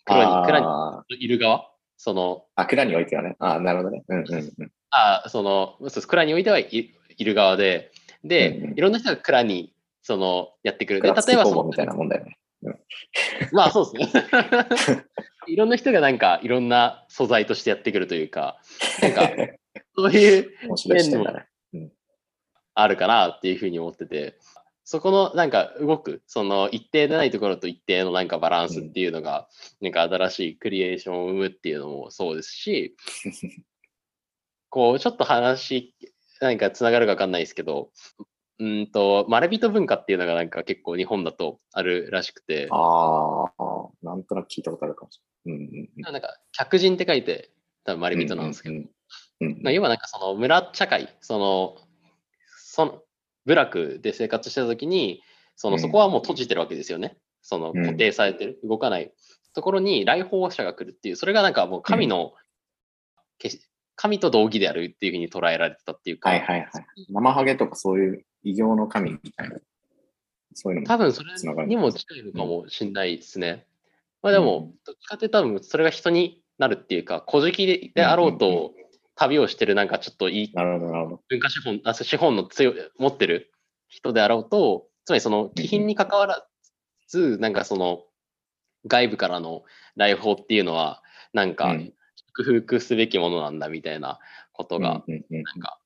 [0.04, 1.72] 蔵に、蔵にいる側。
[1.96, 3.34] その、あ、蔵においてはね。
[3.40, 4.04] あなるほどね。
[4.06, 4.72] うんうんうん。
[4.90, 7.90] あその、蔵においてはいいる側で、
[8.28, 9.72] で、うんうん、いろんな人が蔵に
[10.02, 11.00] そのやってくる。
[11.00, 11.64] で、例えばその。
[11.64, 12.38] みたいなもんだよね。
[12.62, 12.78] うん、
[13.52, 14.24] まあそうですね。
[15.48, 18.60] いろんな人がなんかいろんな素材としてやってくるというか、
[19.00, 19.30] なんか
[19.96, 20.50] そういう
[20.88, 21.26] 面も
[22.74, 24.38] あるかなっていうふうに思ってて、
[24.84, 29.48] そこのなんか動く、その一定でないところと一定のなんかバランスっていうのが、
[29.80, 32.96] なんか新しいクリエーションを生むっていうのもそうですし、
[34.70, 35.94] こうちょっと話
[36.40, 37.90] 何かつながるかわかんないですけど、
[38.58, 42.68] うんと、まれびと文化っていうのがなんか結構日本だとあるらしくて。
[42.70, 45.60] ああ、なんとなく聞いたことあるかもしれない。
[45.60, 47.50] うんうんうん、なんか、客人って書いて、
[47.84, 51.76] 多分まれびとなんですけど、要はなんかその村社会、その、
[52.46, 53.02] その、
[53.44, 55.22] 部落で生活してた時に、
[55.54, 57.16] その、そこはもう閉じてるわけですよね。
[57.42, 59.12] その固定されてる、動かない
[59.54, 62.32] ところに来訪者が来るっていう、それがなんかもう神の、
[63.96, 66.30] 神と同義であるっていうふうに捉えられてたっていうか。
[66.30, 66.70] はいはいはい。
[67.08, 69.56] 生ハゲとかそういう異形の神みたいな。
[70.54, 73.66] そういうの多分それにも近いのかもしれないですね。
[74.22, 78.74] まあでも、どっちかって多分それが人になるっていうか、古事記であろうと、
[79.14, 83.50] 旅をしてるなんかちょっといい文化資本、あ資本の強持ってる
[83.88, 86.46] 人であろうと、つまりその気品に関わら
[87.08, 88.04] ず、なんかその
[88.86, 89.62] 外部からの
[89.96, 91.02] 来訪っていうのは、
[91.32, 91.74] なんか
[92.38, 94.18] 祝福すべきものなんだみたいな
[94.52, 95.78] ことが、なんか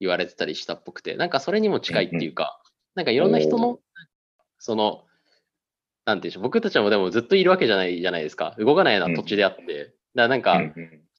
[0.00, 2.60] 言われてたりしたっぽくて、なんかそれにも近いっていうか、
[2.94, 3.78] なんかいろんな人の、
[4.58, 5.04] その、
[6.04, 8.54] なんていうんでしょう、僕たちはもでもずっといるわけじゃないじゃないですか。
[8.58, 10.60] 動かないような土地であって、だからなんか、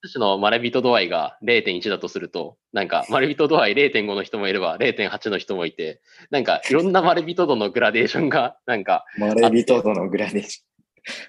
[0.04, 6.02] 私のまれびと度合いが0.1だとすると、なんか、まれびと度合い0.5の人もいれば、0.8の人もいて、
[6.32, 9.06] なんか、いろんなまれびと度のグラデーションが、なんか。
[9.18, 10.72] まれびと度のグラデーション。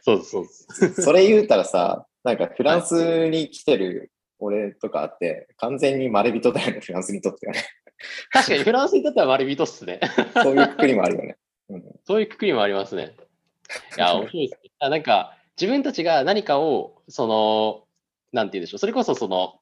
[0.03, 0.47] そうそう。
[0.89, 7.65] それ言うたらさ、なんかフランスに来てる俺とかあって、完全にまれびとだよね、 フランスにとってはね。
[8.33, 10.01] 確かにフランスにとってはまれびとっすね。
[10.43, 11.37] そういうくくりもあるよね。
[11.69, 13.15] うん、そういうくくりもありますね。
[13.97, 14.71] いや、面白いですね。
[14.81, 17.85] あなんか、自分たちが何かを、その、
[18.33, 19.61] なんて言うんでしょう、それこそその、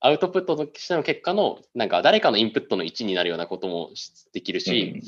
[0.00, 3.90] アウトプットとしての結果の、なんか誰かのインプットの1になるようなことも
[4.32, 5.02] できるし、うん、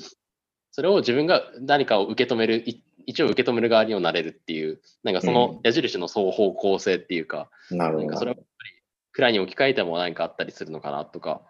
[0.71, 2.65] それを自分が何かを受け止める、
[3.09, 8.07] 一応受け止める側にもなれるっていう、なんかその矢印の双方向性っていうか、うん、なるほど。
[8.07, 8.83] なんかそれはやっぱり、
[9.13, 11.41] くらいに置き換えても何かあったりするのかなとか。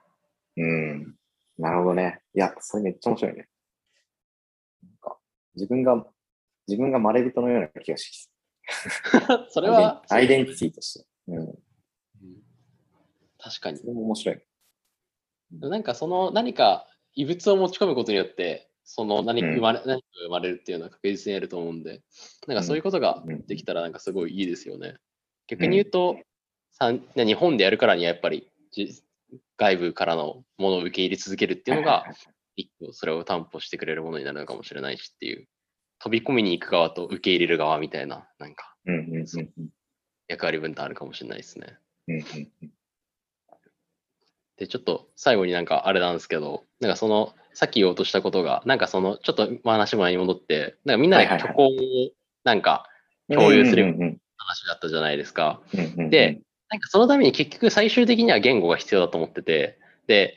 [0.56, 1.16] うん。
[1.59, 2.20] なるほどね。
[2.32, 3.48] いや、それめっちゃ面白いね。
[4.85, 5.18] なんか
[5.56, 6.06] 自分が、
[6.68, 8.30] 自分がまれびとのような気がし
[8.68, 9.51] ます。
[9.51, 10.05] それは。
[10.10, 11.06] アイデンティティとして。
[11.26, 11.47] うん。
[13.36, 13.78] 確かに。
[13.78, 14.40] それも面白い。
[15.59, 22.01] なんかその何か異物を持ち込むことによって、その何生まれ、うん、何か生まれるっていうのは確実にあると思うんで、
[22.47, 24.94] なんかそういうことができたらなんかすごいいいですよね。
[25.47, 26.16] 逆に言うと、
[26.81, 28.51] うん、日本でやるからにはやっぱり
[29.59, 32.06] 外部からのものを受け入れ続けるっていうのが、
[32.56, 35.47] 一個それを担保してくれるものになるのかもしれないしっていう、
[35.98, 38.74] 飛び込みに行く側と受け入れる側みたいな、なんか、
[40.28, 41.78] 役割分担あるかもしれないですね。
[44.59, 51.70] で、ちょっと最後になんかあれなんですけど、なんかその、さっき言おうとしたことが、なんかその、ちょっと話前に戻って、なんかみんなで虚構を
[52.44, 52.85] なんか
[53.28, 53.85] 共有する
[54.36, 55.60] 話だったじゃないですか。
[56.10, 56.40] で、
[56.70, 60.36] なんかそのために結局最終的には言語が必要だと思ってて、で、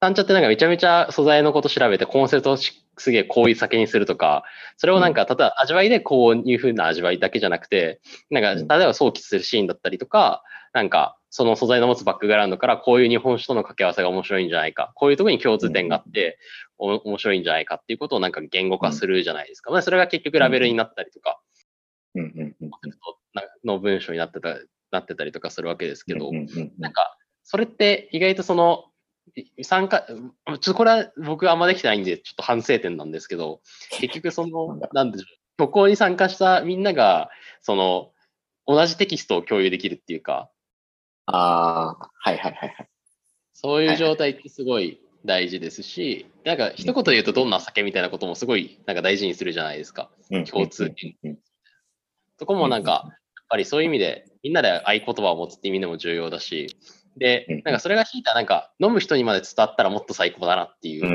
[0.00, 2.58] 単茶ってなんかめちゃめちゃ素材のこと調べてコンセプト
[2.98, 4.44] すげえこういう酒にするとか、
[4.76, 16.38] それをなんか、例えば味わいでこういう風な味わいだけじゃなくて、なんか、例えば想起するシーンだったりとか、なんか、その素材の持つバックグラウンドからこういう日本酒との掛け合わせが面白いんじゃないか、こういうところに共通点があって、
[16.78, 19.70] 面白いんじゃないかっていうことをなんか言語化するじゃないですか。
[19.70, 21.38] まあ、それが結局ラベルになったりとか、
[23.66, 24.56] の文章になってた
[24.90, 26.30] なってたりとかするわけですけど、
[26.78, 28.84] なんか、それって意外とその、
[29.62, 33.60] 参加、ちょっとこれは僕はあんまできてないんで、ちょっと反省点なんですけど、
[34.00, 37.28] 結局その、なんでしょう、虚構に参加したみんなが、
[37.60, 38.12] その、
[38.66, 40.50] 同じテキストを共有できるっていうか、
[41.26, 42.88] ああ、はいはいはいはい。
[43.52, 50.10] そういう状態ってすごい大事ですし、なんか一言で言うとどんな酒みたいなこともすごいなんか大事にするじゃないですか。
[50.50, 51.38] 共通点。
[52.38, 56.76] そこもなんか、やっぱりそういう意味でみんなで合言葉を持つって意味でも重要だし、
[57.16, 61.06] で、なんかそれが引いたなんか飲む人にまで伝わったらもっと最高だなっていう、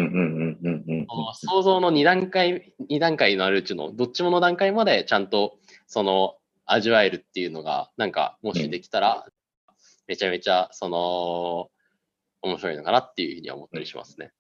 [1.36, 5.58] 想像の2段階、2段階のあるうちのどっちもの段階までちゃんと
[5.88, 6.36] その
[6.66, 9.28] 味わえるっていうのが、なんかもしできたら、
[10.12, 11.70] めちゃめちゃその
[12.42, 14.34] 面白いのかなっていうふうには思ったりしますね。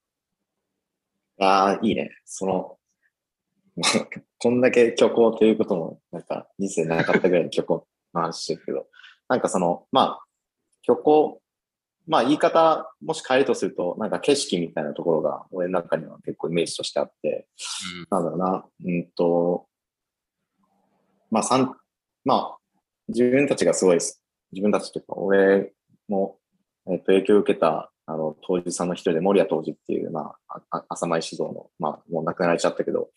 [1.39, 2.11] ああ、いいね。
[2.25, 2.77] その、
[4.37, 8.89] こんだけ虚構ということも、なんか人生なかったぐらいの虚構の話してるけど、
[9.29, 10.25] なんかその、まあ、
[10.85, 11.41] 虚構、
[12.05, 17.47] まあ言い方、もし変えるとすると、なんか景色みたいなところが、俺の中には結構イメージとしてあって、
[18.11, 19.69] うん、なんだろうな、うんと、
[21.29, 21.73] まあ、さん、
[22.25, 22.57] まあ、
[23.07, 23.99] 自分たちがすごい、
[24.51, 25.73] 自分たちというか、俺
[26.07, 26.37] も、
[26.89, 33.09] えっと、影響を受けた、あの、当時さんの一人で、森谷当時っていう、まあ、浅間石像の、まあ、もう亡くなられちゃったけど、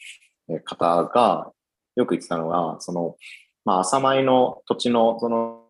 [0.48, 1.52] え方が、
[1.96, 3.16] よく言ってたのが、その、
[3.64, 5.64] まあ、浅米の土地の、その、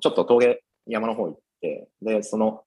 [0.00, 2.64] ちょっと峠、山の方行って、で、その、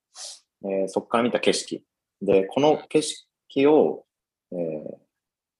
[0.64, 1.84] えー、そこから見た景色。
[2.20, 4.04] で、この景色を、
[4.52, 4.96] えー、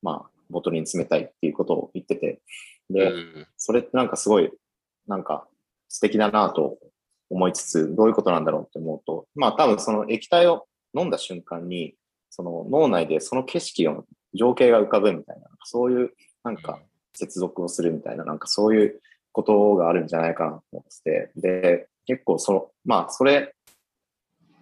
[0.02, 2.40] まあ、ボトルに詰めたいっていうことを言ってて、
[2.90, 3.12] で、
[3.56, 4.50] それってなんかすごい、
[5.06, 5.48] なんか
[5.94, 6.76] 素敵だなと
[7.30, 11.94] 思いつつ、どういうことなんだろうって思うと、まあ多分その液体を飲んだ瞬間に、
[12.30, 14.04] その脳内でその景色を、
[14.34, 16.10] 情景が浮かぶみたいな、そういう
[16.42, 16.80] なんか
[17.14, 19.00] 接続をするみたいな、なんかそういう
[19.30, 23.54] ことがあるんじゃないかなと思ってて、で、結構その、まあそれ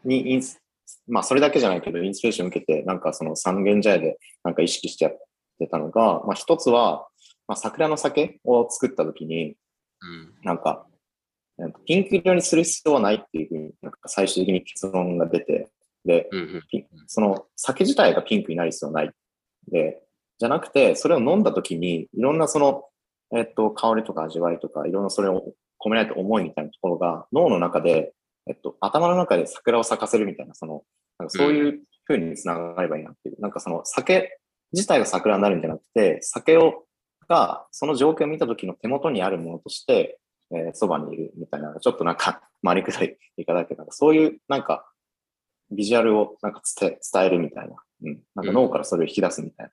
[0.04, 0.60] にインス、
[1.08, 5.18] まあそれだけじゃないけど、インスピレーションを受けて、なんかその三軒茶屋でなんか意識しちゃっ
[5.58, 7.08] てたのが、まあ一つは、
[7.48, 9.56] まあ桜の酒を作った時に、
[10.42, 10.86] なんか、
[11.84, 15.68] ピンク色にする必要はないっていうふうに、なんか最終的に結論が出て、
[16.04, 16.28] で、
[17.06, 19.12] その酒自体がピンクになる必要はない。
[19.70, 20.02] で、
[20.38, 22.84] じゃなくて、それを飲んだ時に、いろんなその、
[23.34, 28.12] えっと、香りとか味わいとか、いろんなそれを込めないと思いみたいなところが、脳の中で、
[28.48, 30.82] えっと、頭の中で桜を咲かせるみたいな、その、
[31.18, 34.38] なんかそういうふうにつながればいいなっていう、なんかその酒
[34.72, 36.84] 自体が桜になるんじゃなくて、酒を、
[37.28, 40.18] が、その状況を見た時の手元にあるものとして、
[40.54, 44.88] えー、そばにいるみたいな、ちょっとなんか、 回りくらい言い方だけど、そういうなんか、
[45.70, 49.72] ビジュアルをなんか伝えるみたいな、うん、なんか脳からそれを引き出すみたいな。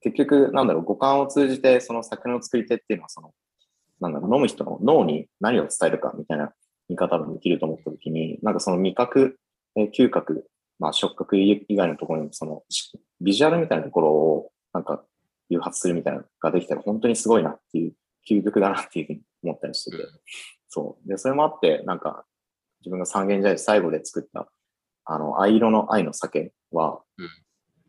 [0.00, 3.34] 結局、なんだろう、五感を通じて、その作品の作り手っていうのは、その、
[4.00, 6.52] なんだろう、飲む人の脳に何を伝えるかみたいな
[6.88, 9.38] 見方もできると思ったときに、なんかその味覚、
[9.74, 10.46] えー、嗅覚、
[10.78, 12.62] まあ触覚以外のところにも、その、
[13.20, 15.04] ビジュアルみたいなところを、なんか、
[15.48, 17.92] 誘発するみたいなのができたら本当にすごいなっていう、
[18.28, 19.20] 究極だなっていうふうに
[19.66, 20.04] ったりしてて、
[20.68, 21.08] そう。
[21.08, 22.24] で、それもあって、なんか、
[22.80, 24.48] 自分が三軒茶屋最後で作った、
[25.04, 27.28] あの、藍色の愛の酒は、うん、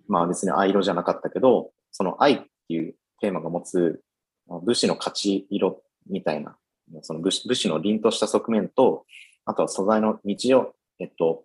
[0.08, 2.38] まあ別に藍色じゃなかったけど、その愛っ
[2.68, 4.02] ていうテーマが持つ
[4.64, 6.58] 武士の勝ち色みたいな、
[7.02, 9.06] その武士武士の凛とした側面と、
[9.46, 11.44] あとは素材の日常、えっと、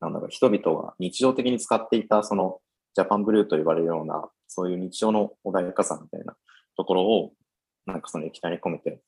[0.00, 2.60] なんだろう、人々が日常的に使っていた、その、
[2.94, 6.36] ジャパンブルーと言われるような、そういう日常の穏やかさみたいな
[6.76, 7.32] ところを、
[7.86, 9.00] なんかその液体に込めて、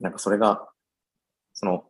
[0.00, 0.68] なんかそれが、
[1.52, 1.84] その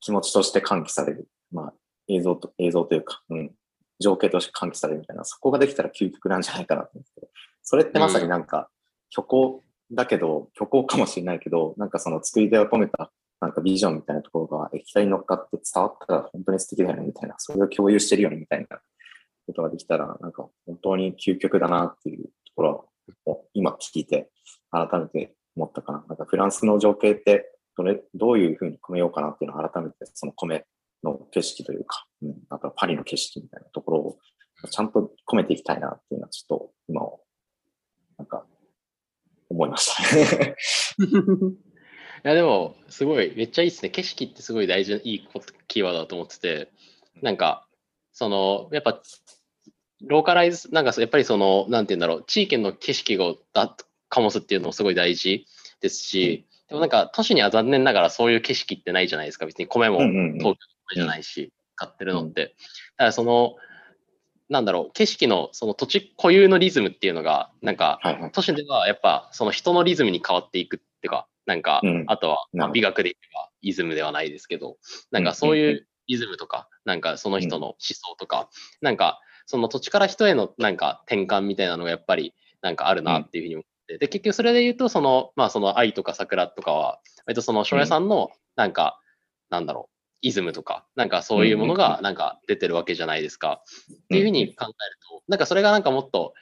[0.00, 1.28] 気持ちとして喚起される。
[1.52, 1.74] まあ、
[2.08, 3.54] 映像と、映像というか、うん、
[3.98, 7.28] 情景として喚起されるみたいな、そこができたら究極なんじゃないかなと思って。
[7.62, 8.70] それってまさになんか、
[9.10, 18.80] 虚構だけど、虚構かもしれないけど、なんかその作り手を込めた、なんかビジョンみたいなところが液体に乗っかって伝わったら本当に素敵だよねみたいな、それを共有してるよねみたいな
[19.46, 22.88] ことができたら、なんか本当に究極だなっていうところ
[23.26, 24.30] を今聞いて
[24.70, 26.04] 改めて思ったかな。
[26.08, 30.64] なんかフランスの情景ってどれ、どういうふうに込めようかなっていうのを改めてその米
[31.04, 34.18] の景色というか、うん、あとはパリの景色みたいなところを
[34.70, 37.20] ちゃんと込めていきたいなっていうのはちょっと今を、
[38.18, 38.44] なんか
[39.48, 40.44] 思いました。
[42.22, 43.88] いやでも、すごい、めっちゃいいですね。
[43.88, 45.28] 景色ってすごい大事な、いい
[45.68, 46.70] キーワードだと思ってて、
[47.22, 47.66] なんか、
[48.12, 49.00] その、やっぱ、
[50.02, 53.74] ローカライズ、なんかやっぱりその、なんて言うんだろう、地域の景色をだ
[54.10, 55.46] 醸すっていうのもすごい大事
[55.80, 59.46] ですし、でもなんか都市には残念ながらそういう景色ってないじゃないですか。
[59.46, 60.56] 別に米も東京の米
[60.96, 62.44] じゃないし、買ってるのって。
[62.44, 63.56] だからその、
[64.48, 68.00] なんだろう、景色のその土地固有のリズムっていうのが、なんか、
[68.32, 74.76] 都市ではやっぱその人のリズムに変わっていくっていうか、なんか、あとは、まあ、美学で言えばイズムではないですけど、
[75.10, 78.48] なんかそういうリズムとか、なんかその人の思想とか、
[78.80, 89.00] なんかその土地から人へのなんか転換みたいなのがやっぱりなんかあるなっていうふうに思って、で、結局それで言うと、その、まあその愛とか桜とかは、割とその翔平さんのなんか、
[89.50, 93.62] なんだろう、イズムとか、なんかそういうものがなんか出てるわけじゃないですか。
[93.92, 94.74] っていうふうに考える
[95.08, 96.34] と、なんかそれがなんかもっと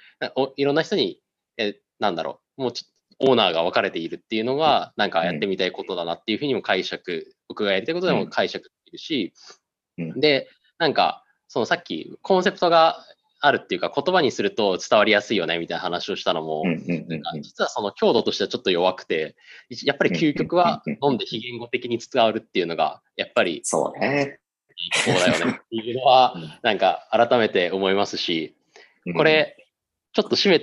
[0.56, 1.20] いろんな人に、
[1.56, 2.72] えなんだろう、もう
[3.20, 9.32] オーナーが分かれているっていうのが、なんかやってみたいことだなっていうふうにも解釈、僕がやりたいことでも解釈できるし、
[10.16, 10.48] で、
[10.78, 13.04] なんか、そのさっきコンセプトが
[13.40, 16.64] あるっていうか言葉にすると伝わりやすいよねみたいな話をしたのも、
[17.42, 19.36] 実はその強度としてはちょっと弱くて、
[19.84, 24.40] やっぱり究極は飲んで非言語的に伝わるっていうのが、やっぱり、そうね。
[24.92, 28.54] そうだよねっていうのは、なんか改めて思いますし、
[29.16, 29.56] これ、
[30.12, 30.58] ちょっと締め、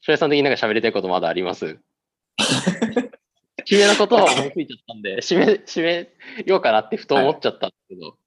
[0.00, 1.78] 翔平さん的になんか喋りたいことまだあります？
[3.70, 6.08] 締めのことは思いついちゃったんで、締め、締め
[6.46, 8.17] ようかなってふと思っちゃったんですけど。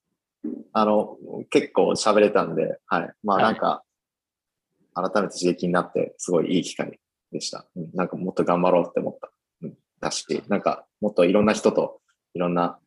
[0.44, 1.18] はいあの、
[1.50, 3.12] 結構喋れたんで、はい。
[3.22, 3.82] まあなんか、
[4.94, 6.98] 改めて刺激になって、すごいいい機会
[7.30, 7.66] でした。
[7.76, 9.30] うん、なんかもっと頑張ろうって思った。
[9.62, 9.74] うん。
[10.00, 12.00] だし、なんかもっといろんな人と
[12.34, 12.78] いろんな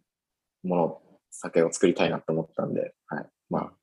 [0.64, 1.02] もの、
[1.32, 3.26] 酒を作りたいなと思ったんで、はい。
[3.50, 3.74] まあ、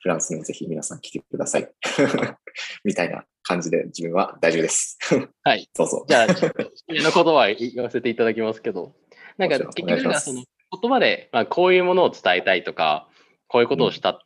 [0.00, 1.70] フランスにぜひ皆さん来てください。
[2.84, 4.98] みたいな感じで自分は大丈夫です。
[5.42, 5.68] はい。
[5.74, 6.04] そうそう。
[6.06, 8.94] じゃあ、ちょっと、の言葉言わせていただきますけど、
[9.36, 10.44] なんか結局その
[10.80, 13.09] 言葉で、まあ、こういうものを伝えたいとか、
[13.50, 14.18] こういうことをしたっ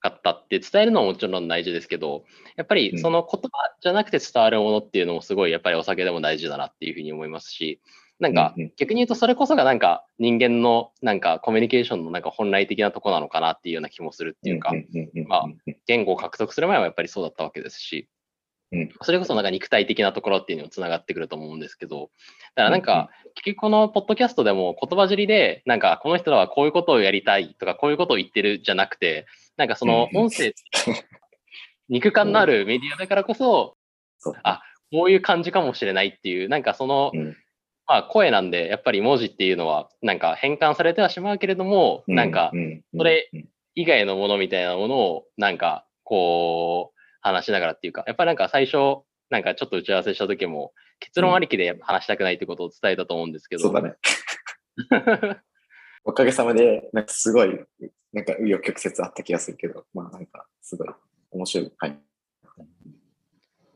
[0.00, 2.24] かったって伝えるのももちろん大事ですけど、
[2.56, 3.48] やっぱりその言葉
[3.80, 7.80] じゃなくて伝わるものっていうのもすごいやっぱりお酒でも大事だなっていうふうに思いますし、
[8.18, 14.72] なんか逆に言うとそれこそがなんか人間のなんかコミュニケーションのなんか本来的なとこなのかなっていうような気もするっていうか、
[15.26, 15.44] まあ
[15.86, 18.08] 言語を獲得する前はやっぱりそうだったわけですし、
[19.02, 22.10] それこそなんか肉体的なところっていうのにつながってくると思うんですけど、
[22.54, 29.26] だからなんか、結局このポッドキャストでも言葉尻で、なんかこの人らはこういうことをやりたいとか、こういうことを言ってるじゃなくて、
[29.56, 30.52] なんかその音声、
[31.88, 33.76] 肉感のあるメディアだからこそ、
[34.42, 37.12] あ、こういう感じかもしれないっていう、なんかその、
[37.86, 42.50] まあ声なんで、やっぱり文字っていうのは、なんか変換されてはしまうけれども、なんか、
[42.96, 43.30] それ
[43.76, 46.95] 以外のものみたいなものを、なんか、こう、
[47.26, 53.62] 話しながらっていうか、やっぱりなんか最初、なんかちょっと打ち合わせした時も、結論ありきで話したくないってことを伝えたと思うんですけど。
[53.62, 53.94] そうだね。
[56.04, 57.48] おかげさまで、なんかすごい、
[58.12, 60.88] なんか紆余曲折あった気がするけど、まあなんかすごい
[61.32, 61.72] 面白い。
[61.78, 61.98] はい。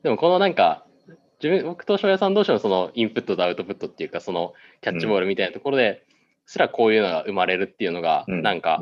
[0.05, 0.87] でもこのなんか、
[1.43, 6.07] 自分、僕と翔也さん同士のそのインプットとアウトプットっていうか、そのキャッチボールみたいなところで、
[6.47, 8.81] すらこういうのが生まれるっていうのが、なんか、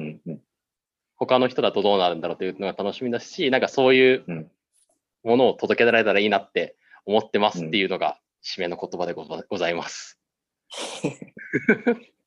[1.16, 4.50] 他の人だとどうなるんだろうというのが楽しみだし、なんかそういう
[5.28, 6.76] ものを届けられたらいいなって
[7.06, 10.18] 思ってますっていうのが締めの言葉でございます。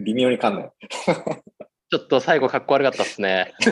[0.00, 0.72] 微妙に噛んだ。
[1.90, 3.52] ちょっと最後かっこ悪かったっすね。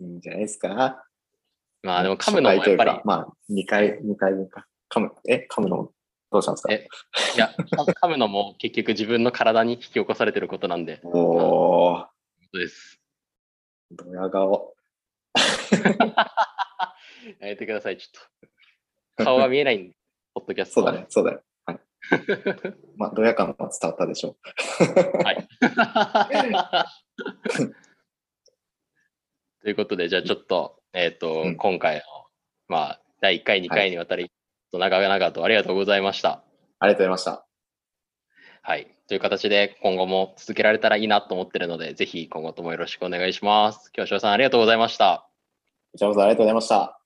[0.00, 1.04] いいんじゃないですか。
[1.82, 2.90] まあでも噛むのもやっぱり。
[3.04, 4.66] まあ2回、2回分か。
[4.90, 5.92] 噛む、え、噛むの
[6.32, 6.72] どうしたんですか？
[6.72, 6.88] え
[7.36, 11.00] いや、噛むのも結局自分の体に引き起こされてることなんで。
[11.04, 12.06] おー。
[12.06, 12.10] そ
[12.54, 12.99] うです。
[13.90, 14.74] ドヤ顔。
[17.40, 18.12] やめてください、ちょっ
[19.16, 19.24] と。
[19.24, 19.96] 顔が見えないんで、
[20.34, 20.80] ポッドキャスト。
[20.80, 21.42] そうだね、そうだよ。
[21.66, 21.80] はい。
[22.96, 24.36] まあ、ドヤ感は伝わったでしょう。
[25.24, 25.48] はい。
[29.62, 32.02] ということで、じゃあちょっと、えっ、ー、と、うん、今回の、
[32.68, 34.30] まあ、第1回、2回にわたり、
[34.72, 36.44] はい、長々とありがとうございました。
[36.78, 37.49] ありがとうございました。
[38.62, 38.94] はい。
[39.08, 43.90] という形で今後も続けられたらいいなと思ってるので、ぜひ今後ともよろしくお願いします。
[43.96, 45.26] 今日は翔さんありがとうございました。
[45.92, 46.99] こちらこそありがとうございました。